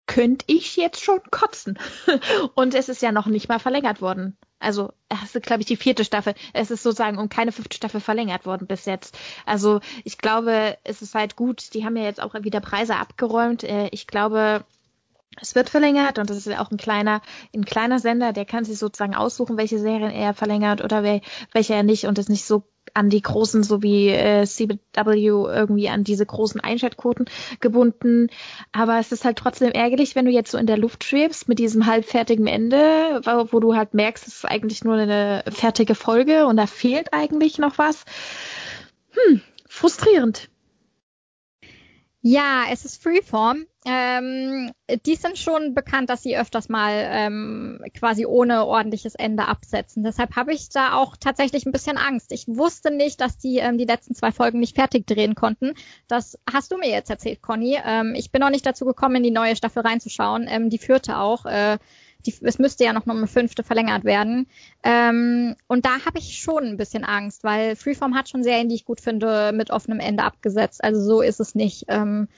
Könnte 0.07 0.45
ich 0.49 0.77
jetzt 0.77 1.03
schon 1.03 1.21
kotzen. 1.31 1.79
Und 2.55 2.75
es 2.75 2.89
ist 2.89 3.03
ja 3.03 3.13
noch 3.13 3.27
nicht 3.27 3.49
mal 3.49 3.59
verlängert 3.59 4.01
worden. 4.01 4.39
Also 4.59 4.93
es 5.09 5.35
ist, 5.35 5.45
glaube 5.45 5.61
ich, 5.61 5.67
die 5.67 5.77
vierte 5.77 6.05
Staffel. 6.05 6.35
Es 6.53 6.71
ist 6.71 6.83
sozusagen 6.83 7.19
um 7.19 7.29
keine 7.29 7.53
fünfte 7.53 7.77
Staffel 7.77 8.01
verlängert 8.01 8.47
worden 8.47 8.67
bis 8.67 8.87
jetzt. 8.87 9.19
Also 9.45 9.81
ich 10.05 10.19
glaube, 10.19 10.79
es 10.85 11.03
ist 11.03 11.15
halt 11.15 11.37
gut. 11.37 11.75
Die 11.75 11.85
haben 11.85 11.97
ja 11.97 12.05
jetzt 12.05 12.23
auch 12.23 12.35
wieder 12.35 12.61
Preise 12.61 12.97
abgeräumt. 12.97 13.65
Äh, 13.65 13.89
ich 13.93 14.07
glaube, 14.07 14.65
es 15.41 15.55
wird 15.55 15.69
verlängert 15.69 16.19
und 16.19 16.31
das 16.31 16.37
ist 16.37 16.47
ja 16.47 16.61
auch 16.61 16.71
ein 16.71 16.77
kleiner, 16.77 17.21
ein 17.55 17.65
kleiner 17.65 17.99
Sender, 17.99 18.33
der 18.33 18.45
kann 18.45 18.65
sich 18.65 18.79
sozusagen 18.79 19.15
aussuchen, 19.15 19.57
welche 19.57 19.79
Serien 19.79 20.11
er 20.11 20.35
verlängert 20.35 20.83
oder 20.83 21.03
welche 21.03 21.75
er 21.75 21.83
nicht 21.83 22.07
und 22.07 22.19
ist 22.19 22.29
nicht 22.29 22.45
so 22.45 22.65
an 22.95 23.11
die 23.11 23.21
großen, 23.21 23.63
so 23.63 23.83
wie 23.83 24.09
äh, 24.09 24.47
CW 24.47 24.79
irgendwie 24.95 25.89
an 25.89 26.05
diese 26.05 26.25
großen 26.25 26.61
Einschaltquoten 26.61 27.27
gebunden. 27.61 28.29
Aber 28.73 28.99
es 28.99 29.13
ist 29.13 29.25
halt 29.25 29.37
trotzdem 29.37 29.73
ärgerlich, 29.73 30.15
wenn 30.15 30.25
du 30.25 30.31
jetzt 30.31 30.53
so 30.53 30.59
in 30.59 30.67
der 30.67 30.79
Luft 30.79 31.05
schwebst 31.05 31.49
mit 31.49 31.59
diesem 31.59 31.87
halbfertigen 31.87 32.47
Ende, 32.47 33.21
wo, 33.25 33.53
wo 33.53 33.61
du 33.61 33.75
halt 33.75 33.95
merkst, 33.95 34.27
es 34.27 34.37
ist 34.37 34.45
eigentlich 34.45 34.85
nur 34.85 34.95
eine 34.95 35.45
fertige 35.49 35.95
Folge 35.95 36.47
und 36.47 36.57
da 36.57 36.67
fehlt 36.67 37.13
eigentlich 37.13 37.59
noch 37.59 37.79
was. 37.79 38.05
Hm, 39.11 39.41
frustrierend. 39.69 40.49
Ja, 42.27 42.65
es 42.73 42.87
ist 42.87 43.03
Freeform. 43.03 43.67
Ähm, 43.85 44.73
die 45.05 45.15
sind 45.15 45.37
schon 45.37 45.75
bekannt, 45.75 46.09
dass 46.09 46.23
sie 46.23 46.39
öfters 46.39 46.71
mal 46.71 46.93
ähm, 46.95 47.85
quasi 47.95 48.25
ohne 48.25 48.65
ordentliches 48.65 49.15
Ende 49.15 49.47
absetzen. 49.47 50.05
Deshalb 50.05 50.35
habe 50.35 50.55
ich 50.55 50.71
da 50.71 50.95
auch 50.95 51.19
tatsächlich 51.19 51.67
ein 51.67 51.73
bisschen 51.73 51.99
Angst. 51.99 52.33
Ich 52.33 52.49
wusste 52.49 52.91
nicht, 52.91 53.21
dass 53.21 53.37
die 53.37 53.59
ähm, 53.59 53.77
die 53.77 53.85
letzten 53.85 54.15
zwei 54.15 54.33
Folgen 54.33 54.59
nicht 54.61 54.75
fertig 54.75 55.07
drehen 55.07 55.35
konnten. 55.35 55.75
Das 56.09 56.39
hast 56.51 56.73
du 56.73 56.79
mir 56.79 56.89
jetzt 56.89 57.11
erzählt, 57.11 57.43
Conny. 57.43 57.79
Ähm, 57.85 58.15
ich 58.17 58.33
bin 58.33 58.41
noch 58.41 58.49
nicht 58.49 58.65
dazu 58.65 58.87
gekommen, 58.87 59.17
in 59.17 59.23
die 59.25 59.31
neue 59.31 59.55
Staffel 59.55 59.83
reinzuschauen. 59.83 60.47
Ähm, 60.49 60.71
die 60.71 60.79
führte 60.79 61.19
auch. 61.19 61.45
Äh, 61.45 61.77
die, 62.27 62.35
es 62.43 62.59
müsste 62.59 62.85
ja 62.85 62.93
noch 62.93 63.07
eine 63.07 63.27
fünfte 63.27 63.63
verlängert 63.63 64.05
werden. 64.05 64.47
Ähm, 64.83 65.57
und 65.67 65.85
da 65.85 66.05
habe 66.05 66.19
ich 66.19 66.39
schon 66.39 66.65
ein 66.65 66.77
bisschen 66.77 67.05
Angst, 67.05 67.45
weil 67.45 67.77
Freeform 67.77 68.15
hat 68.15 68.29
schon 68.29 68.43
Serien, 68.43 68.69
die 68.69 68.77
ich 68.77 68.85
gut 68.85 69.01
finde, 69.01 69.53
mit 69.53 69.71
offenem 69.71 70.01
Ende 70.01 70.25
abgesetzt. 70.25 70.83
Also 70.83 71.01
so 71.01 71.21
ist 71.21 71.41
es 71.41 71.55
nicht. 71.55 71.85
Ähm, 71.89 72.29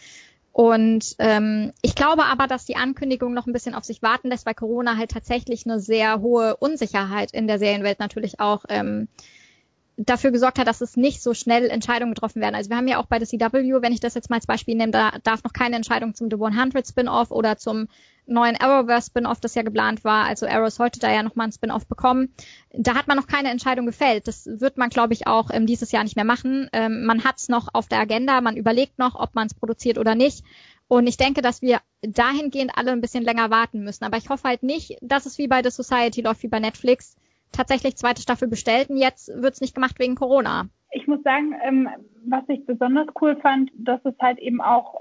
und 0.52 1.16
ähm, 1.18 1.72
ich 1.82 1.94
glaube 1.94 2.24
aber, 2.24 2.46
dass 2.46 2.64
die 2.64 2.76
Ankündigung 2.76 3.34
noch 3.34 3.46
ein 3.46 3.52
bisschen 3.52 3.74
auf 3.74 3.84
sich 3.84 4.00
warten 4.00 4.28
lässt, 4.28 4.46
weil 4.46 4.54
Corona 4.54 4.96
halt 4.96 5.10
tatsächlich 5.10 5.66
eine 5.66 5.80
sehr 5.80 6.22
hohe 6.22 6.56
Unsicherheit 6.56 7.32
in 7.32 7.46
der 7.46 7.58
Serienwelt 7.58 7.98
natürlich 7.98 8.40
auch 8.40 8.64
ähm, 8.70 9.08
dafür 9.96 10.30
gesorgt 10.30 10.58
hat, 10.58 10.66
dass 10.66 10.82
es 10.82 10.96
nicht 10.96 11.22
so 11.22 11.32
schnell 11.32 11.70
Entscheidungen 11.70 12.12
getroffen 12.12 12.42
werden. 12.42 12.54
Also 12.54 12.68
wir 12.68 12.76
haben 12.76 12.88
ja 12.88 12.98
auch 12.98 13.06
bei 13.06 13.18
der 13.18 13.26
CW, 13.26 13.80
wenn 13.80 13.92
ich 13.92 14.00
das 14.00 14.14
jetzt 14.14 14.28
mal 14.28 14.36
als 14.36 14.46
Beispiel 14.46 14.74
nehme, 14.74 14.92
da 14.92 15.12
darf 15.22 15.42
noch 15.42 15.54
keine 15.54 15.76
Entscheidung 15.76 16.14
zum 16.14 16.28
The 16.30 16.36
100 16.36 16.86
Spin-off 16.86 17.30
oder 17.30 17.56
zum 17.56 17.88
neuen 18.26 18.56
Arrowverse 18.56 19.06
Spin-off, 19.06 19.40
das 19.40 19.54
ja 19.54 19.62
geplant 19.62 20.04
war. 20.04 20.26
Also 20.26 20.46
Arrow 20.46 20.70
sollte 20.70 21.00
da 21.00 21.10
ja 21.10 21.22
noch 21.22 21.34
mal 21.34 21.44
ein 21.44 21.52
Spin-off 21.52 21.86
bekommen. 21.86 22.34
Da 22.72 22.94
hat 22.94 23.06
man 23.06 23.16
noch 23.16 23.26
keine 23.26 23.50
Entscheidung 23.50 23.86
gefällt. 23.86 24.28
Das 24.28 24.46
wird 24.46 24.76
man, 24.76 24.90
glaube 24.90 25.14
ich, 25.14 25.26
auch 25.26 25.50
ähm, 25.50 25.66
dieses 25.66 25.92
Jahr 25.92 26.04
nicht 26.04 26.16
mehr 26.16 26.24
machen. 26.24 26.68
Ähm, 26.72 27.04
man 27.04 27.24
hat 27.24 27.38
es 27.38 27.48
noch 27.48 27.68
auf 27.72 27.88
der 27.88 28.00
Agenda, 28.00 28.40
man 28.40 28.56
überlegt 28.56 28.98
noch, 28.98 29.14
ob 29.14 29.34
man 29.34 29.46
es 29.46 29.54
produziert 29.54 29.96
oder 29.96 30.14
nicht. 30.14 30.44
Und 30.88 31.06
ich 31.06 31.16
denke, 31.16 31.40
dass 31.40 31.62
wir 31.62 31.80
dahingehend 32.02 32.72
alle 32.76 32.92
ein 32.92 33.00
bisschen 33.00 33.24
länger 33.24 33.50
warten 33.50 33.82
müssen. 33.82 34.04
Aber 34.04 34.18
ich 34.18 34.28
hoffe 34.28 34.48
halt 34.48 34.62
nicht, 34.62 34.98
dass 35.00 35.26
es 35.26 35.38
wie 35.38 35.48
bei 35.48 35.62
The 35.62 35.70
Society 35.70 36.20
läuft, 36.20 36.42
wie 36.42 36.48
bei 36.48 36.60
Netflix, 36.60 37.16
tatsächlich 37.56 37.96
zweite 37.96 38.22
Staffel 38.22 38.48
bestellt 38.48 38.90
und 38.90 38.96
jetzt 38.96 39.28
wird 39.28 39.54
es 39.54 39.60
nicht 39.60 39.74
gemacht 39.74 39.98
wegen 39.98 40.14
Corona. 40.14 40.68
Ich 40.92 41.06
muss 41.06 41.22
sagen, 41.22 41.54
ähm, 41.62 41.88
was 42.24 42.44
ich 42.48 42.64
besonders 42.64 43.06
cool 43.20 43.36
fand, 43.36 43.70
dass 43.74 44.00
es 44.04 44.14
halt 44.20 44.38
eben 44.38 44.60
auch 44.60 44.94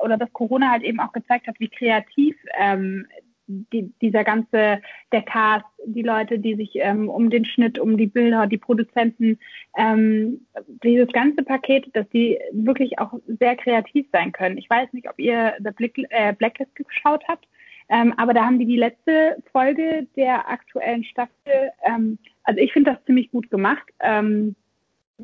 oder 0.00 0.16
dass 0.16 0.32
Corona 0.32 0.70
halt 0.70 0.82
eben 0.82 1.00
auch 1.00 1.12
gezeigt 1.12 1.46
hat, 1.46 1.58
wie 1.58 1.68
kreativ 1.68 2.36
ähm, 2.58 3.06
die, 3.48 3.90
dieser 4.02 4.24
ganze, 4.24 4.80
der 5.10 5.22
Cast, 5.22 5.64
die 5.86 6.02
Leute, 6.02 6.38
die 6.38 6.54
sich 6.54 6.72
ähm, 6.74 7.08
um 7.08 7.30
den 7.30 7.44
Schnitt, 7.44 7.78
um 7.78 7.96
die 7.96 8.06
Bilder, 8.06 8.46
die 8.46 8.58
Produzenten, 8.58 9.38
ähm, 9.76 10.46
dieses 10.84 11.08
ganze 11.12 11.42
Paket, 11.42 11.88
dass 11.94 12.08
die 12.10 12.38
wirklich 12.52 12.98
auch 12.98 13.14
sehr 13.26 13.56
kreativ 13.56 14.06
sein 14.12 14.32
können. 14.32 14.58
Ich 14.58 14.68
weiß 14.68 14.92
nicht, 14.92 15.08
ob 15.08 15.18
ihr 15.18 15.54
The 15.60 16.04
äh, 16.10 16.34
Blacklist 16.34 16.74
geschaut 16.74 17.24
habt, 17.26 17.46
ähm, 17.88 18.14
aber 18.16 18.34
da 18.34 18.44
haben 18.44 18.58
die 18.58 18.66
die 18.66 18.76
letzte 18.76 19.42
Folge 19.52 20.06
der 20.16 20.48
aktuellen 20.48 21.04
Staffel, 21.04 21.70
ähm, 21.84 22.18
also 22.44 22.60
ich 22.60 22.72
finde 22.72 22.92
das 22.92 23.04
ziemlich 23.04 23.30
gut 23.30 23.50
gemacht, 23.50 23.84
ähm, 24.00 24.54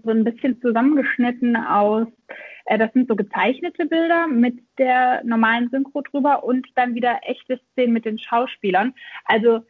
so 0.02 0.10
ein 0.10 0.24
bisschen 0.24 0.60
zusammengeschnitten 0.60 1.56
aus 1.56 2.08
äh, 2.66 2.78
das 2.78 2.92
sind 2.92 3.08
so 3.08 3.16
gezeichnete 3.16 3.86
Bilder 3.86 4.26
mit 4.26 4.58
der 4.78 5.22
normalen 5.24 5.68
Synchro 5.70 6.02
drüber 6.02 6.44
und 6.44 6.66
dann 6.74 6.94
wieder 6.94 7.20
echte 7.22 7.60
Szenen 7.72 7.92
mit 7.92 8.04
den 8.04 8.18
Schauspielern. 8.18 8.94
Also 9.24 9.64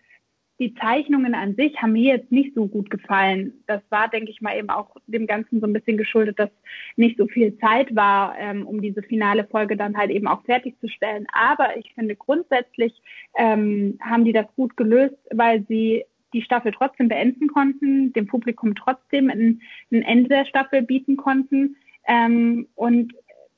die 0.58 0.74
Zeichnungen 0.74 1.34
an 1.34 1.56
sich 1.56 1.80
haben 1.82 1.92
mir 1.92 2.16
jetzt 2.16 2.30
nicht 2.30 2.54
so 2.54 2.66
gut 2.66 2.90
gefallen. 2.90 3.54
Das 3.66 3.82
war, 3.90 4.08
denke 4.08 4.30
ich 4.30 4.40
mal, 4.40 4.56
eben 4.56 4.70
auch 4.70 4.96
dem 5.06 5.26
Ganzen 5.26 5.60
so 5.60 5.66
ein 5.66 5.72
bisschen 5.72 5.96
geschuldet, 5.96 6.38
dass 6.38 6.50
nicht 6.96 7.18
so 7.18 7.26
viel 7.26 7.58
Zeit 7.58 7.94
war, 7.96 8.36
ähm, 8.38 8.66
um 8.66 8.80
diese 8.80 9.02
finale 9.02 9.44
Folge 9.44 9.76
dann 9.76 9.96
halt 9.96 10.10
eben 10.10 10.28
auch 10.28 10.44
fertigzustellen. 10.44 11.26
Aber 11.32 11.76
ich 11.76 11.92
finde 11.94 12.14
grundsätzlich 12.14 12.94
ähm, 13.36 13.98
haben 14.00 14.24
die 14.24 14.32
das 14.32 14.46
gut 14.54 14.76
gelöst, 14.76 15.18
weil 15.32 15.64
sie 15.68 16.04
die 16.32 16.42
Staffel 16.42 16.72
trotzdem 16.72 17.08
beenden 17.08 17.48
konnten, 17.48 18.12
dem 18.12 18.26
Publikum 18.26 18.74
trotzdem 18.74 19.30
ein, 19.30 19.60
ein 19.92 20.02
Ende 20.02 20.28
der 20.28 20.46
Staffel 20.46 20.82
bieten 20.82 21.16
konnten 21.16 21.76
ähm, 22.06 22.66
und 22.74 23.12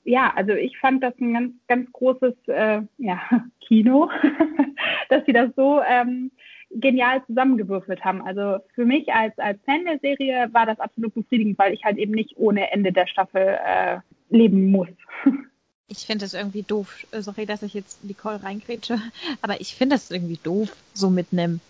ja, 0.05 0.33
also 0.37 0.53
ich 0.53 0.79
fand 0.79 1.03
das 1.03 1.15
ein 1.21 1.35
ganz, 1.35 1.53
ganz 1.67 1.93
großes 1.93 2.35
äh, 2.47 2.83
ja, 2.99 3.21
Kino, 3.61 4.09
dass 5.09 5.25
sie 5.27 5.33
das 5.33 5.51
so 5.57 5.81
ähm, 5.87 6.31
genial 6.81 7.25
zusammengewürfelt 7.27 8.05
haben. 8.05 8.23
Also 8.23 8.59
für 8.75 8.85
mich 8.85 9.13
als, 9.13 9.37
als 9.39 9.59
Fan 9.65 9.85
der 9.85 9.99
Serie 9.99 10.49
war 10.53 10.67
das 10.67 10.81
absolut 10.81 11.15
befriedigend, 11.15 11.59
weil 11.59 11.73
ich 11.73 11.85
halt 11.85 11.99
eben 11.99 12.13
nicht 12.13 12.37
ohne 12.37 12.71
Ende 12.71 12.93
der 12.93 13.07
Staffel 13.07 13.59
äh, 13.65 13.99
leben 14.31 14.71
muss. 14.71 14.89
Ich 15.89 15.99
finde 15.99 16.25
es 16.25 16.35
irgendwie 16.35 16.65
doof. 16.65 17.07
Sorry, 17.13 17.47
dass 17.47 17.63
ich 17.63 17.73
jetzt 17.73 18.03
Nicole 18.03 18.43
reingrätsche, 18.43 19.01
aber 19.41 19.61
ich 19.61 19.77
finde 19.77 19.95
es 19.95 20.11
irgendwie 20.11 20.41
doof, 20.43 20.75
so 20.95 21.11
mit 21.11 21.29
einem 21.31 21.61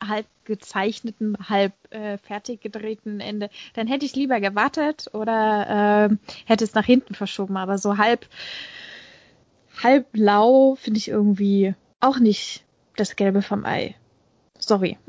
halb 0.00 0.26
gezeichneten, 0.44 1.36
halb 1.48 1.72
äh, 1.90 2.18
fertig 2.18 2.60
gedrehten 2.60 3.18
Ende, 3.18 3.50
dann 3.74 3.88
hätte 3.88 4.06
ich 4.06 4.14
lieber 4.14 4.40
gewartet 4.40 5.10
oder 5.12 6.08
äh, 6.08 6.16
hätte 6.46 6.62
es 6.62 6.74
nach 6.74 6.84
hinten 6.84 7.14
verschoben. 7.14 7.56
Aber 7.56 7.78
so 7.78 7.98
halb 7.98 8.28
halb 9.82 10.12
blau 10.12 10.76
finde 10.76 10.98
ich 10.98 11.08
irgendwie 11.08 11.74
auch 12.00 12.18
nicht 12.18 12.64
das 12.96 13.16
Gelbe 13.16 13.42
vom 13.42 13.64
Ei. 13.64 13.94
Sorry. 14.58 14.98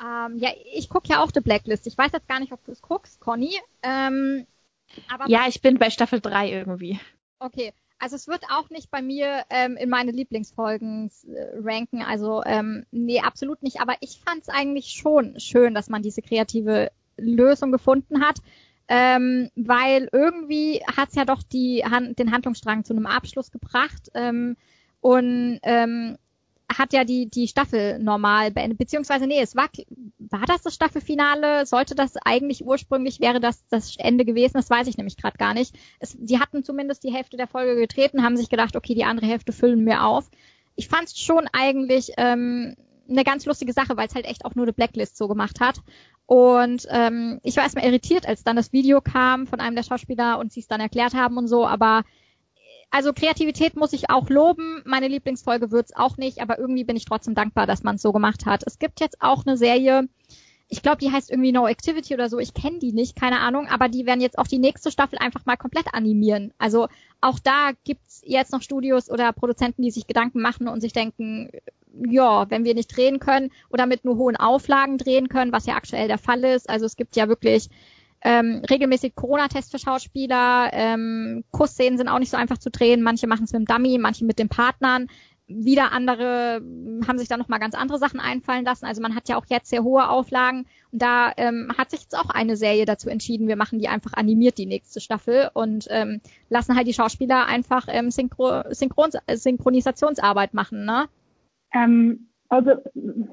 Ähm, 0.00 0.38
ja, 0.38 0.50
ich 0.74 0.88
gucke 0.88 1.08
ja 1.08 1.22
auch 1.22 1.30
The 1.34 1.40
Blacklist. 1.40 1.86
Ich 1.86 1.98
weiß 1.98 2.12
jetzt 2.12 2.28
gar 2.28 2.38
nicht, 2.38 2.52
ob 2.52 2.64
du 2.64 2.72
es 2.72 2.82
guckst, 2.82 3.20
Conny. 3.20 3.54
Ähm, 3.82 4.46
aber 5.08 5.28
ja, 5.28 5.46
ich 5.48 5.60
bin 5.60 5.78
bei 5.78 5.90
Staffel 5.90 6.20
3 6.20 6.50
irgendwie. 6.50 7.00
Okay, 7.40 7.72
also 7.98 8.16
es 8.16 8.28
wird 8.28 8.44
auch 8.50 8.70
nicht 8.70 8.90
bei 8.90 9.02
mir 9.02 9.42
ähm, 9.50 9.76
in 9.76 9.90
meine 9.90 10.12
Lieblingsfolgen 10.12 11.10
äh, 11.26 11.58
ranken. 11.62 12.02
Also 12.02 12.42
ähm, 12.44 12.86
nee, 12.92 13.20
absolut 13.20 13.62
nicht. 13.62 13.80
Aber 13.80 13.94
ich 14.00 14.20
fand 14.24 14.42
es 14.42 14.48
eigentlich 14.48 14.92
schon 14.92 15.38
schön, 15.40 15.74
dass 15.74 15.88
man 15.88 16.02
diese 16.02 16.22
kreative 16.22 16.90
Lösung 17.16 17.72
gefunden 17.72 18.24
hat. 18.24 18.38
Ähm, 18.90 19.50
weil 19.54 20.08
irgendwie 20.12 20.80
hat 20.96 21.10
es 21.10 21.16
ja 21.16 21.26
doch 21.26 21.42
die, 21.42 21.84
den 22.18 22.32
Handlungsstrang 22.32 22.84
zu 22.84 22.94
einem 22.94 23.06
Abschluss 23.06 23.50
gebracht. 23.50 24.10
Ähm, 24.14 24.56
und 25.00 25.58
ähm, 25.62 26.16
hat 26.78 26.92
ja 26.92 27.04
die, 27.04 27.28
die 27.28 27.48
Staffel 27.48 27.98
normal 27.98 28.50
beendet, 28.50 28.78
beziehungsweise 28.78 29.26
nee, 29.26 29.40
es 29.40 29.56
war, 29.56 29.68
war 30.18 30.44
das 30.46 30.62
das 30.62 30.74
Staffelfinale? 30.74 31.66
Sollte 31.66 31.94
das 31.94 32.16
eigentlich 32.16 32.64
ursprünglich, 32.64 33.20
wäre 33.20 33.40
das 33.40 33.66
das 33.68 33.96
Ende 33.96 34.24
gewesen? 34.24 34.54
Das 34.54 34.70
weiß 34.70 34.86
ich 34.86 34.96
nämlich 34.96 35.16
gerade 35.16 35.38
gar 35.38 35.54
nicht. 35.54 35.76
Es, 35.98 36.16
die 36.18 36.38
hatten 36.38 36.62
zumindest 36.62 37.02
die 37.02 37.12
Hälfte 37.12 37.36
der 37.36 37.48
Folge 37.48 37.74
getreten, 37.74 38.22
haben 38.22 38.36
sich 38.36 38.48
gedacht, 38.48 38.76
okay, 38.76 38.94
die 38.94 39.04
andere 39.04 39.26
Hälfte 39.26 39.52
füllen 39.52 39.84
wir 39.84 40.04
auf. 40.04 40.30
Ich 40.76 40.88
fand 40.88 41.08
es 41.08 41.18
schon 41.18 41.48
eigentlich 41.52 42.12
ähm, 42.16 42.76
eine 43.10 43.24
ganz 43.24 43.46
lustige 43.46 43.72
Sache, 43.72 43.96
weil 43.96 44.06
es 44.06 44.14
halt 44.14 44.26
echt 44.26 44.44
auch 44.44 44.54
nur 44.54 44.64
eine 44.64 44.72
Blacklist 44.72 45.16
so 45.16 45.28
gemacht 45.28 45.60
hat. 45.60 45.80
Und 46.26 46.86
ähm, 46.90 47.40
ich 47.42 47.56
war 47.56 47.64
erstmal 47.64 47.86
irritiert, 47.86 48.28
als 48.28 48.44
dann 48.44 48.56
das 48.56 48.72
Video 48.72 49.00
kam 49.00 49.46
von 49.46 49.60
einem 49.60 49.74
der 49.74 49.82
Schauspieler 49.82 50.38
und 50.38 50.52
sie 50.52 50.60
es 50.60 50.68
dann 50.68 50.80
erklärt 50.80 51.14
haben 51.14 51.38
und 51.38 51.48
so, 51.48 51.66
aber 51.66 52.04
also 52.90 53.12
Kreativität 53.12 53.76
muss 53.76 53.92
ich 53.92 54.10
auch 54.10 54.28
loben. 54.30 54.82
Meine 54.84 55.08
Lieblingsfolge 55.08 55.70
wird's 55.70 55.94
auch 55.94 56.16
nicht, 56.16 56.40
aber 56.40 56.58
irgendwie 56.58 56.84
bin 56.84 56.96
ich 56.96 57.04
trotzdem 57.04 57.34
dankbar, 57.34 57.66
dass 57.66 57.82
man 57.82 57.96
es 57.96 58.02
so 58.02 58.12
gemacht 58.12 58.46
hat. 58.46 58.62
Es 58.66 58.78
gibt 58.78 59.00
jetzt 59.00 59.20
auch 59.20 59.46
eine 59.46 59.56
Serie, 59.56 60.08
ich 60.68 60.82
glaube, 60.82 60.98
die 60.98 61.10
heißt 61.10 61.30
irgendwie 61.30 61.52
No 61.52 61.66
Activity 61.66 62.14
oder 62.14 62.28
so. 62.28 62.38
Ich 62.38 62.54
kenne 62.54 62.78
die 62.78 62.92
nicht, 62.92 63.16
keine 63.16 63.40
Ahnung, 63.40 63.68
aber 63.68 63.88
die 63.88 64.06
werden 64.06 64.20
jetzt 64.20 64.38
auch 64.38 64.46
die 64.46 64.58
nächste 64.58 64.90
Staffel 64.90 65.18
einfach 65.18 65.46
mal 65.46 65.56
komplett 65.56 65.92
animieren. 65.92 66.52
Also 66.58 66.88
auch 67.20 67.38
da 67.38 67.70
gibt's 67.84 68.22
jetzt 68.24 68.52
noch 68.52 68.62
Studios 68.62 69.10
oder 69.10 69.32
Produzenten, 69.32 69.82
die 69.82 69.90
sich 69.90 70.06
Gedanken 70.06 70.40
machen 70.40 70.68
und 70.68 70.80
sich 70.80 70.92
denken, 70.92 71.50
ja, 72.06 72.48
wenn 72.50 72.64
wir 72.64 72.74
nicht 72.74 72.94
drehen 72.94 73.18
können 73.18 73.50
oder 73.70 73.86
mit 73.86 74.04
nur 74.04 74.16
hohen 74.16 74.36
Auflagen 74.36 74.98
drehen 74.98 75.28
können, 75.28 75.52
was 75.52 75.66
ja 75.66 75.74
aktuell 75.74 76.06
der 76.06 76.18
Fall 76.18 76.44
ist. 76.44 76.68
Also 76.68 76.86
es 76.86 76.96
gibt 76.96 77.16
ja 77.16 77.28
wirklich 77.28 77.68
ähm, 78.22 78.62
regelmäßig 78.68 79.14
Corona-Tests 79.14 79.70
für 79.70 79.78
Schauspieler. 79.78 80.70
Ähm, 80.72 81.44
Kussszenen 81.50 81.98
sind 81.98 82.08
auch 82.08 82.18
nicht 82.18 82.30
so 82.30 82.36
einfach 82.36 82.58
zu 82.58 82.70
drehen. 82.70 83.02
Manche 83.02 83.26
machen 83.26 83.44
es 83.44 83.52
mit 83.52 83.60
dem 83.60 83.66
Dummy, 83.66 83.98
manche 83.98 84.24
mit 84.24 84.38
den 84.38 84.48
Partnern. 84.48 85.08
Wieder 85.46 85.92
andere 85.92 86.60
haben 87.06 87.18
sich 87.18 87.28
da 87.28 87.38
nochmal 87.38 87.58
ganz 87.58 87.74
andere 87.74 87.98
Sachen 87.98 88.20
einfallen 88.20 88.66
lassen. 88.66 88.84
Also 88.84 89.00
man 89.00 89.14
hat 89.14 89.30
ja 89.30 89.36
auch 89.36 89.46
jetzt 89.48 89.70
sehr 89.70 89.82
hohe 89.82 90.10
Auflagen. 90.10 90.66
Und 90.92 91.00
da 91.00 91.32
ähm, 91.38 91.72
hat 91.78 91.90
sich 91.90 92.02
jetzt 92.02 92.18
auch 92.18 92.28
eine 92.28 92.56
Serie 92.56 92.84
dazu 92.84 93.08
entschieden, 93.08 93.48
wir 93.48 93.56
machen 93.56 93.78
die 93.78 93.88
einfach 93.88 94.12
animiert, 94.12 94.58
die 94.58 94.66
nächste 94.66 95.00
Staffel, 95.00 95.50
und 95.54 95.86
ähm, 95.88 96.20
lassen 96.50 96.76
halt 96.76 96.86
die 96.86 96.92
Schauspieler 96.92 97.46
einfach 97.46 97.86
ähm, 97.88 98.10
Synchro 98.10 98.62
Synchron 98.72 99.10
Synchronisationsarbeit 99.26 100.52
machen, 100.52 100.84
ne? 100.84 101.08
Ähm, 101.72 102.28
also 102.48 102.72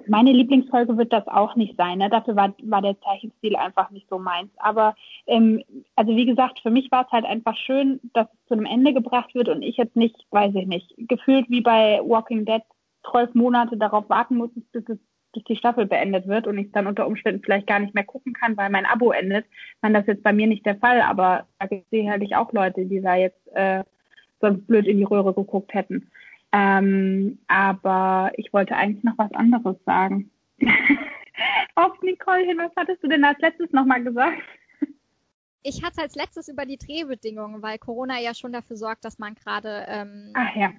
meine 0.08 0.34
Lieblingsfolge 0.34 0.98
wird 0.98 1.14
das 1.14 1.28
auch 1.28 1.56
nicht 1.56 1.78
sein. 1.78 2.00
Ne? 2.00 2.10
Dafür 2.10 2.36
war, 2.36 2.54
war 2.64 2.82
der 2.82 3.00
Zeichenstil 3.00 3.56
einfach 3.56 3.90
nicht 3.92 4.08
so 4.10 4.20
meins. 4.20 4.52
Aber 4.58 4.96
ähm, 5.26 5.64
also 5.96 6.16
wie 6.16 6.26
gesagt, 6.26 6.60
für 6.60 6.70
mich 6.70 6.92
war 6.92 7.06
es 7.06 7.12
halt 7.12 7.26
einfach 7.26 7.56
schön, 7.56 8.00
dass 8.14 8.28
es 8.28 8.48
zu 8.48 8.56
einem 8.56 8.66
Ende 8.66 8.94
gebracht 8.94 9.34
wird 9.34 9.48
und 9.48 9.62
ich 9.62 9.78
jetzt 9.78 9.96
nicht, 9.96 10.16
weiß 10.32 10.54
ich 10.56 10.68
nicht, 10.68 10.94
gefühlt 10.98 11.50
wie 11.50 11.62
bei 11.62 12.02
Walking 12.04 12.46
Dead 12.46 12.62
zwölf 13.10 13.34
Monate 13.36 13.78
darauf 13.78 14.10
warten 14.10 14.36
muss, 14.36 14.50
bis, 14.74 14.84
es, 14.90 14.98
bis 15.32 15.44
die 15.46 15.56
Staffel 15.56 15.86
beendet 15.86 16.28
wird 16.28 16.46
und 16.46 16.58
ich 16.58 16.72
dann 16.74 16.88
unter 16.88 17.08
Umständen 17.08 17.42
vielleicht 17.42 17.68
gar 17.68 17.80
nicht 17.80 17.96
mehr 17.96 18.04
gucken 18.04 18.34
kann, 18.34 18.58
weil 18.58 18.70
mein 18.70 18.86
Abo 18.86 19.12
endet. 19.12 19.46
Man 19.82 19.94
das 19.94 20.08
jetzt 20.08 20.24
bei 20.24 20.34
mir 20.34 20.48
nicht 20.48 20.66
der 20.66 20.78
Fall, 20.78 21.02
aber 21.02 21.48
da 21.60 21.68
gibt 21.68 21.84
es 21.84 21.90
sicherlich 22.00 22.36
auch 22.36 22.52
Leute, 22.52 22.86
die 22.86 23.00
da 23.00 23.16
jetzt 23.16 23.48
äh, 23.54 23.84
sonst 24.42 24.68
blöd 24.68 24.88
in 24.88 24.98
die 24.98 25.04
Röhre 25.04 25.34
geguckt 25.34 25.74
hätten. 25.74 26.12
Ähm, 26.56 27.40
aber 27.48 28.32
ich 28.38 28.54
wollte 28.54 28.78
eigentlich 28.78 29.04
noch 29.04 29.18
was 29.18 29.32
anderes 29.34 29.76
sagen. 29.86 30.32
Auf 31.76 32.02
Nicole 32.02 32.46
hin, 32.46 32.58
was 32.58 32.72
hattest 32.78 33.04
du 33.04 33.10
denn 33.10 33.26
als 33.26 33.40
letztes 33.40 33.74
nochmal 33.74 34.02
gesagt? 34.02 34.42
Ich 35.64 35.84
hatte 35.84 36.02
als 36.02 36.16
letztes 36.16 36.48
über 36.48 36.66
die 36.66 36.78
Drehbedingungen, 36.78 37.62
weil 37.62 37.78
Corona 37.78 38.22
ja 38.22 38.34
schon 38.34 38.54
dafür 38.54 38.78
sorgt, 38.78 39.04
dass 39.04 39.20
man 39.20 39.36
gerade 39.36 39.86
ähm, 39.90 40.32
ja. 40.56 40.72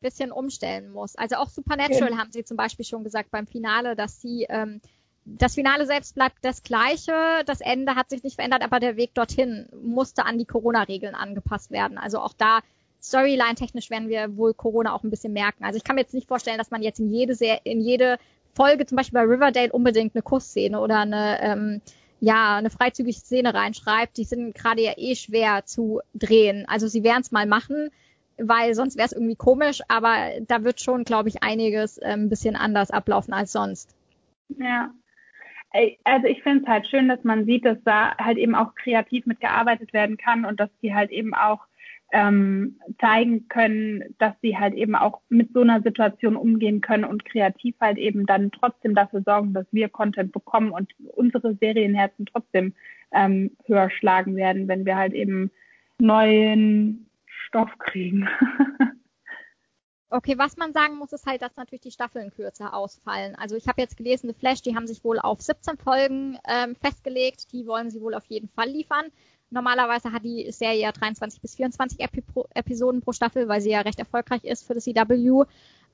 bisschen 0.00 0.30
umstellen 0.30 0.90
muss. 0.90 1.16
Also 1.16 1.36
auch 1.36 1.48
Supernatural 1.48 2.10
okay. 2.10 2.18
haben 2.18 2.32
sie 2.32 2.44
zum 2.44 2.58
Beispiel 2.58 2.84
schon 2.84 3.04
gesagt 3.04 3.30
beim 3.30 3.46
Finale, 3.46 3.96
dass 3.96 4.20
sie 4.20 4.44
ähm, 4.50 4.82
das 5.24 5.54
Finale 5.54 5.86
selbst 5.86 6.16
bleibt 6.16 6.36
das 6.42 6.62
gleiche, 6.62 7.44
das 7.46 7.62
Ende 7.62 7.94
hat 7.94 8.10
sich 8.10 8.22
nicht 8.22 8.34
verändert, 8.34 8.62
aber 8.62 8.78
der 8.78 8.96
Weg 8.96 9.14
dorthin 9.14 9.68
musste 9.82 10.26
an 10.26 10.36
die 10.36 10.44
Corona-Regeln 10.44 11.14
angepasst 11.14 11.70
werden. 11.70 11.96
Also 11.96 12.18
auch 12.18 12.34
da 12.34 12.60
Storyline-technisch 13.04 13.90
werden 13.90 14.08
wir 14.08 14.36
wohl 14.36 14.54
Corona 14.54 14.94
auch 14.94 15.04
ein 15.04 15.10
bisschen 15.10 15.34
merken. 15.34 15.64
Also 15.64 15.76
ich 15.76 15.84
kann 15.84 15.96
mir 15.96 16.02
jetzt 16.02 16.14
nicht 16.14 16.26
vorstellen, 16.26 16.58
dass 16.58 16.70
man 16.70 16.82
jetzt 16.82 17.00
in 17.00 17.10
jede, 17.10 17.34
in 17.64 17.80
jede 17.80 18.18
Folge, 18.54 18.86
zum 18.86 18.96
Beispiel 18.96 19.20
bei 19.20 19.26
Riverdale, 19.26 19.72
unbedingt 19.72 20.14
eine 20.14 20.22
Kussszene 20.22 20.80
oder 20.80 21.00
eine, 21.00 21.38
ähm, 21.42 21.80
ja 22.20 22.56
eine 22.56 22.70
freizügige 22.70 23.16
Szene 23.16 23.52
reinschreibt, 23.52 24.16
die 24.16 24.24
sind 24.24 24.54
gerade 24.54 24.82
ja 24.82 24.92
eh 24.96 25.14
schwer 25.16 25.66
zu 25.66 26.00
drehen. 26.14 26.64
Also 26.66 26.86
sie 26.86 27.04
werden 27.04 27.20
es 27.20 27.30
mal 27.30 27.46
machen, 27.46 27.90
weil 28.38 28.74
sonst 28.74 28.96
wäre 28.96 29.06
es 29.06 29.12
irgendwie 29.12 29.36
komisch, 29.36 29.82
aber 29.88 30.16
da 30.46 30.64
wird 30.64 30.80
schon, 30.80 31.04
glaube 31.04 31.28
ich, 31.28 31.42
einiges 31.42 31.98
äh, 31.98 32.06
ein 32.06 32.30
bisschen 32.30 32.56
anders 32.56 32.90
ablaufen 32.90 33.34
als 33.34 33.52
sonst. 33.52 33.94
Ja. 34.48 34.90
Also 36.04 36.28
ich 36.28 36.42
finde 36.42 36.62
es 36.62 36.68
halt 36.68 36.86
schön, 36.86 37.08
dass 37.08 37.24
man 37.24 37.44
sieht, 37.46 37.64
dass 37.64 37.78
da 37.84 38.16
halt 38.16 38.38
eben 38.38 38.54
auch 38.54 38.76
kreativ 38.76 39.26
mitgearbeitet 39.26 39.92
werden 39.92 40.16
kann 40.16 40.44
und 40.44 40.60
dass 40.60 40.70
die 40.80 40.94
halt 40.94 41.10
eben 41.10 41.34
auch 41.34 41.66
ähm, 42.14 42.78
zeigen 43.00 43.48
können, 43.48 44.14
dass 44.18 44.34
sie 44.40 44.56
halt 44.56 44.74
eben 44.74 44.94
auch 44.94 45.20
mit 45.28 45.52
so 45.52 45.62
einer 45.62 45.82
Situation 45.82 46.36
umgehen 46.36 46.80
können 46.80 47.04
und 47.04 47.24
kreativ 47.24 47.74
halt 47.80 47.98
eben 47.98 48.24
dann 48.24 48.52
trotzdem 48.52 48.94
dafür 48.94 49.22
sorgen, 49.22 49.52
dass 49.52 49.66
wir 49.72 49.88
Content 49.88 50.30
bekommen 50.30 50.70
und 50.70 50.92
unsere 51.16 51.56
Serienherzen 51.56 52.26
trotzdem 52.26 52.72
ähm, 53.12 53.50
höher 53.66 53.90
schlagen 53.90 54.36
werden, 54.36 54.68
wenn 54.68 54.86
wir 54.86 54.96
halt 54.96 55.12
eben 55.12 55.50
neuen 55.98 57.10
Stoff 57.26 57.70
kriegen. 57.78 58.28
Okay, 60.10 60.38
was 60.38 60.56
man 60.56 60.72
sagen 60.72 60.96
muss, 60.96 61.12
ist 61.12 61.26
halt, 61.26 61.42
dass 61.42 61.56
natürlich 61.56 61.80
die 61.80 61.90
Staffeln 61.90 62.30
kürzer 62.30 62.72
ausfallen. 62.72 63.34
Also 63.34 63.56
ich 63.56 63.66
habe 63.66 63.80
jetzt 63.80 63.96
gelesen, 63.96 64.28
The 64.28 64.38
Flash, 64.38 64.62
die 64.62 64.76
haben 64.76 64.86
sich 64.86 65.02
wohl 65.02 65.18
auf 65.18 65.42
17 65.42 65.76
Folgen 65.76 66.38
ähm, 66.46 66.76
festgelegt. 66.76 67.50
Die 67.50 67.66
wollen 67.66 67.90
sie 67.90 68.00
wohl 68.00 68.14
auf 68.14 68.24
jeden 68.26 68.48
Fall 68.50 68.68
liefern. 68.68 69.06
Normalerweise 69.54 70.12
hat 70.12 70.24
die 70.24 70.50
Serie 70.50 70.80
ja 70.80 70.92
23 70.92 71.40
bis 71.40 71.54
24 71.54 72.00
Epi 72.00 72.22
Episoden 72.54 73.00
pro 73.00 73.12
Staffel, 73.12 73.48
weil 73.48 73.60
sie 73.60 73.70
ja 73.70 73.80
recht 73.80 74.00
erfolgreich 74.00 74.44
ist 74.44 74.66
für 74.66 74.74
das 74.74 74.84
CW. 74.84 75.44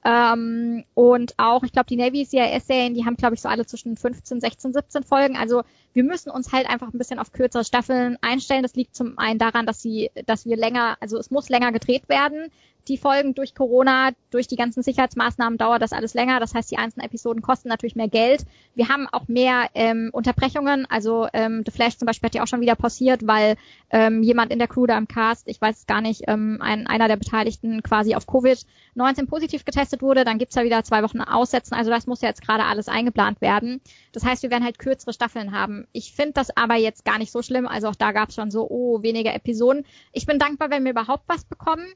Ähm, 0.02 0.84
und 0.94 1.34
auch, 1.36 1.62
ich 1.62 1.72
glaube, 1.72 1.88
die 1.88 1.96
Navy 1.96 2.24
CIS-Serien, 2.24 2.94
die 2.94 3.04
haben, 3.04 3.16
glaube 3.16 3.34
ich, 3.34 3.42
so 3.42 3.50
alle 3.50 3.66
zwischen 3.66 3.98
15, 3.98 4.40
16, 4.40 4.72
17 4.72 5.02
Folgen. 5.04 5.36
Also 5.36 5.62
wir 5.92 6.04
müssen 6.04 6.30
uns 6.30 6.52
halt 6.52 6.68
einfach 6.68 6.92
ein 6.92 6.98
bisschen 6.98 7.18
auf 7.18 7.32
kürzere 7.32 7.64
Staffeln 7.64 8.16
einstellen. 8.20 8.62
Das 8.62 8.74
liegt 8.74 8.94
zum 8.94 9.18
einen 9.18 9.38
daran, 9.38 9.66
dass 9.66 9.82
sie, 9.82 10.10
dass 10.26 10.46
wir 10.46 10.56
länger, 10.56 10.96
also 11.00 11.18
es 11.18 11.30
muss 11.30 11.48
länger 11.48 11.72
gedreht 11.72 12.08
werden 12.08 12.50
die 12.88 12.98
Folgen 12.98 13.34
durch 13.34 13.54
Corona, 13.54 14.10
durch 14.30 14.48
die 14.48 14.56
ganzen 14.56 14.82
Sicherheitsmaßnahmen 14.82 15.58
dauert 15.58 15.82
das 15.82 15.92
alles 15.92 16.14
länger. 16.14 16.40
Das 16.40 16.54
heißt, 16.54 16.70
die 16.70 16.78
einzelnen 16.78 17.06
Episoden 17.06 17.42
kosten 17.42 17.68
natürlich 17.68 17.96
mehr 17.96 18.08
Geld. 18.08 18.44
Wir 18.74 18.88
haben 18.88 19.06
auch 19.10 19.28
mehr 19.28 19.68
ähm, 19.74 20.10
Unterbrechungen. 20.12 20.86
Also 20.86 21.28
ähm, 21.32 21.62
The 21.64 21.72
Flash 21.72 21.98
zum 21.98 22.06
Beispiel 22.06 22.28
hat 22.28 22.34
ja 22.34 22.42
auch 22.42 22.48
schon 22.48 22.60
wieder 22.60 22.74
passiert, 22.74 23.26
weil 23.26 23.56
ähm, 23.90 24.22
jemand 24.22 24.50
in 24.50 24.58
der 24.58 24.68
Crew 24.68 24.86
da 24.86 24.96
im 24.98 25.08
Cast, 25.08 25.48
ich 25.48 25.60
weiß 25.60 25.78
es 25.78 25.86
gar 25.86 26.00
nicht, 26.00 26.22
ähm, 26.26 26.58
ein, 26.60 26.86
einer 26.86 27.08
der 27.08 27.16
Beteiligten 27.16 27.82
quasi 27.82 28.14
auf 28.14 28.26
Covid-19 28.26 29.26
positiv 29.26 29.64
getestet 29.64 30.02
wurde. 30.02 30.24
Dann 30.24 30.38
gibt's 30.38 30.56
ja 30.56 30.64
wieder 30.64 30.82
zwei 30.84 31.02
Wochen 31.02 31.20
Aussetzen. 31.20 31.74
Also 31.74 31.90
das 31.90 32.06
muss 32.06 32.22
ja 32.22 32.28
jetzt 32.28 32.42
gerade 32.42 32.64
alles 32.64 32.88
eingeplant 32.88 33.40
werden. 33.40 33.80
Das 34.12 34.24
heißt, 34.24 34.42
wir 34.42 34.50
werden 34.50 34.64
halt 34.64 34.78
kürzere 34.78 35.12
Staffeln 35.12 35.52
haben. 35.52 35.79
Ich 35.92 36.12
finde 36.12 36.32
das 36.34 36.56
aber 36.56 36.76
jetzt 36.76 37.04
gar 37.04 37.18
nicht 37.18 37.32
so 37.32 37.42
schlimm. 37.42 37.66
Also 37.66 37.88
auch 37.88 37.94
da 37.94 38.12
gab's 38.12 38.34
schon 38.34 38.50
so, 38.50 38.68
oh, 38.68 39.02
weniger 39.02 39.34
Episoden. 39.34 39.84
Ich 40.12 40.26
bin 40.26 40.38
dankbar, 40.38 40.70
wenn 40.70 40.84
wir 40.84 40.92
überhaupt 40.92 41.24
was 41.26 41.44
bekommen. 41.44 41.86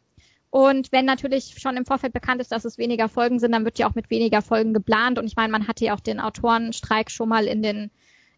Und 0.51 0.93
wenn 0.93 1.05
natürlich 1.05 1.57
schon 1.59 1.77
im 1.77 1.85
Vorfeld 1.85 2.13
bekannt 2.13 2.41
ist, 2.41 2.53
dass 2.53 2.65
es 2.65 2.79
weniger 2.79 3.09
Folgen 3.09 3.41
sind, 3.41 3.53
dann 3.53 3.65
wird 3.65 3.79
ja 3.79 3.89
auch 3.89 3.97
mit 3.97 4.09
weniger 4.11 4.41
Folgen 4.41 4.73
geplant. 4.73 5.19
Und 5.19 5.27
ich 5.27 5.35
meine, 5.35 5.51
man 5.51 5.67
hatte 5.67 5.85
ja 5.85 5.95
auch 5.95 6.01
den 6.01 6.21
Autorenstreik 6.21 7.11
schon 7.11 7.29
mal 7.29 7.47
in 7.47 7.63
den 7.63 7.91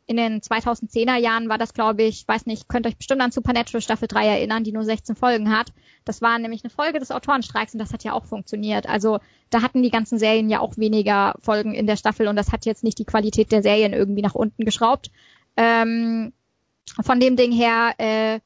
in 0.06 0.16
den 0.16 0.40
2010er 0.40 1.16
Jahren 1.16 1.48
war 1.48 1.58
das, 1.58 1.74
glaube 1.74 2.04
ich, 2.04 2.26
weiß 2.26 2.46
nicht, 2.46 2.68
könnt 2.68 2.86
euch 2.86 2.96
bestimmt 2.96 3.20
an 3.20 3.32
Supernatural 3.32 3.80
Staffel 3.80 4.06
3 4.06 4.26
erinnern, 4.26 4.62
die 4.62 4.70
nur 4.70 4.84
16 4.84 5.16
Folgen 5.16 5.50
hat. 5.50 5.72
Das 6.04 6.22
war 6.22 6.38
nämlich 6.38 6.62
eine 6.62 6.70
Folge 6.70 7.00
des 7.00 7.10
Autorenstreiks 7.10 7.74
und 7.74 7.80
das 7.80 7.92
hat 7.92 8.04
ja 8.04 8.12
auch 8.12 8.24
funktioniert. 8.24 8.88
Also 8.88 9.18
da 9.50 9.62
hatten 9.62 9.82
die 9.82 9.90
ganzen 9.90 10.18
Serien 10.18 10.48
ja 10.48 10.60
auch 10.60 10.76
weniger 10.76 11.34
Folgen 11.42 11.74
in 11.74 11.88
der 11.88 11.96
Staffel 11.96 12.28
und 12.28 12.36
das 12.36 12.52
hat 12.52 12.66
jetzt 12.66 12.84
nicht 12.84 12.98
die 13.00 13.04
Qualität 13.04 13.50
der 13.50 13.64
Serien 13.64 13.92
irgendwie 13.92 14.22
nach 14.22 14.36
unten 14.36 14.64
geschraubt. 14.64 15.10
Ähm, 15.56 16.32
von 17.02 17.20
dem 17.20 17.36
Ding 17.36 17.52
her, 17.52 17.94
äh, 17.98 18.40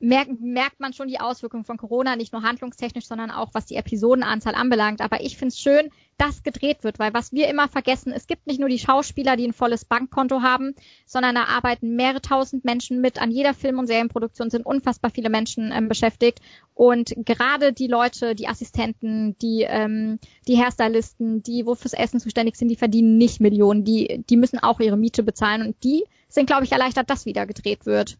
merkt, 0.00 0.40
merkt 0.40 0.80
man 0.80 0.92
schon 0.92 1.08
die 1.08 1.20
Auswirkungen 1.20 1.64
von 1.64 1.76
Corona, 1.76 2.16
nicht 2.16 2.32
nur 2.32 2.42
handlungstechnisch, 2.42 3.06
sondern 3.06 3.30
auch 3.30 3.50
was 3.52 3.66
die 3.66 3.76
Episodenanzahl 3.76 4.54
anbelangt. 4.54 5.00
Aber 5.00 5.20
ich 5.20 5.36
finde 5.36 5.48
es 5.48 5.60
schön, 5.60 5.90
dass 6.16 6.42
gedreht 6.42 6.82
wird, 6.84 6.98
weil 6.98 7.14
was 7.14 7.32
wir 7.32 7.48
immer 7.48 7.68
vergessen, 7.68 8.12
es 8.12 8.26
gibt 8.26 8.46
nicht 8.46 8.60
nur 8.60 8.68
die 8.68 8.78
Schauspieler, 8.78 9.36
die 9.36 9.46
ein 9.46 9.52
volles 9.52 9.84
Bankkonto 9.84 10.42
haben, 10.42 10.74
sondern 11.06 11.34
da 11.34 11.44
arbeiten 11.44 11.96
mehrere 11.96 12.20
tausend 12.20 12.64
Menschen 12.64 13.00
mit. 13.00 13.20
An 13.20 13.30
jeder 13.30 13.54
Film- 13.54 13.78
und 13.78 13.86
Serienproduktion 13.86 14.50
sind 14.50 14.66
unfassbar 14.66 15.10
viele 15.10 15.30
Menschen 15.30 15.70
ähm, 15.72 15.88
beschäftigt. 15.88 16.40
Und 16.74 17.12
gerade 17.16 17.72
die 17.72 17.86
Leute, 17.86 18.34
die 18.34 18.48
Assistenten, 18.48 19.36
die, 19.38 19.66
ähm, 19.68 20.18
die 20.48 20.58
Hairstylisten, 20.58 21.42
die 21.42 21.66
wo 21.66 21.74
fürs 21.74 21.94
Essen 21.94 22.20
zuständig 22.20 22.56
sind, 22.56 22.68
die 22.68 22.76
verdienen 22.76 23.18
nicht 23.18 23.40
Millionen. 23.40 23.84
Die, 23.84 24.24
die 24.28 24.36
müssen 24.36 24.58
auch 24.58 24.80
ihre 24.80 24.96
Miete 24.96 25.22
bezahlen 25.22 25.62
und 25.62 25.84
die 25.84 26.04
sind, 26.30 26.46
glaube 26.46 26.64
ich, 26.64 26.72
erleichtert, 26.72 27.10
dass 27.10 27.26
wieder 27.26 27.46
gedreht 27.46 27.86
wird. 27.86 28.18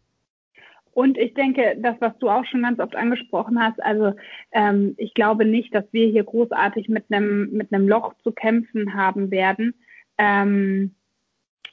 Und 0.92 1.16
ich 1.16 1.34
denke, 1.34 1.76
das, 1.78 1.96
was 2.00 2.16
du 2.18 2.28
auch 2.28 2.44
schon 2.46 2.62
ganz 2.62 2.80
oft 2.80 2.96
angesprochen 2.96 3.62
hast, 3.62 3.82
also 3.82 4.12
ähm, 4.52 4.94
ich 4.98 5.14
glaube 5.14 5.44
nicht, 5.44 5.74
dass 5.74 5.84
wir 5.92 6.08
hier 6.08 6.24
großartig 6.24 6.88
mit 6.88 7.04
einem 7.11 7.50
mit 7.52 7.72
einem 7.72 7.88
Loch 7.88 8.12
zu 8.22 8.32
kämpfen 8.32 8.94
haben 8.94 9.30
werden, 9.30 9.74
ähm, 10.18 10.94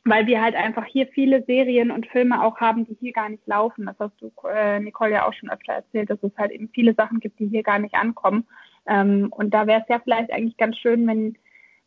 weil 0.06 0.28
wir 0.28 0.42
halt 0.42 0.56
einfach 0.56 0.86
hier 0.86 1.08
viele 1.08 1.44
Serien 1.44 1.92
und 1.92 2.08
Filme 2.08 2.44
auch 2.44 2.58
haben, 2.58 2.86
die 2.86 2.96
hier 3.00 3.12
gar 3.12 3.30
nicht 3.30 3.46
laufen. 3.48 3.88
Das 3.88 3.96
hast 4.00 4.22
du, 4.22 4.32
äh, 4.48 4.80
Nicole, 4.80 5.12
ja 5.12 5.28
auch 5.28 5.34
schon 5.34 5.50
öfter 5.50 5.74
erzählt, 5.74 6.10
dass 6.10 6.22
es 6.22 6.38
halt 6.38 6.52
eben 6.52 6.70
viele 6.70 6.94
Sachen 6.94 7.20
gibt, 7.20 7.40
die 7.40 7.48
hier 7.48 7.64
gar 7.64 7.80
nicht 7.80 7.96
ankommen. 7.96 8.48
Ähm, 8.88 9.28
und 9.32 9.54
da 9.54 9.68
wäre 9.68 9.82
es 9.82 9.90
ja 9.90 10.00
vielleicht 10.00 10.32
eigentlich 10.32 10.58
ganz 10.58 10.78
schön, 10.78 11.06
wenn 11.08 11.38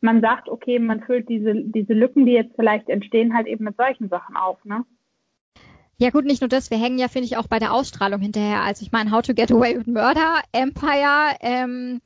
man 0.00 0.20
sagt, 0.20 0.48
okay, 0.48 0.78
man 0.78 1.02
füllt 1.02 1.28
diese 1.28 1.54
diese 1.54 1.92
Lücken, 1.92 2.26
die 2.26 2.32
jetzt 2.32 2.54
vielleicht 2.56 2.88
entstehen, 2.88 3.34
halt 3.34 3.46
eben 3.46 3.64
mit 3.64 3.76
solchen 3.76 4.08
Sachen 4.08 4.36
auf, 4.36 4.64
ne? 4.64 4.84
Ja 5.98 6.08
gut, 6.08 6.24
nicht 6.24 6.40
nur 6.40 6.48
das, 6.48 6.70
wir 6.70 6.78
hängen 6.78 6.98
ja, 6.98 7.08
finde 7.08 7.26
ich, 7.26 7.36
auch 7.36 7.46
bei 7.46 7.58
der 7.58 7.74
Ausstrahlung 7.74 8.22
hinterher. 8.22 8.62
Also 8.62 8.82
ich 8.82 8.90
meine, 8.90 9.10
How 9.10 9.20
to 9.20 9.34
Get 9.34 9.52
Away 9.52 9.76
with 9.76 9.86
Murder, 9.86 10.40
Empire, 10.50 11.36
ähm, 11.42 12.00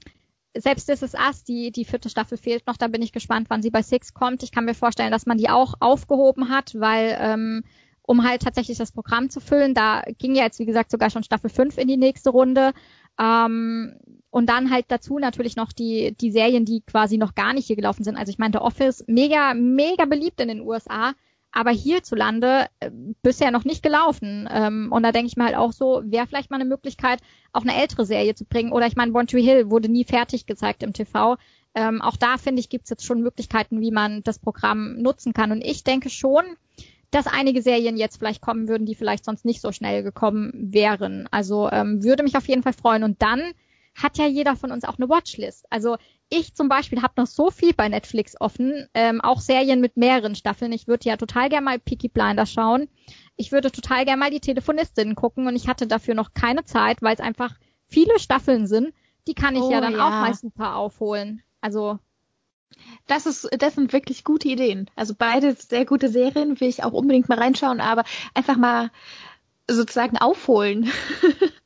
selbst 0.56 0.86
This 0.86 1.02
Is 1.02 1.14
Us, 1.14 1.44
die, 1.44 1.70
die 1.70 1.84
vierte 1.84 2.08
Staffel 2.08 2.36
fehlt 2.36 2.66
noch, 2.66 2.76
da 2.76 2.88
bin 2.88 3.02
ich 3.02 3.12
gespannt, 3.12 3.46
wann 3.50 3.62
sie 3.62 3.70
bei 3.70 3.82
Six 3.82 4.12
kommt. 4.12 4.42
Ich 4.42 4.50
kann 4.50 4.64
mir 4.64 4.74
vorstellen, 4.74 5.12
dass 5.12 5.26
man 5.26 5.38
die 5.38 5.48
auch 5.48 5.74
aufgehoben 5.78 6.48
hat, 6.48 6.74
weil 6.78 7.16
ähm, 7.20 7.62
um 8.02 8.24
halt 8.24 8.42
tatsächlich 8.42 8.78
das 8.78 8.90
Programm 8.90 9.30
zu 9.30 9.40
füllen, 9.40 9.74
da 9.74 10.02
ging 10.18 10.34
ja 10.34 10.42
jetzt, 10.42 10.58
wie 10.58 10.66
gesagt, 10.66 10.90
sogar 10.90 11.10
schon 11.10 11.22
Staffel 11.22 11.48
5 11.48 11.78
in 11.78 11.88
die 11.88 11.96
nächste 11.96 12.30
Runde. 12.30 12.72
Ähm, 13.18 13.96
und 14.34 14.48
dann 14.48 14.70
halt 14.70 14.86
dazu 14.88 15.20
natürlich 15.20 15.54
noch 15.54 15.72
die, 15.72 16.16
die 16.20 16.32
Serien, 16.32 16.64
die 16.64 16.80
quasi 16.80 17.18
noch 17.18 17.36
gar 17.36 17.52
nicht 17.52 17.68
hier 17.68 17.76
gelaufen 17.76 18.02
sind. 18.02 18.16
Also 18.16 18.30
ich 18.30 18.38
meine, 18.38 18.54
The 18.54 18.58
Office, 18.58 19.04
mega, 19.06 19.54
mega 19.54 20.06
beliebt 20.06 20.40
in 20.40 20.48
den 20.48 20.60
USA 20.60 21.14
aber 21.56 21.70
hierzulande 21.70 22.66
äh, 22.80 22.90
bisher 23.22 23.52
noch 23.52 23.64
nicht 23.64 23.84
gelaufen. 23.84 24.48
Ähm, 24.50 24.90
und 24.90 25.04
da 25.04 25.12
denke 25.12 25.28
ich 25.28 25.36
mir 25.36 25.44
halt 25.44 25.54
auch 25.54 25.72
so, 25.72 26.02
wäre 26.04 26.26
vielleicht 26.26 26.50
mal 26.50 26.56
eine 26.56 26.68
Möglichkeit, 26.68 27.20
auch 27.52 27.62
eine 27.62 27.76
ältere 27.76 28.04
Serie 28.04 28.34
zu 28.34 28.44
bringen. 28.44 28.72
Oder 28.72 28.88
ich 28.88 28.96
meine, 28.96 29.12
One 29.12 29.26
Tree 29.26 29.42
Hill 29.42 29.70
wurde 29.70 29.88
nie 29.88 30.02
fertig 30.02 30.46
gezeigt 30.46 30.82
im 30.82 30.92
TV. 30.92 31.36
Ähm, 31.76 32.02
auch 32.02 32.16
da 32.16 32.38
finde 32.38 32.58
ich, 32.58 32.68
gibt 32.68 32.84
es 32.84 32.90
jetzt 32.90 33.06
schon 33.06 33.22
Möglichkeiten, 33.22 33.80
wie 33.80 33.92
man 33.92 34.24
das 34.24 34.40
Programm 34.40 35.00
nutzen 35.00 35.32
kann. 35.32 35.52
Und 35.52 35.64
ich 35.64 35.84
denke 35.84 36.10
schon, 36.10 36.42
dass 37.12 37.28
einige 37.28 37.62
Serien 37.62 37.96
jetzt 37.96 38.16
vielleicht 38.16 38.40
kommen 38.40 38.66
würden, 38.66 38.84
die 38.84 38.96
vielleicht 38.96 39.24
sonst 39.24 39.44
nicht 39.44 39.60
so 39.60 39.70
schnell 39.70 40.02
gekommen 40.02 40.50
wären. 40.54 41.28
Also 41.30 41.70
ähm, 41.70 42.02
würde 42.02 42.24
mich 42.24 42.36
auf 42.36 42.48
jeden 42.48 42.64
Fall 42.64 42.72
freuen. 42.72 43.04
Und 43.04 43.22
dann 43.22 43.40
hat 43.94 44.18
ja 44.18 44.26
jeder 44.26 44.56
von 44.56 44.72
uns 44.72 44.84
auch 44.84 44.98
eine 44.98 45.08
Watchlist. 45.08 45.66
Also 45.70 45.96
ich 46.28 46.54
zum 46.54 46.68
Beispiel 46.68 47.02
habe 47.02 47.14
noch 47.16 47.26
so 47.26 47.50
viel 47.50 47.74
bei 47.74 47.88
Netflix 47.88 48.34
offen, 48.40 48.88
ähm, 48.94 49.20
auch 49.20 49.40
Serien 49.40 49.80
mit 49.80 49.96
mehreren 49.96 50.34
Staffeln. 50.34 50.72
Ich 50.72 50.88
würde 50.88 51.08
ja 51.08 51.16
total 51.16 51.48
gerne 51.48 51.64
mal 51.64 51.78
Peaky 51.78 52.08
Blinders 52.08 52.52
schauen. 52.52 52.88
Ich 53.36 53.52
würde 53.52 53.70
total 53.70 54.04
gerne 54.04 54.18
mal 54.18 54.30
die 54.30 54.40
Telefonistin 54.40 55.14
gucken 55.14 55.46
und 55.46 55.56
ich 55.56 55.68
hatte 55.68 55.86
dafür 55.86 56.14
noch 56.14 56.34
keine 56.34 56.64
Zeit, 56.64 57.02
weil 57.02 57.14
es 57.14 57.20
einfach 57.20 57.54
viele 57.86 58.18
Staffeln 58.18 58.66
sind. 58.66 58.92
Die 59.26 59.34
kann 59.34 59.54
ich 59.56 59.62
oh, 59.62 59.70
ja 59.70 59.80
dann 59.80 59.94
ja. 59.94 60.06
auch 60.06 60.10
mal 60.10 60.34
super 60.34 60.76
aufholen. 60.76 61.42
Also 61.60 61.98
das 63.06 63.26
ist, 63.26 63.48
das 63.58 63.74
sind 63.74 63.92
wirklich 63.92 64.24
gute 64.24 64.48
Ideen. 64.48 64.90
Also 64.96 65.14
beide 65.16 65.54
sehr 65.54 65.84
gute 65.84 66.08
Serien, 66.08 66.60
will 66.60 66.68
ich 66.68 66.82
auch 66.82 66.92
unbedingt 66.92 67.28
mal 67.28 67.38
reinschauen, 67.38 67.80
aber 67.80 68.04
einfach 68.34 68.56
mal 68.56 68.90
sozusagen 69.68 70.18
aufholen. 70.18 70.90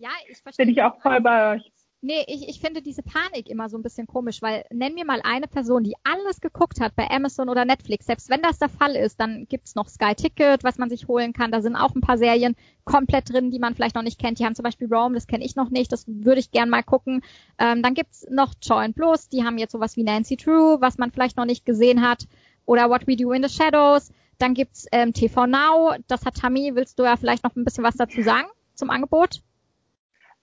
ja, 0.00 0.10
ich 0.28 0.38
verstehe. 0.38 0.66
Bin 0.66 0.74
ich 0.74 0.82
auch 0.82 1.00
voll 1.00 1.20
bei 1.20 1.54
euch. 1.54 1.72
Nee, 2.02 2.24
ich, 2.28 2.48
ich 2.48 2.60
finde 2.60 2.80
diese 2.80 3.02
Panik 3.02 3.50
immer 3.50 3.68
so 3.68 3.76
ein 3.76 3.82
bisschen 3.82 4.06
komisch, 4.06 4.40
weil 4.40 4.64
nenn 4.70 4.94
mir 4.94 5.04
mal 5.04 5.20
eine 5.22 5.46
Person, 5.46 5.84
die 5.84 5.92
alles 6.02 6.40
geguckt 6.40 6.80
hat 6.80 6.96
bei 6.96 7.10
Amazon 7.10 7.50
oder 7.50 7.66
Netflix. 7.66 8.06
Selbst 8.06 8.30
wenn 8.30 8.40
das 8.40 8.58
der 8.58 8.70
Fall 8.70 8.96
ist, 8.96 9.20
dann 9.20 9.46
gibt's 9.50 9.74
noch 9.74 9.86
Sky 9.86 10.14
Ticket, 10.14 10.64
was 10.64 10.78
man 10.78 10.88
sich 10.88 11.08
holen 11.08 11.34
kann. 11.34 11.52
Da 11.52 11.60
sind 11.60 11.76
auch 11.76 11.94
ein 11.94 12.00
paar 12.00 12.16
Serien 12.16 12.56
komplett 12.84 13.30
drin, 13.30 13.50
die 13.50 13.58
man 13.58 13.74
vielleicht 13.74 13.96
noch 13.96 14.02
nicht 14.02 14.18
kennt. 14.18 14.38
Die 14.38 14.46
haben 14.46 14.54
zum 14.54 14.62
Beispiel 14.62 14.88
Rome, 14.90 15.14
das 15.14 15.26
kenne 15.26 15.44
ich 15.44 15.56
noch 15.56 15.68
nicht, 15.68 15.92
das 15.92 16.06
würde 16.08 16.40
ich 16.40 16.50
gern 16.50 16.70
mal 16.70 16.82
gucken. 16.82 17.20
Ähm, 17.58 17.82
dann 17.82 17.92
gibt's 17.92 18.26
noch 18.30 18.54
Join 18.62 18.94
Plus, 18.94 19.28
die 19.28 19.44
haben 19.44 19.58
jetzt 19.58 19.72
sowas 19.72 19.98
wie 19.98 20.02
Nancy 20.02 20.38
True, 20.38 20.78
was 20.80 20.96
man 20.96 21.10
vielleicht 21.10 21.36
noch 21.36 21.44
nicht 21.44 21.66
gesehen 21.66 22.00
hat. 22.00 22.26
Oder 22.64 22.88
What 22.88 23.06
We 23.06 23.16
Do 23.16 23.32
in 23.32 23.46
the 23.46 23.54
Shadows. 23.54 24.10
Dann 24.38 24.54
gibt's 24.54 24.86
ähm, 24.90 25.12
TV 25.12 25.46
Now, 25.46 25.96
das 26.08 26.24
hat 26.24 26.36
Tammy. 26.36 26.74
Willst 26.74 26.98
du 26.98 27.02
ja 27.02 27.18
vielleicht 27.18 27.44
noch 27.44 27.54
ein 27.56 27.64
bisschen 27.64 27.84
was 27.84 27.96
dazu 27.96 28.22
sagen 28.22 28.48
zum 28.74 28.88
Angebot? 28.88 29.42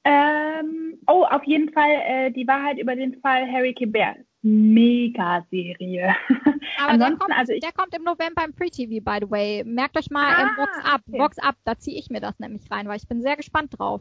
Ähm, 0.09 0.97
oh, 1.07 1.25
auf 1.25 1.43
jeden 1.43 1.73
Fall 1.73 1.91
äh, 2.05 2.31
die 2.31 2.47
Wahrheit 2.47 2.77
über 2.77 2.95
den 2.95 3.19
Fall 3.19 3.51
Harry 3.51 3.73
Kibert. 3.73 4.19
Mega-Serie. 4.41 6.15
Aber 6.79 6.97
der 6.97 7.17
kommt, 7.17 7.37
also 7.37 7.51
ich, 7.51 7.59
der 7.59 7.73
kommt 7.73 7.93
im 7.93 8.03
November 8.03 8.45
im 8.45 8.53
Pre-TV, 8.53 9.03
by 9.03 9.17
the 9.25 9.29
way. 9.29 9.63
Merkt 9.65 9.97
euch 9.97 10.09
mal 10.09 10.33
ah, 10.33 10.41
im 10.43 10.55
Box 10.55 10.77
Up. 10.85 11.01
Okay. 11.07 11.17
Box 11.17 11.39
Up, 11.39 11.55
da 11.65 11.77
ziehe 11.77 11.99
ich 11.99 12.09
mir 12.09 12.21
das 12.21 12.39
nämlich 12.39 12.71
rein, 12.71 12.87
weil 12.87 12.95
ich 12.95 13.07
bin 13.09 13.21
sehr 13.21 13.35
gespannt 13.35 13.77
drauf. 13.77 13.99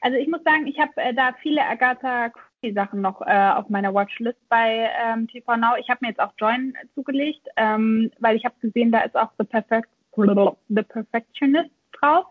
Also 0.00 0.16
ich 0.16 0.28
muss 0.28 0.42
sagen, 0.44 0.66
ich 0.66 0.78
habe 0.78 0.92
äh, 0.96 1.12
da 1.12 1.34
viele 1.42 1.62
Agatha 1.62 2.30
Christie-Sachen 2.30 3.02
noch 3.02 3.20
äh, 3.20 3.50
auf 3.54 3.68
meiner 3.68 3.92
Watchlist 3.92 4.40
bei 4.48 4.90
ähm, 5.02 5.28
TV 5.28 5.56
Now. 5.58 5.76
Ich 5.78 5.90
habe 5.90 5.98
mir 6.00 6.08
jetzt 6.08 6.20
auch 6.20 6.32
Join 6.38 6.72
zugelegt, 6.94 7.46
ähm, 7.58 8.10
weil 8.18 8.36
ich 8.36 8.46
habe 8.46 8.54
gesehen, 8.60 8.92
da 8.92 9.00
ist 9.00 9.16
auch 9.16 9.30
The, 9.38 9.44
Perfect, 9.44 9.88
The 10.68 10.82
Perfectionist 10.82 11.70
drauf. 11.92 12.26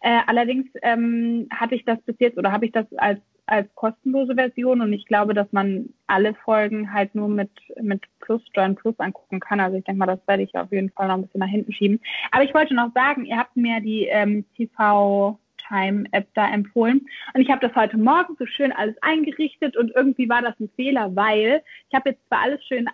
Äh, 0.00 0.20
allerdings 0.26 0.66
ähm, 0.82 1.48
hatte 1.50 1.74
ich 1.74 1.84
das 1.84 2.00
bis 2.02 2.16
jetzt 2.18 2.38
oder 2.38 2.52
habe 2.52 2.66
ich 2.66 2.72
das 2.72 2.86
als 2.96 3.20
als 3.48 3.72
kostenlose 3.76 4.34
Version 4.34 4.80
und 4.80 4.92
ich 4.92 5.06
glaube, 5.06 5.32
dass 5.32 5.46
man 5.52 5.90
alle 6.08 6.34
Folgen 6.34 6.92
halt 6.92 7.14
nur 7.14 7.28
mit 7.28 7.50
mit 7.80 8.02
Plus 8.18 8.42
Join 8.54 8.74
Plus 8.74 8.98
angucken 8.98 9.38
kann. 9.38 9.60
Also 9.60 9.76
ich 9.76 9.84
denke 9.84 10.00
mal, 10.00 10.06
das 10.06 10.26
werde 10.26 10.42
ich 10.42 10.54
auf 10.56 10.72
jeden 10.72 10.90
Fall 10.90 11.06
noch 11.06 11.14
ein 11.14 11.22
bisschen 11.22 11.40
nach 11.40 11.48
hinten 11.48 11.72
schieben. 11.72 12.00
Aber 12.32 12.42
ich 12.42 12.52
wollte 12.54 12.74
noch 12.74 12.92
sagen, 12.92 13.24
ihr 13.24 13.36
habt 13.36 13.56
mir 13.56 13.80
die 13.80 14.06
ähm, 14.06 14.44
TV 14.56 15.38
Time 15.68 16.04
App 16.12 16.28
da 16.34 16.52
empfohlen. 16.52 17.06
Und 17.34 17.40
ich 17.40 17.50
habe 17.50 17.66
das 17.66 17.74
heute 17.76 17.98
Morgen 17.98 18.36
so 18.38 18.46
schön 18.46 18.72
alles 18.72 18.96
eingerichtet 19.02 19.76
und 19.76 19.92
irgendwie 19.94 20.28
war 20.28 20.42
das 20.42 20.58
ein 20.60 20.70
Fehler, 20.76 21.14
weil 21.14 21.62
ich 21.88 21.94
habe 21.94 22.10
jetzt 22.10 22.26
zwar 22.28 22.42
alles 22.42 22.64
schön 22.64 22.88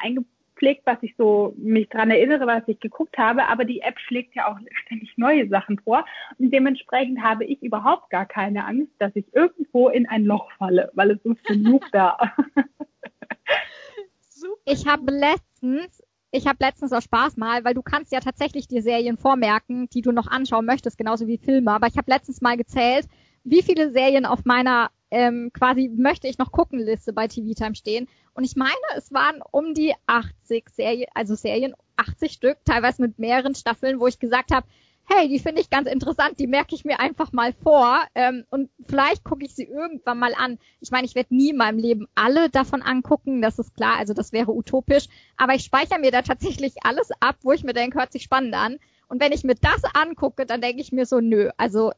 eingepflegt, 0.63 0.87
was 0.87 0.99
ich 1.03 1.15
so 1.17 1.55
mich 1.57 1.89
dran 1.89 2.11
erinnere, 2.11 2.47
was 2.47 2.63
ich 2.67 2.79
geguckt 2.81 3.19
habe, 3.19 3.47
aber 3.49 3.65
die 3.65 3.81
App 3.81 3.99
schlägt 3.99 4.35
ja 4.35 4.49
auch 4.49 4.59
ständig 4.85 5.13
neue 5.17 5.49
Sachen 5.49 5.79
vor. 5.81 6.05
Und 6.39 6.53
dementsprechend 6.53 7.23
habe 7.23 7.45
ich 7.45 7.63
überhaupt 7.63 8.11
gar 8.11 8.27
keine 8.27 8.65
Angst, 8.65 8.93
dass 8.99 9.15
ich 9.15 9.25
irgendwo 9.35 9.89
in 9.89 10.09
ein 10.09 10.25
Loch 10.25 10.51
falle, 10.59 10.91
weil 10.95 11.13
es 11.13 11.25
ist 11.25 11.45
genug 11.45 11.85
da. 11.93 12.19
Ich 14.65 14.89
habe 14.89 15.13
letztens 15.13 16.03
ich 16.33 16.47
habe 16.47 16.57
letztens 16.61 16.93
aus 16.93 17.05
Spaß 17.05 17.37
mal, 17.37 17.63
weil 17.63 17.75
du 17.75 17.83
kannst 17.83 18.11
ja 18.11 18.19
tatsächlich 18.19 18.67
dir 18.67 18.83
Serien 18.83 19.19
vormerken, 19.19 19.89
die 19.91 20.03
du 20.03 20.11
noch 20.11 20.27
anschauen 20.27 20.65
möchtest, 20.65 20.99
genauso 20.99 21.29
wie 21.29 21.39
Filme. 21.39 21.71
Aber 21.71 21.87
ich 21.87 21.97
habe 21.97 22.11
letztens 22.11 22.41
mal 22.41 22.57
gezählt, 22.57 23.07
wie 23.45 23.63
viele 23.63 23.93
Serien 23.93 24.25
auf 24.25 24.45
meiner 24.45 24.91
ähm, 25.13 25.51
quasi 25.53 25.91
möchte 25.95 26.27
ich 26.27 26.39
noch 26.39 26.51
gucken 26.51 26.81
Liste 26.81 27.13
bei 27.13 27.29
TV 27.29 27.53
Time 27.55 27.75
stehen. 27.75 28.09
Und 28.35 28.45
ich 28.45 28.57
meine, 28.57 28.73
es 28.97 29.13
waren 29.13 29.41
um 29.51 29.75
die 29.75 29.95
80 30.07 30.69
Serien, 30.71 31.09
also 31.15 31.35
Serien, 31.35 31.75
80 31.97 32.33
Stück, 32.33 32.59
teilweise 32.65 33.03
mit 33.03 33.19
mehreren 33.19 33.55
Staffeln, 33.55 34.01
wo 34.01 34.07
ich 34.07 34.19
gesagt 34.19 34.53
habe, 34.53 34.67
hey, 35.05 35.29
die 35.29 35.39
finde 35.39 35.61
ich 35.61 35.71
ganz 35.71 35.89
interessant, 35.89 36.39
die 36.39 36.47
merke 36.47 36.75
ich 36.75 36.85
mir 36.85 37.01
einfach 37.01 37.33
mal 37.33 37.53
vor 37.53 38.01
ähm, 38.15 38.45
und 38.51 38.71
vielleicht 38.87 39.25
gucke 39.25 39.45
ich 39.45 39.55
sie 39.55 39.65
irgendwann 39.65 40.19
mal 40.19 40.35
an. 40.35 40.59
Ich 40.81 40.91
meine, 40.91 41.07
ich 41.07 41.15
werde 41.15 41.35
nie 41.35 41.51
in 41.51 41.57
meinem 41.57 41.79
Leben 41.79 42.07
alle 42.15 42.49
davon 42.51 42.83
angucken, 42.83 43.43
das 43.43 43.59
ist 43.59 43.75
klar, 43.75 43.99
also 43.99 44.15
das 44.15 44.33
wäre 44.33 44.53
utopisch, 44.53 45.09
aber 45.37 45.55
ich 45.55 45.65
speichere 45.65 45.99
mir 45.99 46.13
da 46.13 46.23
tatsächlich 46.23 46.75
alles 46.85 47.11
ab, 47.21 47.37
wo 47.43 47.53
ich 47.53 47.65
mir 47.65 47.75
denke, 47.75 47.99
hört 47.99 48.13
sich 48.13 48.23
spannend 48.23 48.55
an. 48.55 48.79
Und 49.09 49.21
wenn 49.21 49.33
ich 49.33 49.45
mir 49.45 49.57
das 49.57 49.83
angucke, 49.93 50.47
dann 50.47 50.63
denke 50.63 50.81
ich 50.81 50.91
mir 50.91 51.05
so, 51.05 51.21
nö, 51.21 51.51
also 51.59 51.93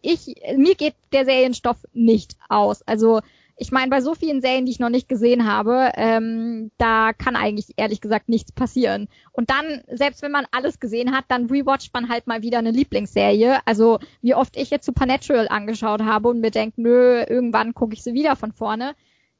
ich, 0.00 0.32
mir 0.56 0.76
geht 0.76 0.94
der 1.12 1.24
Serienstoff 1.24 1.78
nicht 1.92 2.36
aus. 2.48 2.82
Also 2.82 3.20
ich 3.60 3.72
meine, 3.72 3.90
bei 3.90 4.00
so 4.00 4.14
vielen 4.14 4.40
Serien, 4.40 4.64
die 4.64 4.72
ich 4.72 4.80
noch 4.80 4.88
nicht 4.88 5.06
gesehen 5.06 5.46
habe, 5.46 5.92
ähm, 5.96 6.70
da 6.78 7.12
kann 7.12 7.36
eigentlich 7.36 7.74
ehrlich 7.76 8.00
gesagt 8.00 8.30
nichts 8.30 8.52
passieren. 8.52 9.06
Und 9.32 9.50
dann, 9.50 9.82
selbst 9.92 10.22
wenn 10.22 10.32
man 10.32 10.46
alles 10.50 10.80
gesehen 10.80 11.14
hat, 11.14 11.26
dann 11.28 11.44
rewatcht 11.44 11.92
man 11.92 12.08
halt 12.08 12.26
mal 12.26 12.40
wieder 12.40 12.58
eine 12.58 12.70
Lieblingsserie. 12.70 13.58
Also 13.66 13.98
wie 14.22 14.34
oft 14.34 14.56
ich 14.56 14.70
jetzt 14.70 14.86
Supernatural 14.86 15.46
angeschaut 15.48 16.00
habe 16.00 16.28
und 16.28 16.40
mir 16.40 16.50
denke, 16.50 16.80
nö, 16.80 17.22
irgendwann 17.28 17.74
gucke 17.74 17.92
ich 17.92 18.02
sie 18.02 18.14
wieder 18.14 18.34
von 18.34 18.52
vorne. 18.52 18.94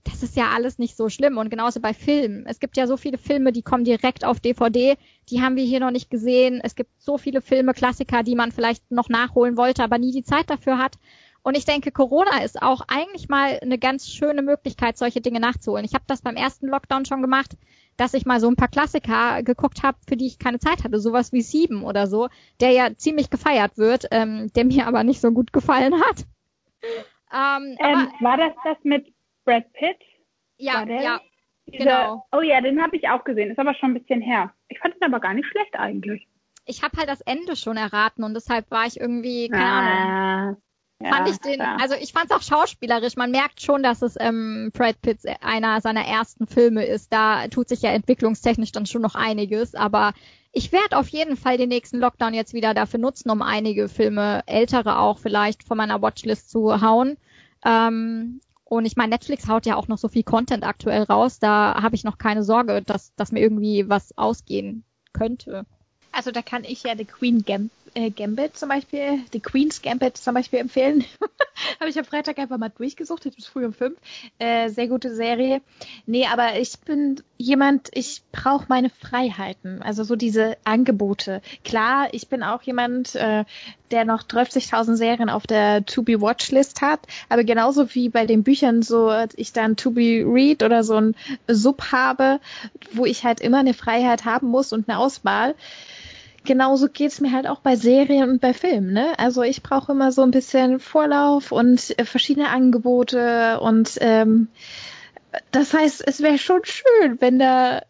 Das 0.04 0.22
ist 0.22 0.36
ja 0.36 0.50
alles 0.54 0.78
nicht 0.78 0.98
so 0.98 1.08
schlimm. 1.08 1.38
Und 1.38 1.48
genauso 1.48 1.80
bei 1.80 1.94
Filmen. 1.94 2.44
Es 2.46 2.60
gibt 2.60 2.76
ja 2.76 2.86
so 2.86 2.98
viele 2.98 3.16
Filme, 3.16 3.52
die 3.52 3.62
kommen 3.62 3.84
direkt 3.84 4.26
auf 4.26 4.38
DVD. 4.38 4.98
Die 5.30 5.40
haben 5.40 5.56
wir 5.56 5.64
hier 5.64 5.80
noch 5.80 5.92
nicht 5.92 6.10
gesehen. 6.10 6.60
Es 6.62 6.74
gibt 6.74 6.90
so 6.98 7.16
viele 7.16 7.40
Filme, 7.40 7.72
Klassiker, 7.72 8.22
die 8.22 8.34
man 8.34 8.52
vielleicht 8.52 8.90
noch 8.90 9.08
nachholen 9.08 9.56
wollte, 9.56 9.82
aber 9.82 9.96
nie 9.96 10.12
die 10.12 10.24
Zeit 10.24 10.50
dafür 10.50 10.76
hat. 10.76 10.98
Und 11.42 11.56
ich 11.56 11.64
denke, 11.64 11.90
Corona 11.90 12.42
ist 12.42 12.60
auch 12.60 12.82
eigentlich 12.88 13.28
mal 13.28 13.58
eine 13.62 13.78
ganz 13.78 14.08
schöne 14.08 14.42
Möglichkeit, 14.42 14.98
solche 14.98 15.20
Dinge 15.20 15.40
nachzuholen. 15.40 15.84
Ich 15.84 15.94
habe 15.94 16.04
das 16.06 16.22
beim 16.22 16.36
ersten 16.36 16.66
Lockdown 16.66 17.06
schon 17.06 17.22
gemacht, 17.22 17.56
dass 17.96 18.14
ich 18.14 18.26
mal 18.26 18.40
so 18.40 18.48
ein 18.48 18.56
paar 18.56 18.68
Klassiker 18.68 19.42
geguckt 19.42 19.82
habe, 19.82 19.98
für 20.06 20.16
die 20.16 20.26
ich 20.26 20.38
keine 20.38 20.58
Zeit 20.58 20.84
hatte. 20.84 21.00
Sowas 21.00 21.32
wie 21.32 21.42
Sieben 21.42 21.82
oder 21.82 22.06
so, 22.06 22.28
der 22.60 22.72
ja 22.72 22.94
ziemlich 22.96 23.30
gefeiert 23.30 23.78
wird, 23.78 24.06
ähm, 24.10 24.52
der 24.54 24.64
mir 24.64 24.86
aber 24.86 25.02
nicht 25.04 25.20
so 25.20 25.30
gut 25.32 25.52
gefallen 25.52 25.94
hat. 26.02 26.26
Ähm, 27.32 27.76
ähm, 27.78 28.08
war 28.20 28.36
das 28.36 28.52
das 28.64 28.76
mit 28.82 29.12
Brad 29.44 29.72
Pitt? 29.72 29.98
Ja, 30.56 30.84
ja. 30.84 31.20
Diese, 31.66 31.84
genau. 31.84 32.26
Oh 32.32 32.40
ja, 32.40 32.60
den 32.60 32.82
habe 32.82 32.96
ich 32.96 33.08
auch 33.08 33.24
gesehen. 33.24 33.50
Ist 33.50 33.58
aber 33.58 33.74
schon 33.74 33.92
ein 33.92 34.02
bisschen 34.02 34.20
her. 34.20 34.52
Ich 34.68 34.78
fand 34.80 34.96
ihn 34.96 35.04
aber 35.04 35.20
gar 35.20 35.34
nicht 35.34 35.48
schlecht 35.48 35.74
eigentlich. 35.74 36.26
Ich 36.66 36.82
habe 36.82 36.96
halt 36.98 37.08
das 37.08 37.20
Ende 37.22 37.56
schon 37.56 37.76
erraten 37.76 38.24
und 38.24 38.34
deshalb 38.34 38.70
war 38.70 38.86
ich 38.86 39.00
irgendwie, 39.00 39.48
keine 39.48 39.64
ah. 39.64 39.78
Ahnung. 39.78 40.56
Ja, 41.02 41.16
fand 41.16 41.28
ich 41.30 41.38
den, 41.38 41.54
klar. 41.54 41.78
also 41.80 41.94
ich 41.94 42.12
fand 42.12 42.30
es 42.30 42.36
auch 42.36 42.42
schauspielerisch. 42.42 43.16
Man 43.16 43.30
merkt 43.30 43.62
schon, 43.62 43.82
dass 43.82 44.02
es 44.02 44.16
ähm, 44.20 44.70
Brad 44.74 45.00
Pitt 45.00 45.20
einer 45.40 45.80
seiner 45.80 46.04
ersten 46.04 46.46
Filme 46.46 46.84
ist. 46.84 47.10
Da 47.12 47.48
tut 47.48 47.70
sich 47.70 47.80
ja 47.80 47.90
entwicklungstechnisch 47.90 48.72
dann 48.72 48.84
schon 48.84 49.00
noch 49.00 49.14
einiges. 49.14 49.74
Aber 49.74 50.12
ich 50.52 50.72
werde 50.72 50.98
auf 50.98 51.08
jeden 51.08 51.38
Fall 51.38 51.56
den 51.56 51.70
nächsten 51.70 51.98
Lockdown 51.98 52.34
jetzt 52.34 52.52
wieder 52.52 52.74
dafür 52.74 53.00
nutzen, 53.00 53.30
um 53.30 53.40
einige 53.40 53.88
Filme, 53.88 54.42
ältere 54.46 54.98
auch 54.98 55.18
vielleicht, 55.18 55.64
von 55.64 55.78
meiner 55.78 56.02
Watchlist 56.02 56.50
zu 56.50 56.82
hauen. 56.82 57.16
Ähm, 57.64 58.40
und 58.64 58.84
ich 58.84 58.96
meine, 58.96 59.10
Netflix 59.10 59.48
haut 59.48 59.64
ja 59.64 59.76
auch 59.76 59.88
noch 59.88 59.98
so 59.98 60.08
viel 60.08 60.22
Content 60.22 60.64
aktuell 60.64 61.04
raus. 61.04 61.38
Da 61.38 61.80
habe 61.80 61.94
ich 61.94 62.04
noch 62.04 62.18
keine 62.18 62.44
Sorge, 62.44 62.82
dass, 62.82 63.14
dass 63.16 63.32
mir 63.32 63.40
irgendwie 63.40 63.88
was 63.88 64.16
ausgehen 64.18 64.84
könnte. 65.14 65.64
Also 66.12 66.30
da 66.30 66.42
kann 66.42 66.64
ich 66.64 66.82
ja 66.82 66.96
The 66.96 67.04
Queen 67.04 67.42
Gam 67.44 67.70
äh, 67.94 68.10
Gambit 68.10 68.56
zum 68.56 68.68
Beispiel, 68.68 69.20
The 69.32 69.40
Queen's 69.40 69.82
Gambit 69.82 70.16
zum 70.16 70.34
Beispiel 70.34 70.58
empfehlen. 70.58 71.04
Habe 71.80 71.90
ich 71.90 71.98
am 71.98 72.04
Freitag 72.04 72.38
einfach 72.38 72.58
mal 72.58 72.70
durchgesucht, 72.70 73.24
jetzt 73.24 73.36
bis 73.36 73.46
früh 73.46 73.66
um 73.66 73.72
fünf. 73.72 73.98
Äh, 74.38 74.70
sehr 74.70 74.88
gute 74.88 75.14
Serie. 75.14 75.60
Nee, 76.06 76.26
aber 76.26 76.58
ich 76.58 76.78
bin 76.80 77.22
jemand, 77.36 77.88
ich 77.92 78.22
brauche 78.32 78.66
meine 78.68 78.90
Freiheiten. 78.90 79.82
Also 79.82 80.04
so 80.04 80.16
diese 80.16 80.56
Angebote. 80.64 81.42
Klar, 81.64 82.08
ich 82.12 82.28
bin 82.28 82.42
auch 82.42 82.62
jemand, 82.62 83.14
äh, 83.14 83.44
der 83.90 84.04
noch 84.04 84.22
30.000 84.22 84.96
Serien 84.96 85.28
auf 85.28 85.46
der 85.46 85.84
To-Be-Watch-List 85.84 86.80
hat. 86.80 87.00
Aber 87.28 87.44
genauso 87.44 87.94
wie 87.94 88.08
bei 88.08 88.26
den 88.26 88.42
Büchern 88.42 88.82
so 88.82 89.12
ich 89.36 89.52
dann 89.52 89.76
To-Be-Read 89.76 90.62
oder 90.62 90.84
so 90.84 90.94
ein 90.94 91.16
Sub 91.48 91.92
habe, 91.92 92.40
wo 92.92 93.04
ich 93.04 93.24
halt 93.24 93.40
immer 93.40 93.58
eine 93.58 93.74
Freiheit 93.74 94.24
haben 94.24 94.48
muss 94.48 94.72
und 94.72 94.88
eine 94.88 94.98
Auswahl 94.98 95.54
genauso 96.44 96.88
geht's 96.88 97.20
mir 97.20 97.32
halt 97.32 97.46
auch 97.46 97.60
bei 97.60 97.76
Serien 97.76 98.30
und 98.30 98.40
bei 98.40 98.52
Filmen. 98.52 98.92
Ne? 98.92 99.18
Also 99.18 99.42
ich 99.42 99.62
brauche 99.62 99.92
immer 99.92 100.12
so 100.12 100.22
ein 100.22 100.30
bisschen 100.30 100.80
Vorlauf 100.80 101.52
und 101.52 101.98
äh, 101.98 102.04
verschiedene 102.04 102.48
Angebote 102.48 103.60
und 103.60 103.98
ähm, 104.00 104.48
das 105.52 105.74
heißt, 105.74 106.06
es 106.06 106.22
wäre 106.22 106.38
schon 106.38 106.60
schön, 106.64 107.20
wenn 107.20 107.38
da 107.38 107.82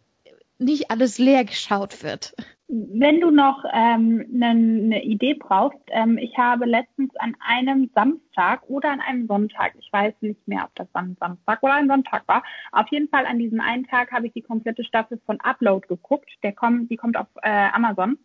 nicht 0.59 0.91
alles 0.91 1.17
leer 1.17 1.43
geschaut 1.43 2.03
wird. 2.03 2.35
Wenn 2.73 3.19
du 3.19 3.31
noch 3.31 3.65
ähm, 3.73 4.25
eine 4.33 4.53
ne 4.53 5.03
Idee 5.03 5.33
brauchst, 5.33 5.81
ähm, 5.87 6.17
ich 6.17 6.37
habe 6.37 6.65
letztens 6.65 7.13
an 7.17 7.35
einem 7.45 7.89
Samstag 7.93 8.61
oder 8.69 8.91
an 8.91 9.01
einem 9.01 9.27
Sonntag, 9.27 9.73
ich 9.77 9.91
weiß 9.91 10.13
nicht 10.21 10.47
mehr, 10.47 10.63
ob 10.63 10.75
das 10.75 10.87
ein 10.93 11.17
Samstag 11.19 11.61
oder 11.63 11.73
ein 11.73 11.89
Sonntag 11.89 12.25
war, 12.27 12.43
auf 12.71 12.87
jeden 12.89 13.09
Fall 13.09 13.25
an 13.25 13.39
diesem 13.39 13.59
einen 13.59 13.87
Tag 13.87 14.13
habe 14.13 14.27
ich 14.27 14.33
die 14.33 14.41
komplette 14.41 14.85
Staffel 14.85 15.19
von 15.25 15.41
Upload 15.41 15.85
geguckt. 15.87 16.29
Der 16.43 16.53
kommt, 16.53 16.89
die 16.89 16.95
kommt 16.95 17.17
auf 17.17 17.27
äh, 17.41 17.67
Amazon. 17.73 18.17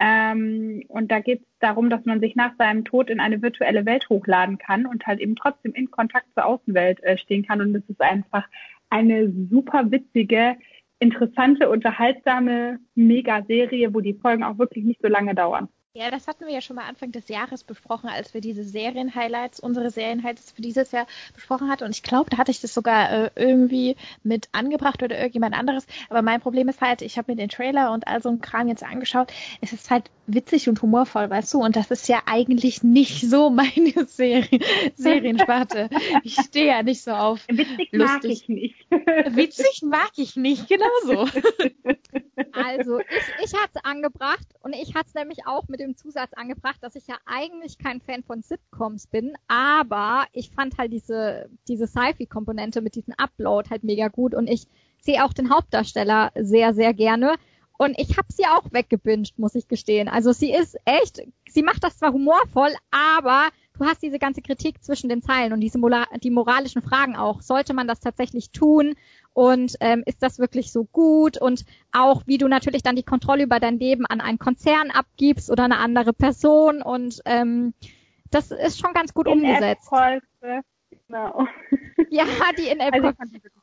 Ähm, 0.00 0.82
und 0.88 1.10
da 1.12 1.20
geht 1.20 1.42
es 1.42 1.46
darum, 1.60 1.88
dass 1.88 2.04
man 2.04 2.20
sich 2.20 2.34
nach 2.34 2.52
seinem 2.58 2.84
Tod 2.84 3.10
in 3.10 3.20
eine 3.20 3.42
virtuelle 3.42 3.86
Welt 3.86 4.08
hochladen 4.08 4.58
kann 4.58 4.86
und 4.86 5.06
halt 5.06 5.20
eben 5.20 5.36
trotzdem 5.36 5.72
in 5.72 5.90
Kontakt 5.90 6.26
zur 6.34 6.46
Außenwelt 6.46 7.02
äh, 7.02 7.16
stehen 7.16 7.46
kann. 7.46 7.60
Und 7.60 7.74
es 7.74 7.88
ist 7.88 8.00
einfach 8.00 8.46
eine 8.90 9.32
super 9.50 9.90
witzige, 9.90 10.56
interessante, 10.98 11.68
unterhaltsame 11.68 12.78
Mega-Serie, 12.94 13.94
wo 13.94 14.00
die 14.00 14.14
Folgen 14.14 14.42
auch 14.42 14.58
wirklich 14.58 14.84
nicht 14.84 15.00
so 15.02 15.08
lange 15.08 15.34
dauern. 15.34 15.68
Ja, 15.96 16.10
das 16.10 16.26
hatten 16.26 16.44
wir 16.44 16.52
ja 16.52 16.60
schon 16.60 16.74
mal 16.74 16.88
Anfang 16.88 17.12
des 17.12 17.28
Jahres 17.28 17.62
besprochen, 17.62 18.08
als 18.08 18.34
wir 18.34 18.40
diese 18.40 18.64
Serien-Highlights, 18.64 19.60
unsere 19.60 19.90
Serien-Highlights 19.90 20.50
für 20.50 20.60
dieses 20.60 20.90
Jahr 20.90 21.06
besprochen 21.34 21.70
hatten. 21.70 21.84
Und 21.84 21.94
ich 21.94 22.02
glaube, 22.02 22.30
da 22.30 22.36
hatte 22.38 22.50
ich 22.50 22.60
das 22.60 22.74
sogar 22.74 23.12
äh, 23.12 23.30
irgendwie 23.36 23.94
mit 24.24 24.48
angebracht 24.50 25.04
oder 25.04 25.16
irgendjemand 25.16 25.56
anderes. 25.56 25.86
Aber 26.08 26.20
mein 26.22 26.40
Problem 26.40 26.68
ist 26.68 26.80
halt, 26.80 27.00
ich 27.00 27.16
habe 27.16 27.30
mir 27.30 27.36
den 27.36 27.48
Trailer 27.48 27.92
und 27.92 28.08
all 28.08 28.20
so 28.20 28.28
ein 28.28 28.40
Kram 28.40 28.66
jetzt 28.66 28.82
angeschaut. 28.82 29.32
Es 29.60 29.72
ist 29.72 29.88
halt 29.88 30.10
witzig 30.26 30.68
und 30.68 30.80
humorvoll, 30.82 31.28
weißt 31.30 31.54
du? 31.54 31.60
Und 31.60 31.76
das 31.76 31.90
ist 31.90 32.08
ja 32.08 32.22
eigentlich 32.26 32.82
nicht 32.82 33.28
so 33.28 33.50
meine 33.50 33.74
Serien 34.06 34.62
Seriensparte. 34.96 35.90
Ich 36.22 36.34
stehe 36.34 36.66
ja 36.66 36.82
nicht 36.82 37.02
so 37.02 37.12
auf. 37.12 37.46
Witzig 37.48 37.88
lustig. 37.92 38.22
mag 38.22 38.24
ich 38.24 38.48
nicht. 38.48 38.86
Witzig 39.36 39.82
mag 39.82 40.10
ich 40.16 40.36
nicht, 40.36 40.68
genau 40.68 40.86
so. 41.04 41.28
Also, 42.52 42.98
ich, 43.00 43.44
ich 43.44 43.54
hatte 43.54 43.72
es 43.74 43.84
angebracht 43.84 44.46
und 44.62 44.74
ich 44.74 44.94
hatte 44.94 45.08
es 45.08 45.14
nämlich 45.14 45.46
auch 45.46 45.68
mit 45.68 45.80
dem 45.80 45.96
Zusatz 45.96 46.32
angebracht, 46.34 46.78
dass 46.82 46.94
ich 46.96 47.06
ja 47.06 47.16
eigentlich 47.26 47.78
kein 47.78 48.00
Fan 48.00 48.22
von 48.22 48.42
Sitcoms 48.42 49.06
bin, 49.06 49.34
aber 49.48 50.26
ich 50.32 50.50
fand 50.50 50.78
halt 50.78 50.92
diese, 50.92 51.48
diese 51.68 51.86
Sci-Fi-Komponente 51.86 52.80
mit 52.80 52.94
diesem 52.94 53.14
Upload 53.16 53.70
halt 53.70 53.84
mega 53.84 54.08
gut 54.08 54.34
und 54.34 54.48
ich 54.48 54.66
sehe 55.00 55.24
auch 55.24 55.32
den 55.32 55.50
Hauptdarsteller 55.50 56.32
sehr, 56.34 56.74
sehr 56.74 56.94
gerne. 56.94 57.34
Und 57.76 57.98
ich 57.98 58.16
habe 58.16 58.28
sie 58.32 58.46
auch 58.46 58.72
weggebinged, 58.72 59.38
muss 59.38 59.54
ich 59.54 59.66
gestehen. 59.66 60.08
Also 60.08 60.32
sie 60.32 60.52
ist 60.52 60.76
echt, 60.84 61.22
sie 61.48 61.62
macht 61.62 61.82
das 61.82 61.98
zwar 61.98 62.12
humorvoll, 62.12 62.72
aber 62.90 63.48
du 63.76 63.84
hast 63.84 64.02
diese 64.02 64.20
ganze 64.20 64.42
Kritik 64.42 64.82
zwischen 64.82 65.08
den 65.08 65.22
Zeilen 65.22 65.52
und 65.52 65.60
diese 65.60 65.80
die 66.22 66.30
moralischen 66.30 66.82
Fragen 66.82 67.16
auch. 67.16 67.42
Sollte 67.42 67.74
man 67.74 67.88
das 67.88 68.00
tatsächlich 68.00 68.50
tun? 68.52 68.94
Und 69.32 69.74
ähm, 69.80 70.04
ist 70.06 70.22
das 70.22 70.38
wirklich 70.38 70.70
so 70.70 70.84
gut? 70.84 71.36
Und 71.40 71.64
auch, 71.90 72.22
wie 72.26 72.38
du 72.38 72.46
natürlich 72.46 72.84
dann 72.84 72.94
die 72.94 73.02
Kontrolle 73.02 73.42
über 73.42 73.58
dein 73.58 73.80
Leben 73.80 74.06
an 74.06 74.20
einen 74.20 74.38
Konzern 74.38 74.92
abgibst 74.92 75.50
oder 75.50 75.64
eine 75.64 75.78
andere 75.78 76.12
Person. 76.12 76.80
Und 76.80 77.22
ähm, 77.24 77.74
das 78.30 78.52
ist 78.52 78.78
schon 78.78 78.92
ganz 78.92 79.12
gut 79.12 79.26
In 79.26 79.32
umgesetzt. 79.32 79.90
Genau. 81.08 81.46
Ja, 82.10 82.24
die 82.56 82.68
in 82.68 82.80
Also 82.80 83.08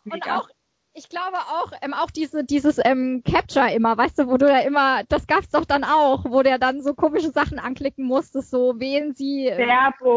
und 0.10 0.30
auch, 0.30 0.50
ich 0.94 1.08
glaube 1.08 1.38
auch, 1.38 1.72
ähm, 1.82 1.94
auch 1.94 2.12
diese, 2.12 2.44
dieses 2.44 2.78
ähm, 2.84 3.24
Capture 3.26 3.74
immer, 3.74 3.98
weißt 3.98 4.20
du, 4.20 4.28
wo 4.28 4.38
du 4.38 4.46
da 4.46 4.60
immer, 4.60 5.04
das 5.08 5.26
gab's 5.26 5.50
doch 5.50 5.64
dann 5.64 5.86
auch, 5.86 6.26
wo 6.26 6.44
der 6.44 6.60
dann 6.60 6.82
so 6.82 6.94
komische 6.94 7.32
Sachen 7.32 7.60
anklicken 7.60 8.06
musste, 8.06 8.42
so 8.42 8.78
wählen 8.80 9.14
sie, 9.16 9.48
äh, 9.48 9.58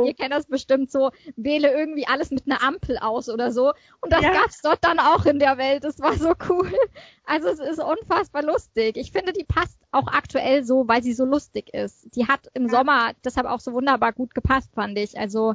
ihr 0.04 0.14
kennt 0.14 0.32
das 0.32 0.46
bestimmt 0.46 0.90
so, 0.90 1.10
wähle 1.36 1.72
irgendwie 1.72 2.06
alles 2.08 2.30
mit 2.32 2.46
einer 2.46 2.60
Ampel 2.62 2.98
aus 2.98 3.28
oder 3.28 3.52
so. 3.52 3.72
Und 4.00 4.12
das 4.12 4.22
Ja. 4.22 4.32
gab's 4.32 4.62
dort 4.62 4.82
dann 4.82 4.98
auch 4.98 5.24
in 5.26 5.38
der 5.38 5.58
Welt. 5.58 5.84
Das 5.84 6.00
war 6.00 6.14
so 6.14 6.32
cool. 6.48 6.72
Also 7.26 7.48
es 7.48 7.58
ist 7.58 7.78
unfassbar 7.82 8.42
lustig. 8.42 8.98
Ich 8.98 9.10
finde, 9.10 9.32
die 9.32 9.44
passt 9.44 9.78
auch 9.92 10.08
aktuell 10.08 10.62
so, 10.62 10.86
weil 10.88 11.02
sie 11.02 11.14
so 11.14 11.24
lustig 11.24 11.72
ist. 11.72 12.14
Die 12.14 12.28
hat 12.28 12.50
im 12.52 12.68
Sommer 12.68 13.12
deshalb 13.24 13.46
auch 13.46 13.60
so 13.60 13.72
wunderbar 13.72 14.12
gut 14.12 14.34
gepasst, 14.34 14.68
fand 14.74 14.98
ich. 14.98 15.18
Also 15.18 15.54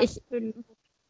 ich 0.00 0.20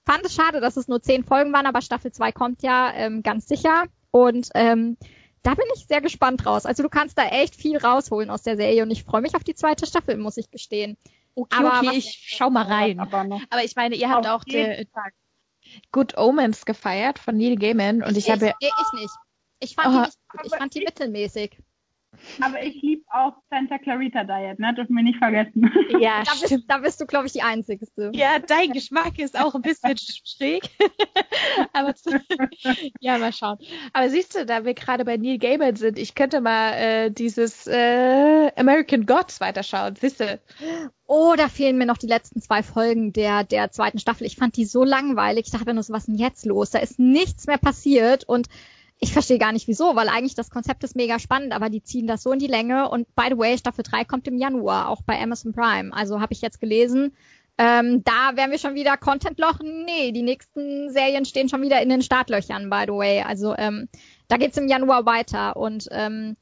fand 0.06 0.24
es 0.24 0.34
schade, 0.34 0.60
dass 0.60 0.76
es 0.76 0.88
nur 0.88 1.02
zehn 1.02 1.24
Folgen 1.24 1.52
waren, 1.52 1.66
aber 1.66 1.82
Staffel 1.82 2.12
2 2.12 2.32
kommt 2.32 2.62
ja 2.62 2.92
ähm, 2.94 3.22
ganz 3.22 3.46
sicher. 3.48 3.84
Und 4.10 4.48
ähm, 4.54 4.96
da 5.42 5.54
bin 5.54 5.66
ich 5.74 5.86
sehr 5.86 6.00
gespannt 6.00 6.46
raus. 6.46 6.66
Also 6.66 6.82
du 6.82 6.88
kannst 6.88 7.18
da 7.18 7.26
echt 7.26 7.54
viel 7.56 7.76
rausholen 7.78 8.30
aus 8.30 8.42
der 8.42 8.56
Serie 8.56 8.82
und 8.82 8.90
ich 8.90 9.04
freue 9.04 9.20
mich 9.22 9.34
auf 9.34 9.44
die 9.44 9.54
zweite 9.54 9.86
Staffel, 9.86 10.16
muss 10.16 10.36
ich 10.36 10.50
gestehen. 10.50 10.96
Okay, 11.34 11.56
Aber 11.58 11.80
okay, 11.88 11.96
ich 11.96 12.22
schau 12.36 12.48
mal 12.50 12.62
rein. 12.64 13.00
Aber 13.00 13.24
noch. 13.24 13.40
Aber 13.50 13.64
ich 13.64 13.74
meine, 13.76 13.96
ihr 13.96 14.08
habt 14.10 14.26
auch 14.26 14.44
die. 14.44 14.86
Good 15.90 16.16
Omens 16.18 16.64
gefeiert 16.66 17.18
von 17.18 17.36
Neil 17.36 17.56
Gaiman 17.56 18.02
und 18.02 18.16
ich, 18.16 18.30
habe 18.30 18.44
nee, 18.46 18.52
ich 18.60 19.00
nicht. 19.00 19.14
Ich 19.60 19.74
fand 19.74 19.88
Oh. 19.88 19.90
die 19.92 19.98
nicht 20.00 20.18
gut. 20.28 20.40
Ich 20.44 20.54
fand 20.54 20.74
die 20.74 20.78
ich- 20.80 20.84
mittelmäßig. 20.84 21.58
Aber 22.40 22.62
ich 22.62 22.80
liebe 22.82 23.02
auch 23.12 23.34
Santa 23.50 23.78
Clarita 23.78 24.24
Diet, 24.24 24.58
ne? 24.58 24.74
Dürfen 24.74 24.94
wir 24.96 25.02
nicht 25.02 25.18
vergessen. 25.18 25.70
ja, 26.00 26.22
Da 26.24 26.32
bist, 26.40 26.64
da 26.68 26.78
bist 26.78 27.00
du, 27.00 27.06
glaube 27.06 27.26
ich, 27.26 27.32
die 27.32 27.42
Einzigste. 27.42 28.10
Ja, 28.14 28.38
dein 28.38 28.72
Geschmack 28.72 29.18
ist 29.18 29.38
auch 29.38 29.54
ein 29.54 29.62
bisschen 29.62 29.96
schräg. 29.96 30.70
Aber 31.72 31.94
zu, 31.94 32.10
ja, 33.00 33.18
mal 33.18 33.32
schauen. 33.32 33.58
Aber 33.92 34.08
siehst 34.08 34.34
du, 34.36 34.46
da 34.46 34.64
wir 34.64 34.74
gerade 34.74 35.04
bei 35.04 35.16
Neil 35.16 35.38
Gaiman 35.38 35.76
sind, 35.76 35.98
ich 35.98 36.14
könnte 36.14 36.40
mal 36.40 36.72
äh, 36.72 37.10
dieses 37.10 37.66
äh, 37.66 38.50
American 38.56 39.06
Gods 39.06 39.40
weiterschauen. 39.40 39.96
Siehst 39.96 40.20
du? 40.20 40.40
Oh, 41.06 41.34
da 41.36 41.48
fehlen 41.48 41.76
mir 41.76 41.86
noch 41.86 41.98
die 41.98 42.06
letzten 42.06 42.40
zwei 42.40 42.62
Folgen 42.62 43.12
der, 43.12 43.44
der 43.44 43.70
zweiten 43.70 43.98
Staffel. 43.98 44.26
Ich 44.26 44.36
fand 44.36 44.56
die 44.56 44.64
so 44.64 44.84
langweilig. 44.84 45.46
Ich 45.46 45.52
dachte 45.52 45.66
mir 45.66 45.74
nur, 45.74 45.82
so, 45.82 45.92
was 45.92 46.04
ist 46.04 46.08
denn 46.08 46.18
jetzt 46.18 46.46
los? 46.46 46.70
Da 46.70 46.78
ist 46.78 46.98
nichts 46.98 47.46
mehr 47.46 47.58
passiert 47.58 48.24
und 48.24 48.48
ich 49.04 49.12
verstehe 49.12 49.38
gar 49.38 49.52
nicht 49.52 49.68
wieso, 49.68 49.94
weil 49.96 50.08
eigentlich 50.08 50.34
das 50.34 50.50
Konzept 50.50 50.82
ist 50.82 50.96
mega 50.96 51.18
spannend, 51.18 51.52
aber 51.52 51.68
die 51.68 51.82
ziehen 51.82 52.06
das 52.06 52.22
so 52.22 52.32
in 52.32 52.38
die 52.38 52.46
Länge 52.46 52.88
und 52.88 53.14
by 53.14 53.26
the 53.28 53.38
way, 53.38 53.56
Staffel 53.58 53.84
3 53.84 54.04
kommt 54.04 54.26
im 54.26 54.38
Januar, 54.38 54.88
auch 54.88 55.02
bei 55.02 55.20
Amazon 55.20 55.52
Prime. 55.52 55.92
Also 55.92 56.20
habe 56.20 56.32
ich 56.32 56.40
jetzt 56.40 56.58
gelesen. 56.58 57.14
Ähm, 57.56 58.02
da 58.02 58.34
wären 58.34 58.50
wir 58.50 58.58
schon 58.58 58.74
wieder 58.74 58.96
Content-Loch. 58.96 59.60
Nee, 59.62 60.10
die 60.12 60.22
nächsten 60.22 60.90
Serien 60.90 61.24
stehen 61.26 61.48
schon 61.48 61.62
wieder 61.62 61.82
in 61.82 61.90
den 61.90 62.02
Startlöchern, 62.02 62.70
by 62.70 62.84
the 62.86 62.92
way. 62.92 63.22
Also 63.22 63.54
ähm, 63.56 63.88
da 64.26 64.38
geht's 64.38 64.56
im 64.56 64.68
Januar 64.68 65.04
weiter 65.06 65.56
und 65.56 65.86
ähm, 65.92 66.36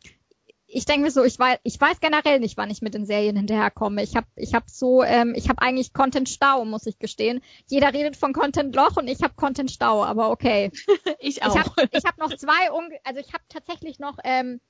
ich 0.74 0.86
denke 0.86 1.02
mir 1.04 1.10
so, 1.10 1.22
ich 1.22 1.38
weiß, 1.38 1.58
ich 1.64 1.78
weiß 1.78 2.00
generell 2.00 2.40
nicht, 2.40 2.56
wann 2.56 2.70
ich 2.70 2.80
mit 2.80 2.94
den 2.94 3.04
Serien 3.04 3.36
hinterherkomme. 3.36 4.02
Ich 4.02 4.16
habe 4.16 4.26
ich 4.36 4.54
hab 4.54 4.70
so, 4.70 5.02
ähm, 5.02 5.34
ich 5.36 5.48
habe 5.50 5.60
eigentlich 5.60 5.92
Content-Stau, 5.92 6.64
muss 6.64 6.86
ich 6.86 6.98
gestehen. 6.98 7.42
Jeder 7.68 7.92
redet 7.92 8.16
von 8.16 8.32
Content-Loch 8.32 8.96
und 8.96 9.06
ich 9.06 9.22
habe 9.22 9.34
Content-Stau, 9.34 10.02
aber 10.04 10.30
okay. 10.30 10.70
Ich 11.20 11.38
Ich 11.38 11.42
habe 11.42 11.88
ich 11.92 12.04
hab 12.04 12.18
noch 12.18 12.34
zwei, 12.36 12.70
also 13.04 13.20
ich 13.20 13.32
habe 13.32 13.44
tatsächlich 13.48 13.98
noch 13.98 14.16
ähm, 14.24 14.60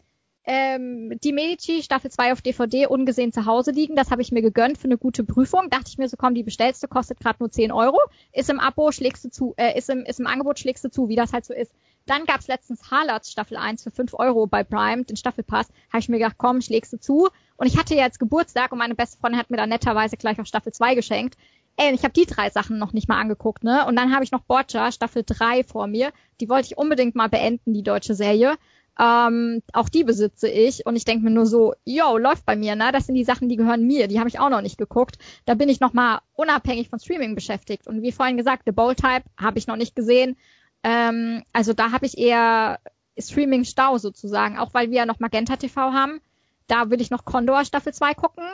ähm, 0.45 1.19
die 1.23 1.33
Medici 1.33 1.83
Staffel 1.83 2.11
2 2.11 2.33
auf 2.33 2.43
DVD 2.43 2.87
ungesehen 2.87 3.33
zu 3.33 3.47
Hause 3.47 3.71
liegen. 3.71 3.95
Das 3.95 4.11
habe 4.11 4.23
ich 4.23 4.33
mir 4.33 4.43
gegönnt 4.43 4.79
für 4.79 4.87
eine 4.87 4.99
gute 4.99 5.25
Prüfung. 5.25 5.71
Dachte 5.71 5.89
ich 5.89 5.99
mir 5.99 6.09
so, 6.09 6.17
komm, 6.17 6.35
die 6.35 6.43
bestellst 6.43 6.83
du, 6.83 6.89
kostet 6.89 7.21
gerade 7.21 7.37
nur 7.39 7.51
10 7.51 7.71
Euro. 7.71 7.99
Ist 8.33 8.51
im 8.51 8.59
Abo, 8.59 8.91
schlägst 8.91 9.25
du 9.25 9.31
zu, 9.31 9.55
äh, 9.57 9.79
ist 9.79 9.89
im, 9.89 10.05
ist 10.05 10.21
im 10.21 10.27
Angebot, 10.27 10.59
schlägst 10.59 10.85
du 10.85 10.91
zu, 10.91 11.09
wie 11.09 11.17
das 11.17 11.33
halt 11.33 11.45
so 11.45 11.55
ist. 11.55 11.73
Dann 12.07 12.25
gab's 12.25 12.49
letztens 12.49 12.91
Harlots 12.91 13.31
Staffel 13.31 13.57
1 13.57 13.83
für 13.83 13.91
5 13.91 14.15
Euro 14.15 14.47
bei 14.47 14.65
Prime, 14.65 15.05
den 15.05 15.17
Staffelpass. 15.17 15.69
Habe 15.89 16.01
ich 16.01 16.09
mir 16.09 16.19
gedacht, 16.19 16.37
komm, 16.39 16.61
schlägst 16.61 16.93
du 16.93 16.99
zu. 16.99 17.29
Und 17.57 17.67
ich 17.67 17.79
hatte 17.79 17.95
ja 17.95 18.05
jetzt 18.05 18.19
Geburtstag 18.19 18.73
und 18.73 18.79
meine 18.79 18.95
beste 18.95 19.19
Freundin 19.19 19.41
hat 19.41 19.51
mir 19.51 19.57
dann 19.57 19.69
netterweise 19.69 20.17
gleich 20.17 20.41
auch 20.41 20.47
Staffel 20.47 20.73
2 20.73 20.95
geschenkt. 20.95 21.37
Ey, 21.77 21.95
ich 21.95 22.03
habe 22.03 22.13
die 22.13 22.27
drei 22.27 22.51
Sachen 22.51 22.79
noch 22.79 22.93
nicht 22.93 23.09
mal 23.09 23.19
angeguckt, 23.19 23.65
ne? 23.65 23.87
Und 23.87 23.97
dann 23.97 24.13
habe 24.15 24.25
ich 24.25 24.31
noch 24.31 24.43
Borgia 24.43 24.93
Staffel 24.93 25.23
3 25.25 25.65
vor 25.65 25.87
mir. 25.87 26.13
Die 26.41 26.49
wollte 26.49 26.67
ich 26.67 26.77
unbedingt 26.77 27.15
mal 27.15 27.29
beenden, 27.29 27.73
die 27.73 27.83
deutsche 27.83 28.15
Serie. 28.15 28.57
Ähm, 28.99 29.63
auch 29.73 29.89
die 29.89 30.05
besitze 30.05 30.49
ich 30.49 30.85
und 30.85 30.97
ich 30.97 31.07
denke 31.07 31.25
mir 31.25 31.31
nur 31.31 31.47
so, 31.47 31.75
yo, 31.85 32.19
läuft 32.19 32.45
bei 32.45 32.57
mir, 32.57 32.77
ne? 32.77 32.93
Das 32.93 33.07
sind 33.07 33.15
die 33.15 33.25
Sachen, 33.25 33.49
die 33.49 33.57
gehören 33.57 33.87
mir, 33.87 34.07
die 34.07 34.19
habe 34.19 34.29
ich 34.29 34.39
auch 34.39 34.51
noch 34.51 34.61
nicht 34.61 34.77
geguckt. 34.77 35.17
Da 35.47 35.55
bin 35.55 35.71
ich 35.71 35.81
noch 35.81 35.95
mal 35.95 36.21
unabhängig 36.35 36.91
von 36.91 37.01
Streaming 37.01 37.35
beschäftigt. 37.35 37.87
Und 37.87 38.03
wie 38.03 38.13
vorhin 38.13 38.37
gesagt, 38.37 38.65
The 38.67 38.73
Bold 38.73 38.99
Type 38.99 39.25
habe 39.39 39.59
ich 39.59 39.67
noch 39.67 39.77
nicht 39.77 39.97
gesehen. 39.97 40.37
Ähm, 40.83 41.45
also 41.53 41.73
da 41.73 41.93
habe 41.93 42.07
ich 42.07 42.19
eher 42.19 42.81
Streaming-Stau 43.19 43.99
sozusagen, 43.99 44.59
auch 44.59 44.75
weil 44.75 44.91
wir 44.91 44.99
ja 44.99 45.07
noch 45.07 45.21
Magenta 45.21 45.57
TV 45.57 45.93
haben. 45.93 46.21
Da 46.67 46.91
will 46.91 47.01
ich 47.01 47.11
noch 47.11 47.25
Condor 47.25 47.65
Staffel 47.65 47.93
2 47.93 48.15
gucken. 48.15 48.45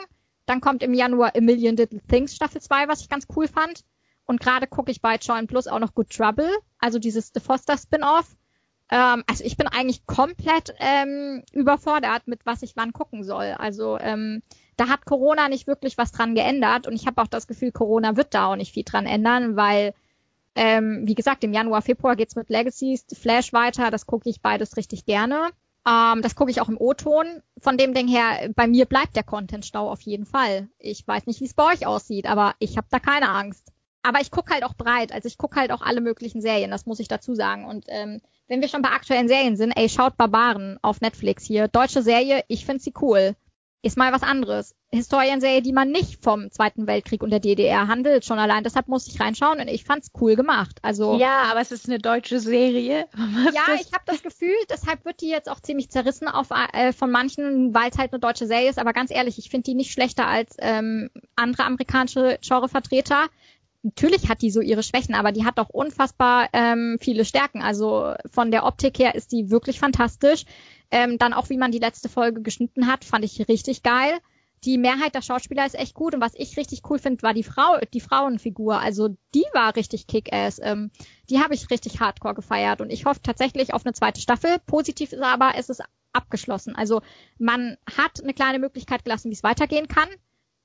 Dann 0.45 0.61
kommt 0.61 0.83
im 0.83 0.93
Januar 0.93 1.35
A 1.35 1.41
Million 1.41 1.75
Little 1.75 2.01
Things 2.07 2.35
Staffel 2.35 2.61
2, 2.61 2.87
was 2.87 3.01
ich 3.01 3.09
ganz 3.09 3.27
cool 3.35 3.47
fand. 3.47 3.83
Und 4.25 4.39
gerade 4.39 4.67
gucke 4.67 4.91
ich 4.91 5.01
bei 5.01 5.15
Join 5.15 5.47
Plus 5.47 5.67
auch 5.67 5.79
noch 5.79 5.95
Good 5.95 6.09
Trouble, 6.11 6.51
also 6.77 6.99
dieses 6.99 7.31
The 7.33 7.39
Foster 7.39 7.77
Spin-off. 7.77 8.35
Ähm, 8.91 9.23
also 9.27 9.43
ich 9.43 9.57
bin 9.57 9.67
eigentlich 9.67 10.05
komplett 10.05 10.73
ähm, 10.79 11.43
überfordert 11.51 12.27
mit 12.27 12.45
was 12.45 12.61
ich 12.61 12.75
wann 12.75 12.93
gucken 12.93 13.23
soll. 13.23 13.55
Also 13.57 13.97
ähm, 13.99 14.41
da 14.77 14.87
hat 14.87 15.05
Corona 15.05 15.49
nicht 15.49 15.67
wirklich 15.67 15.97
was 15.97 16.11
dran 16.11 16.35
geändert 16.35 16.87
und 16.87 16.93
ich 16.93 17.05
habe 17.05 17.21
auch 17.21 17.27
das 17.27 17.47
Gefühl, 17.47 17.71
Corona 17.71 18.17
wird 18.17 18.33
da 18.33 18.47
auch 18.47 18.55
nicht 18.55 18.73
viel 18.73 18.83
dran 18.83 19.05
ändern, 19.05 19.55
weil 19.55 19.93
ähm, 20.55 21.03
wie 21.05 21.15
gesagt, 21.15 21.43
im 21.43 21.53
Januar, 21.53 21.81
Februar 21.81 22.15
geht's 22.15 22.35
mit 22.35 22.49
Legacies, 22.49 23.05
Flash 23.13 23.53
weiter, 23.53 23.91
das 23.91 24.05
gucke 24.05 24.29
ich 24.29 24.41
beides 24.41 24.77
richtig 24.77 25.05
gerne. 25.05 25.49
Ähm, 25.87 26.21
das 26.21 26.35
gucke 26.35 26.51
ich 26.51 26.61
auch 26.61 26.69
im 26.69 26.79
O-Ton. 26.79 27.41
Von 27.59 27.77
dem 27.77 27.93
Ding 27.93 28.07
her, 28.07 28.49
bei 28.55 28.67
mir 28.67 28.85
bleibt 28.85 29.15
der 29.15 29.23
Content-Stau 29.23 29.89
auf 29.89 30.01
jeden 30.01 30.25
Fall. 30.25 30.69
Ich 30.77 31.07
weiß 31.07 31.25
nicht, 31.25 31.39
wie 31.39 31.45
es 31.45 31.53
bei 31.53 31.73
euch 31.73 31.85
aussieht, 31.85 32.25
aber 32.27 32.55
ich 32.59 32.77
habe 32.77 32.87
da 32.89 32.99
keine 32.99 33.29
Angst. 33.29 33.71
Aber 34.01 34.21
ich 34.21 34.31
gucke 34.31 34.53
halt 34.53 34.63
auch 34.63 34.75
breit, 34.75 35.11
also 35.11 35.27
ich 35.27 35.37
gucke 35.37 35.59
halt 35.59 35.71
auch 35.71 35.81
alle 35.81 35.99
möglichen 35.99 36.41
Serien, 36.41 36.71
das 36.71 36.85
muss 36.85 36.99
ich 36.99 37.09
dazu 37.09 37.35
sagen. 37.35 37.65
Und 37.65 37.85
ähm, 37.89 38.21
wenn 38.47 38.61
wir 38.61 38.69
schon 38.69 38.81
bei 38.81 38.89
aktuellen 38.89 39.27
Serien 39.27 39.57
sind, 39.57 39.71
ey, 39.71 39.89
schaut 39.89 40.15
Barbaren 40.15 40.79
auf 40.81 41.01
Netflix 41.01 41.43
hier. 41.43 41.67
Deutsche 41.67 42.01
Serie, 42.01 42.43
ich 42.47 42.65
find 42.65 42.81
sie 42.81 42.93
cool. 43.01 43.35
Ist 43.81 43.97
mal 43.97 44.11
was 44.11 44.23
anderes. 44.23 44.75
Historienserie, 44.91 45.61
die 45.61 45.71
man 45.71 45.89
nicht 45.89 46.21
vom 46.21 46.51
Zweiten 46.51 46.85
Weltkrieg 46.85 47.23
und 47.23 47.29
der 47.29 47.39
DDR 47.39 47.87
handelt, 47.87 48.25
schon 48.25 48.39
allein. 48.39 48.63
Deshalb 48.63 48.87
musste 48.87 49.11
ich 49.11 49.21
reinschauen 49.21 49.59
und 49.59 49.67
ich 49.67 49.85
fand's 49.85 50.11
cool 50.19 50.35
gemacht. 50.35 50.79
Also 50.81 51.17
Ja, 51.17 51.43
aber 51.43 51.61
es 51.61 51.71
ist 51.71 51.87
eine 51.87 51.99
deutsche 51.99 52.39
Serie. 52.39 53.07
Was 53.13 53.53
ja, 53.53 53.75
ich 53.75 53.93
habe 53.93 54.03
das 54.05 54.21
Gefühl, 54.21 54.55
deshalb 54.69 55.05
wird 55.05 55.21
die 55.21 55.29
jetzt 55.29 55.49
auch 55.49 55.61
ziemlich 55.61 55.89
zerrissen 55.89 56.27
auf, 56.27 56.49
äh, 56.73 56.91
von 56.91 57.09
manchen, 57.11 57.73
weil 57.73 57.89
es 57.89 57.97
halt 57.97 58.11
eine 58.11 58.19
deutsche 58.19 58.47
Serie 58.47 58.69
ist. 58.69 58.79
Aber 58.79 58.91
ganz 58.91 59.11
ehrlich, 59.11 59.37
ich 59.37 59.49
finde 59.49 59.65
die 59.65 59.75
nicht 59.75 59.91
schlechter 59.91 60.27
als 60.27 60.57
ähm, 60.59 61.09
andere 61.35 61.63
amerikanische 61.63 62.37
Genrevertreter. 62.41 63.27
Natürlich 63.81 64.27
hat 64.27 64.41
die 64.41 64.51
so 64.51 64.59
ihre 64.59 64.83
Schwächen, 64.83 65.15
aber 65.15 65.31
die 65.31 65.45
hat 65.45 65.57
auch 65.57 65.69
unfassbar 65.69 66.49
ähm, 66.51 66.97
viele 66.99 67.23
Stärken. 67.23 67.61
Also 67.61 68.13
von 68.29 68.51
der 68.51 68.65
Optik 68.65 68.99
her 68.99 69.15
ist 69.15 69.31
die 69.31 69.49
wirklich 69.49 69.79
fantastisch. 69.79 70.43
Ähm, 70.91 71.17
dann 71.17 71.33
auch, 71.33 71.49
wie 71.49 71.57
man 71.57 71.71
die 71.71 71.79
letzte 71.79 72.09
Folge 72.09 72.41
geschnitten 72.41 72.87
hat, 72.87 73.05
fand 73.05 73.23
ich 73.23 73.47
richtig 73.47 73.83
geil. 73.83 74.19
Die 74.65 74.77
Mehrheit 74.77 75.15
der 75.15 75.21
Schauspieler 75.21 75.65
ist 75.65 75.79
echt 75.79 75.93
gut 75.93 76.13
und 76.13 76.19
was 76.19 76.33
ich 76.35 76.57
richtig 76.57 76.81
cool 76.89 76.99
finde, 76.99 77.23
war 77.23 77.33
die 77.33 77.43
Frau, 77.43 77.77
die 77.93 78.01
Frauenfigur. 78.01 78.77
Also 78.77 79.15
die 79.33 79.45
war 79.53 79.75
richtig 79.77 80.07
kick-ass. 80.07 80.59
Ähm, 80.61 80.91
die 81.29 81.39
habe 81.39 81.53
ich 81.53 81.69
richtig 81.69 82.01
hardcore 82.01 82.33
gefeiert 82.33 82.81
und 82.81 82.91
ich 82.91 83.05
hoffe 83.05 83.21
tatsächlich 83.23 83.73
auf 83.73 83.85
eine 83.85 83.93
zweite 83.93 84.19
Staffel. 84.19 84.57
Positiv 84.65 85.13
ist 85.13 85.21
aber, 85.21 85.53
es 85.55 85.69
ist 85.69 85.81
abgeschlossen. 86.11 86.75
Also 86.75 87.01
man 87.37 87.77
hat 87.97 88.21
eine 88.21 88.33
kleine 88.33 88.59
Möglichkeit 88.59 89.05
gelassen, 89.05 89.29
wie 89.29 89.35
es 89.35 89.43
weitergehen 89.43 89.87
kann. 89.87 90.09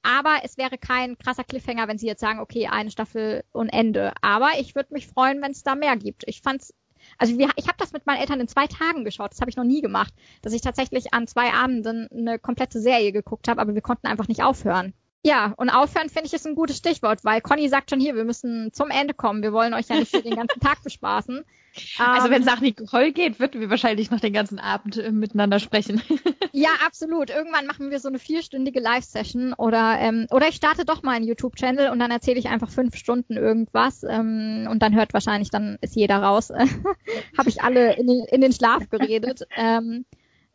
Aber 0.05 0.41
es 0.45 0.59
wäre 0.59 0.79
kein 0.79 1.19
krasser 1.19 1.45
Cliffhanger, 1.45 1.89
wenn 1.89 1.99
sie 1.99 2.07
jetzt 2.07 2.21
sagen, 2.21 2.39
okay, 2.41 2.69
eine 2.69 2.91
Staffel 2.91 3.43
und 3.53 3.71
Ende. 3.71 4.13
Aber 4.23 4.51
ich 4.61 4.75
würde 4.75 4.93
mich 4.95 5.09
freuen, 5.09 5.43
wenn 5.43 5.53
es 5.53 5.63
da 5.65 5.75
mehr 5.75 5.97
gibt. 5.97 6.25
Ich 6.29 6.43
fand's, 6.43 6.75
Also 7.19 7.39
wir, 7.39 7.51
ich 7.57 7.67
habe 7.69 7.79
das 7.79 7.93
mit 7.93 8.07
meinen 8.07 8.21
Eltern 8.21 8.41
in 8.41 8.49
zwei 8.49 8.67
Tagen 8.67 9.05
geschaut. 9.05 9.33
Das 9.33 9.41
habe 9.41 9.51
ich 9.51 9.57
noch 9.57 9.65
nie 9.65 9.81
gemacht, 9.83 10.13
dass 10.43 10.53
ich 10.53 10.61
tatsächlich 10.63 11.15
an 11.15 11.27
zwei 11.27 11.53
Abenden 11.53 12.09
eine 12.11 12.39
komplette 12.39 12.81
Serie 12.81 13.13
geguckt 13.13 13.49
habe, 13.49 13.61
aber 13.61 13.75
wir 13.75 13.83
konnten 13.83 14.07
einfach 14.07 14.29
nicht 14.29 14.43
aufhören. 14.43 14.95
Ja, 15.27 15.55
und 15.57 15.71
aufhören 15.71 16.11
finde 16.11 16.27
ich 16.27 16.35
ist 16.35 16.47
ein 16.47 16.55
gutes 16.55 16.77
Stichwort, 16.77 17.25
weil 17.25 17.41
Conny 17.41 17.69
sagt 17.69 17.89
schon 17.89 17.99
hier, 17.99 18.15
wir 18.15 18.25
müssen 18.25 18.75
zum 18.75 18.91
Ende 18.91 19.15
kommen. 19.15 19.43
Wir 19.43 19.55
wollen 19.55 19.73
euch 19.73 19.89
ja 19.89 19.97
nicht 19.97 20.11
für 20.11 20.23
den 20.23 20.37
ganzen 20.37 20.61
Tag 20.61 20.83
bespaßen. 20.83 21.45
Also 21.99 22.31
wenn 22.31 22.43
es 22.43 22.47
nach 22.47 22.61
Nicole 22.61 23.11
geht, 23.11 23.41
würden 23.41 23.61
wir 23.61 23.69
wahrscheinlich 23.69 24.09
noch 24.09 24.21
den 24.21 24.33
ganzen 24.33 24.61
Abend 24.61 24.97
äh, 24.97 25.11
miteinander 25.11 25.59
sprechen. 25.59 26.01
ja, 26.53 26.69
absolut. 26.87 27.31
Irgendwann 27.31 27.67
machen 27.67 27.91
wir 27.91 27.99
so 27.99 28.07
eine 28.07 28.21
vierstündige 28.21 28.79
Live-Session 28.79 29.55
oder 29.55 29.97
ähm, 29.99 30.29
oder 30.31 30.47
ich 30.47 30.55
starte 30.55 30.85
doch 30.85 31.03
mal 31.03 31.17
einen 31.17 31.27
YouTube-Channel 31.27 31.91
und 31.91 31.99
dann 31.99 32.13
erzähle 32.13 32.39
ich 32.39 32.49
einfach 32.49 32.71
fünf 32.71 32.95
Stunden 32.95 33.37
irgendwas 33.37 34.05
ähm, 34.05 34.69
und 34.71 34.85
dann 34.85 34.95
hört 34.95 35.15
wahrscheinlich, 35.15 35.51
dann 35.51 35.77
ist 35.81 35.97
jeder 35.97 36.19
raus. 36.19 36.53
Habe 37.37 37.49
ich 37.49 37.61
alle 37.61 37.97
in 37.97 38.07
den, 38.07 38.25
in 38.31 38.41
den 38.41 38.53
Schlaf 38.53 38.89
geredet. 38.89 39.43
ähm, 39.57 40.05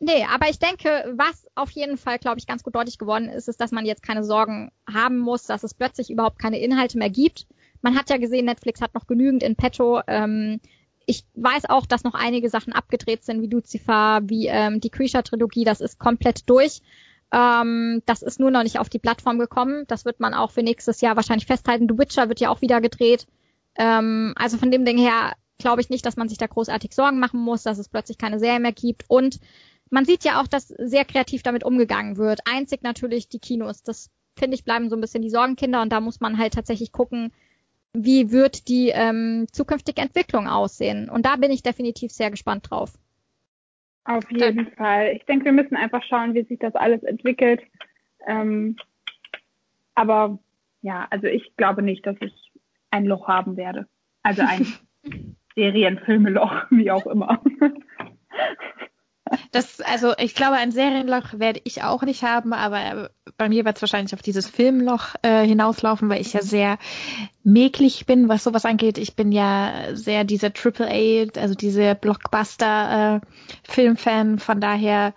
Nee, 0.02 0.24
aber 0.32 0.48
ich 0.48 0.58
denke, 0.58 1.12
was 1.14 1.46
auf 1.54 1.70
jeden 1.72 1.98
Fall, 1.98 2.18
glaube 2.18 2.38
ich, 2.38 2.46
ganz 2.46 2.62
gut 2.62 2.74
deutlich 2.74 2.96
geworden 2.96 3.28
ist, 3.28 3.48
ist, 3.48 3.60
dass 3.60 3.70
man 3.70 3.84
jetzt 3.84 4.02
keine 4.02 4.24
Sorgen 4.24 4.72
haben 4.90 5.18
muss, 5.18 5.44
dass 5.44 5.62
es 5.62 5.74
plötzlich 5.74 6.10
überhaupt 6.10 6.38
keine 6.38 6.58
Inhalte 6.58 6.96
mehr 6.96 7.10
gibt. 7.10 7.46
Man 7.82 7.96
hat 7.96 8.08
ja 8.08 8.16
gesehen, 8.16 8.46
Netflix 8.46 8.80
hat 8.80 8.94
noch 8.94 9.06
genügend 9.06 9.42
in 9.42 9.56
petto. 9.56 10.00
Ähm, 10.06 10.60
ich 11.04 11.24
weiß 11.34 11.66
auch, 11.68 11.84
dass 11.84 12.02
noch 12.02 12.14
einige 12.14 12.48
Sachen 12.48 12.72
abgedreht 12.72 13.24
sind, 13.24 13.42
wie 13.42 13.48
Lucifer, 13.48 14.20
wie 14.22 14.46
ähm, 14.46 14.80
die 14.80 14.88
Creature-Trilogie, 14.88 15.64
das 15.64 15.82
ist 15.82 15.98
komplett 15.98 16.48
durch. 16.48 16.80
Ähm, 17.30 18.02
das 18.06 18.22
ist 18.22 18.40
nur 18.40 18.50
noch 18.50 18.62
nicht 18.62 18.78
auf 18.78 18.88
die 18.88 18.98
Plattform 18.98 19.38
gekommen. 19.38 19.84
Das 19.86 20.06
wird 20.06 20.18
man 20.18 20.32
auch 20.32 20.50
für 20.50 20.62
nächstes 20.62 21.02
Jahr 21.02 21.16
wahrscheinlich 21.16 21.46
festhalten. 21.46 21.88
The 21.90 21.98
Witcher 21.98 22.28
wird 22.28 22.40
ja 22.40 22.48
auch 22.48 22.62
wieder 22.62 22.80
gedreht. 22.80 23.26
Ähm, 23.76 24.32
also 24.36 24.56
von 24.56 24.70
dem 24.70 24.86
Ding 24.86 24.96
her 24.96 25.34
glaube 25.58 25.82
ich 25.82 25.90
nicht, 25.90 26.06
dass 26.06 26.16
man 26.16 26.28
sich 26.28 26.38
da 26.38 26.46
großartig 26.46 26.94
Sorgen 26.94 27.20
machen 27.20 27.40
muss, 27.40 27.64
dass 27.64 27.78
es 27.78 27.90
plötzlich 27.90 28.16
keine 28.16 28.38
Serie 28.38 28.60
mehr 28.60 28.72
gibt. 28.72 29.04
Und 29.08 29.40
man 29.90 30.04
sieht 30.04 30.24
ja 30.24 30.40
auch, 30.40 30.46
dass 30.46 30.68
sehr 30.68 31.04
kreativ 31.04 31.42
damit 31.42 31.64
umgegangen 31.64 32.16
wird. 32.16 32.40
Einzig 32.50 32.82
natürlich 32.82 33.28
die 33.28 33.40
Kinos. 33.40 33.82
Das 33.82 34.10
finde 34.38 34.54
ich 34.54 34.64
bleiben 34.64 34.88
so 34.88 34.96
ein 34.96 35.00
bisschen 35.00 35.22
die 35.22 35.30
Sorgenkinder 35.30 35.82
und 35.82 35.92
da 35.92 36.00
muss 36.00 36.20
man 36.20 36.38
halt 36.38 36.54
tatsächlich 36.54 36.92
gucken, 36.92 37.32
wie 37.92 38.30
wird 38.30 38.68
die 38.68 38.90
ähm, 38.94 39.46
zukünftige 39.52 40.00
Entwicklung 40.00 40.46
aussehen. 40.46 41.10
Und 41.10 41.26
da 41.26 41.36
bin 41.36 41.50
ich 41.50 41.62
definitiv 41.62 42.12
sehr 42.12 42.30
gespannt 42.30 42.70
drauf. 42.70 42.92
Auf 44.04 44.30
jeden 44.30 44.56
Dann. 44.56 44.72
Fall. 44.76 45.12
Ich 45.16 45.24
denke, 45.26 45.46
wir 45.46 45.52
müssen 45.52 45.76
einfach 45.76 46.02
schauen, 46.04 46.34
wie 46.34 46.44
sich 46.44 46.58
das 46.58 46.74
alles 46.74 47.02
entwickelt. 47.02 47.60
Ähm, 48.26 48.76
aber 49.94 50.38
ja, 50.82 51.06
also 51.10 51.26
ich 51.26 51.56
glaube 51.56 51.82
nicht, 51.82 52.06
dass 52.06 52.16
ich 52.20 52.32
ein 52.90 53.04
Loch 53.04 53.28
haben 53.28 53.56
werde. 53.56 53.86
Also 54.22 54.42
ein 54.42 54.66
Serienfilmeloch, 55.56 56.70
wie 56.70 56.90
auch 56.90 57.06
immer. 57.06 57.42
Das, 59.52 59.80
also 59.80 60.12
ich 60.18 60.34
glaube, 60.34 60.56
ein 60.56 60.72
Serienloch 60.72 61.38
werde 61.38 61.60
ich 61.64 61.84
auch 61.84 62.02
nicht 62.02 62.24
haben, 62.24 62.52
aber 62.52 63.10
bei 63.36 63.48
mir 63.48 63.64
wird 63.64 63.76
es 63.76 63.82
wahrscheinlich 63.82 64.12
auf 64.14 64.22
dieses 64.22 64.50
Filmloch 64.50 65.14
äh, 65.22 65.46
hinauslaufen, 65.46 66.08
weil 66.08 66.20
ich 66.20 66.32
ja 66.32 66.42
sehr 66.42 66.78
mäglich 67.44 68.06
bin, 68.06 68.28
was 68.28 68.42
sowas 68.44 68.64
angeht. 68.64 68.98
Ich 68.98 69.14
bin 69.14 69.30
ja 69.32 69.94
sehr 69.94 70.24
dieser 70.24 70.52
Triple 70.52 70.88
A, 70.88 71.26
also 71.40 71.54
diese 71.54 71.94
Blockbuster-Filmfan. 71.94 74.34
Äh, 74.34 74.38
Von 74.38 74.60
daher 74.60 75.14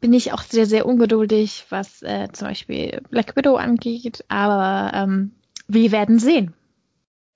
bin 0.00 0.14
ich 0.14 0.32
auch 0.32 0.42
sehr, 0.42 0.66
sehr 0.66 0.86
ungeduldig, 0.86 1.66
was 1.68 2.02
äh, 2.02 2.28
zum 2.32 2.48
Beispiel 2.48 3.02
Black 3.10 3.36
Widow 3.36 3.56
angeht. 3.56 4.24
Aber 4.28 4.92
ähm, 4.94 5.32
wir 5.68 5.92
werden 5.92 6.18
sehen. 6.18 6.54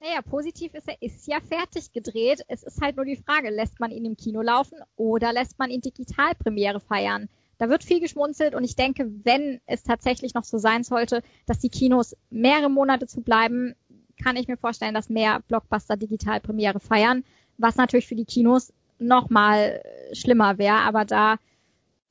Naja, 0.07 0.21
positiv 0.21 0.75
ist, 0.75 0.87
er 0.87 1.01
ist 1.01 1.27
ja 1.27 1.39
fertig 1.41 1.91
gedreht. 1.93 2.43
Es 2.49 2.63
ist 2.63 2.83
halt 2.83 2.97
nur 2.97 3.07
die 3.07 3.17
Frage, 3.17 3.49
lässt 3.49 3.81
man 3.81 3.91
ihn 3.91 4.05
im 4.05 4.19
Kino 4.19 4.43
laufen 4.43 4.79
oder 4.97 5.33
lässt 5.33 5.59
man 5.59 5.71
ihn 5.71 5.81
Digitalpremiere 5.81 6.79
feiern? 6.79 7.31
Da 7.57 7.71
wird 7.71 7.85
viel 7.85 8.01
geschmunzelt 8.01 8.55
und 8.55 8.65
ich 8.65 8.77
denke, 8.77 9.11
wenn 9.25 9.63
es 9.65 9.83
tatsächlich 9.83 10.35
noch 10.35 10.45
so 10.45 10.59
sein 10.59 10.85
sollte, 10.85 11.23
dass 11.47 11.59
die 11.59 11.71
Kinos 11.71 12.15
mehrere 12.29 12.69
Monate 12.69 13.07
zu 13.07 13.23
bleiben, 13.23 13.77
kann 14.23 14.37
ich 14.37 14.47
mir 14.47 14.59
vorstellen, 14.59 14.93
dass 14.93 15.09
mehr 15.09 15.41
Blockbuster 15.49 15.97
Digitalpremiere 15.97 16.81
feiern, 16.81 17.25
was 17.57 17.77
natürlich 17.77 18.07
für 18.07 18.15
die 18.15 18.27
Kinos 18.27 18.75
nochmal 18.99 19.83
schlimmer 20.13 20.59
wäre, 20.59 20.81
aber 20.81 21.07
da 21.07 21.37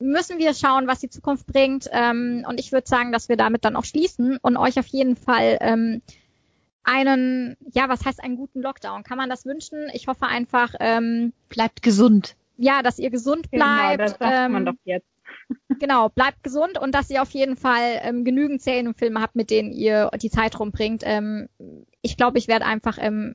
müssen 0.00 0.38
wir 0.38 0.52
schauen, 0.52 0.88
was 0.88 0.98
die 0.98 1.10
Zukunft 1.10 1.46
bringt. 1.46 1.88
Ähm, 1.92 2.44
und 2.48 2.58
ich 2.58 2.72
würde 2.72 2.88
sagen, 2.88 3.12
dass 3.12 3.28
wir 3.28 3.36
damit 3.36 3.64
dann 3.64 3.76
auch 3.76 3.84
schließen 3.84 4.38
und 4.42 4.56
euch 4.56 4.80
auf 4.80 4.86
jeden 4.88 5.14
Fall 5.14 5.58
ähm, 5.60 6.02
einen, 6.84 7.56
ja, 7.72 7.88
was 7.88 8.04
heißt 8.04 8.22
einen 8.22 8.36
guten 8.36 8.60
Lockdown? 8.60 9.02
Kann 9.02 9.18
man 9.18 9.30
das 9.30 9.44
wünschen? 9.44 9.88
Ich 9.92 10.06
hoffe 10.06 10.26
einfach, 10.26 10.74
ähm, 10.80 11.32
bleibt 11.48 11.82
gesund. 11.82 12.36
Ja, 12.56 12.82
dass 12.82 12.98
ihr 12.98 13.10
gesund 13.10 13.50
bleibt. 13.50 13.92
Genau, 13.92 13.96
das 13.96 14.10
sagt 14.12 14.32
ähm, 14.32 14.52
man 14.52 14.66
doch 14.66 14.74
jetzt. 14.84 15.08
genau, 15.80 16.08
bleibt 16.10 16.42
gesund 16.42 16.78
und 16.78 16.94
dass 16.94 17.10
ihr 17.10 17.22
auf 17.22 17.30
jeden 17.30 17.56
Fall 17.56 18.00
ähm, 18.02 18.24
genügend 18.24 18.62
Serien 18.62 18.86
und 18.86 18.98
Filme 18.98 19.20
habt, 19.20 19.34
mit 19.34 19.50
denen 19.50 19.72
ihr 19.72 20.10
die 20.20 20.30
Zeit 20.30 20.58
rumbringt. 20.60 21.02
Ähm, 21.04 21.48
ich 22.02 22.16
glaube, 22.16 22.38
ich 22.38 22.46
werde 22.46 22.66
einfach 22.66 22.98
ähm, 23.00 23.34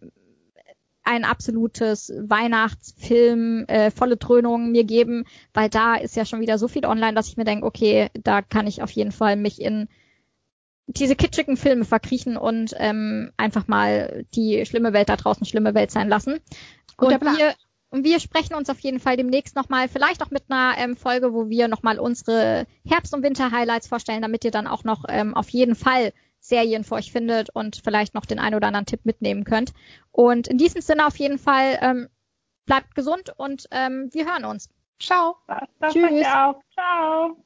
ein 1.04 1.26
absolutes 1.26 2.14
Weihnachtsfilm, 2.22 3.66
äh, 3.68 3.90
volle 3.90 4.18
Dröhnung 4.18 4.72
mir 4.72 4.84
geben, 4.84 5.26
weil 5.54 5.70
da 5.70 5.96
ist 5.96 6.16
ja 6.16 6.24
schon 6.24 6.42
wieder 6.42 6.58
so 6.60 6.68
viel 6.68 6.86
online, 6.86 7.16
dass 7.16 7.28
ich 7.28 7.38
mir 7.38 7.46
denke, 7.46 7.66
okay, 7.66 8.10
da 8.14 8.42
kann 8.42 8.68
ich 8.68 8.84
auf 8.84 8.92
jeden 8.92 9.12
Fall 9.12 9.36
mich 9.36 9.60
in 9.60 9.90
diese 10.94 11.16
kitschigen 11.16 11.56
Filme 11.56 11.86
verkriechen 11.86 12.36
und 12.36 12.74
ähm, 12.78 13.32
einfach 13.38 13.68
mal 13.68 14.26
die 14.34 14.66
schlimme 14.66 14.92
Welt 14.92 15.10
da 15.10 15.16
draußen 15.16 15.46
schlimme 15.46 15.76
Welt 15.76 15.92
sein 15.92 16.10
lassen. 16.10 16.40
Und 16.98 17.22
wir, 17.22 17.54
und 17.90 18.04
wir 18.04 18.20
sprechen 18.20 18.56
uns 18.56 18.70
auf 18.70 18.80
jeden 18.80 19.00
Fall 19.00 19.16
demnächst 19.16 19.56
nochmal, 19.56 19.88
vielleicht 19.88 20.24
auch 20.24 20.32
mit 20.32 20.44
einer 20.50 20.78
ähm, 20.78 20.98
Folge, 20.98 21.34
wo 21.34 21.48
wir 21.48 21.68
nochmal 21.68 22.00
unsere 22.00 22.66
Herbst- 22.86 23.14
und 23.14 23.24
Winter-Highlights 23.24 23.88
vorstellen, 23.88 24.24
damit 24.24 24.44
ihr 24.44 24.52
dann 24.52 24.68
auch 24.68 24.84
noch 24.84 25.06
ähm, 25.08 25.36
auf 25.36 25.50
jeden 25.50 25.76
Fall 25.76 26.12
Serien 26.40 26.84
für 26.84 26.96
euch 26.96 27.12
findet 27.12 27.50
und 27.52 27.82
vielleicht 27.84 28.16
noch 28.16 28.26
den 28.26 28.40
einen 28.40 28.56
oder 28.56 28.68
anderen 28.68 28.86
Tipp 28.86 29.02
mitnehmen 29.04 29.44
könnt. 29.44 29.74
Und 30.12 30.48
in 30.48 30.58
diesem 30.58 30.82
Sinne 30.82 31.06
auf 31.06 31.18
jeden 31.18 31.38
Fall 31.38 31.78
ähm, 31.82 32.08
bleibt 32.66 32.96
gesund 32.96 33.32
und 33.38 33.68
ähm, 33.72 34.10
wir 34.12 34.26
hören 34.26 34.46
uns. 34.46 34.70
Ciao. 35.00 35.38
Das, 35.48 35.68
das 35.80 35.94
Tschüss. 35.94 36.24
Ciao. 36.74 37.44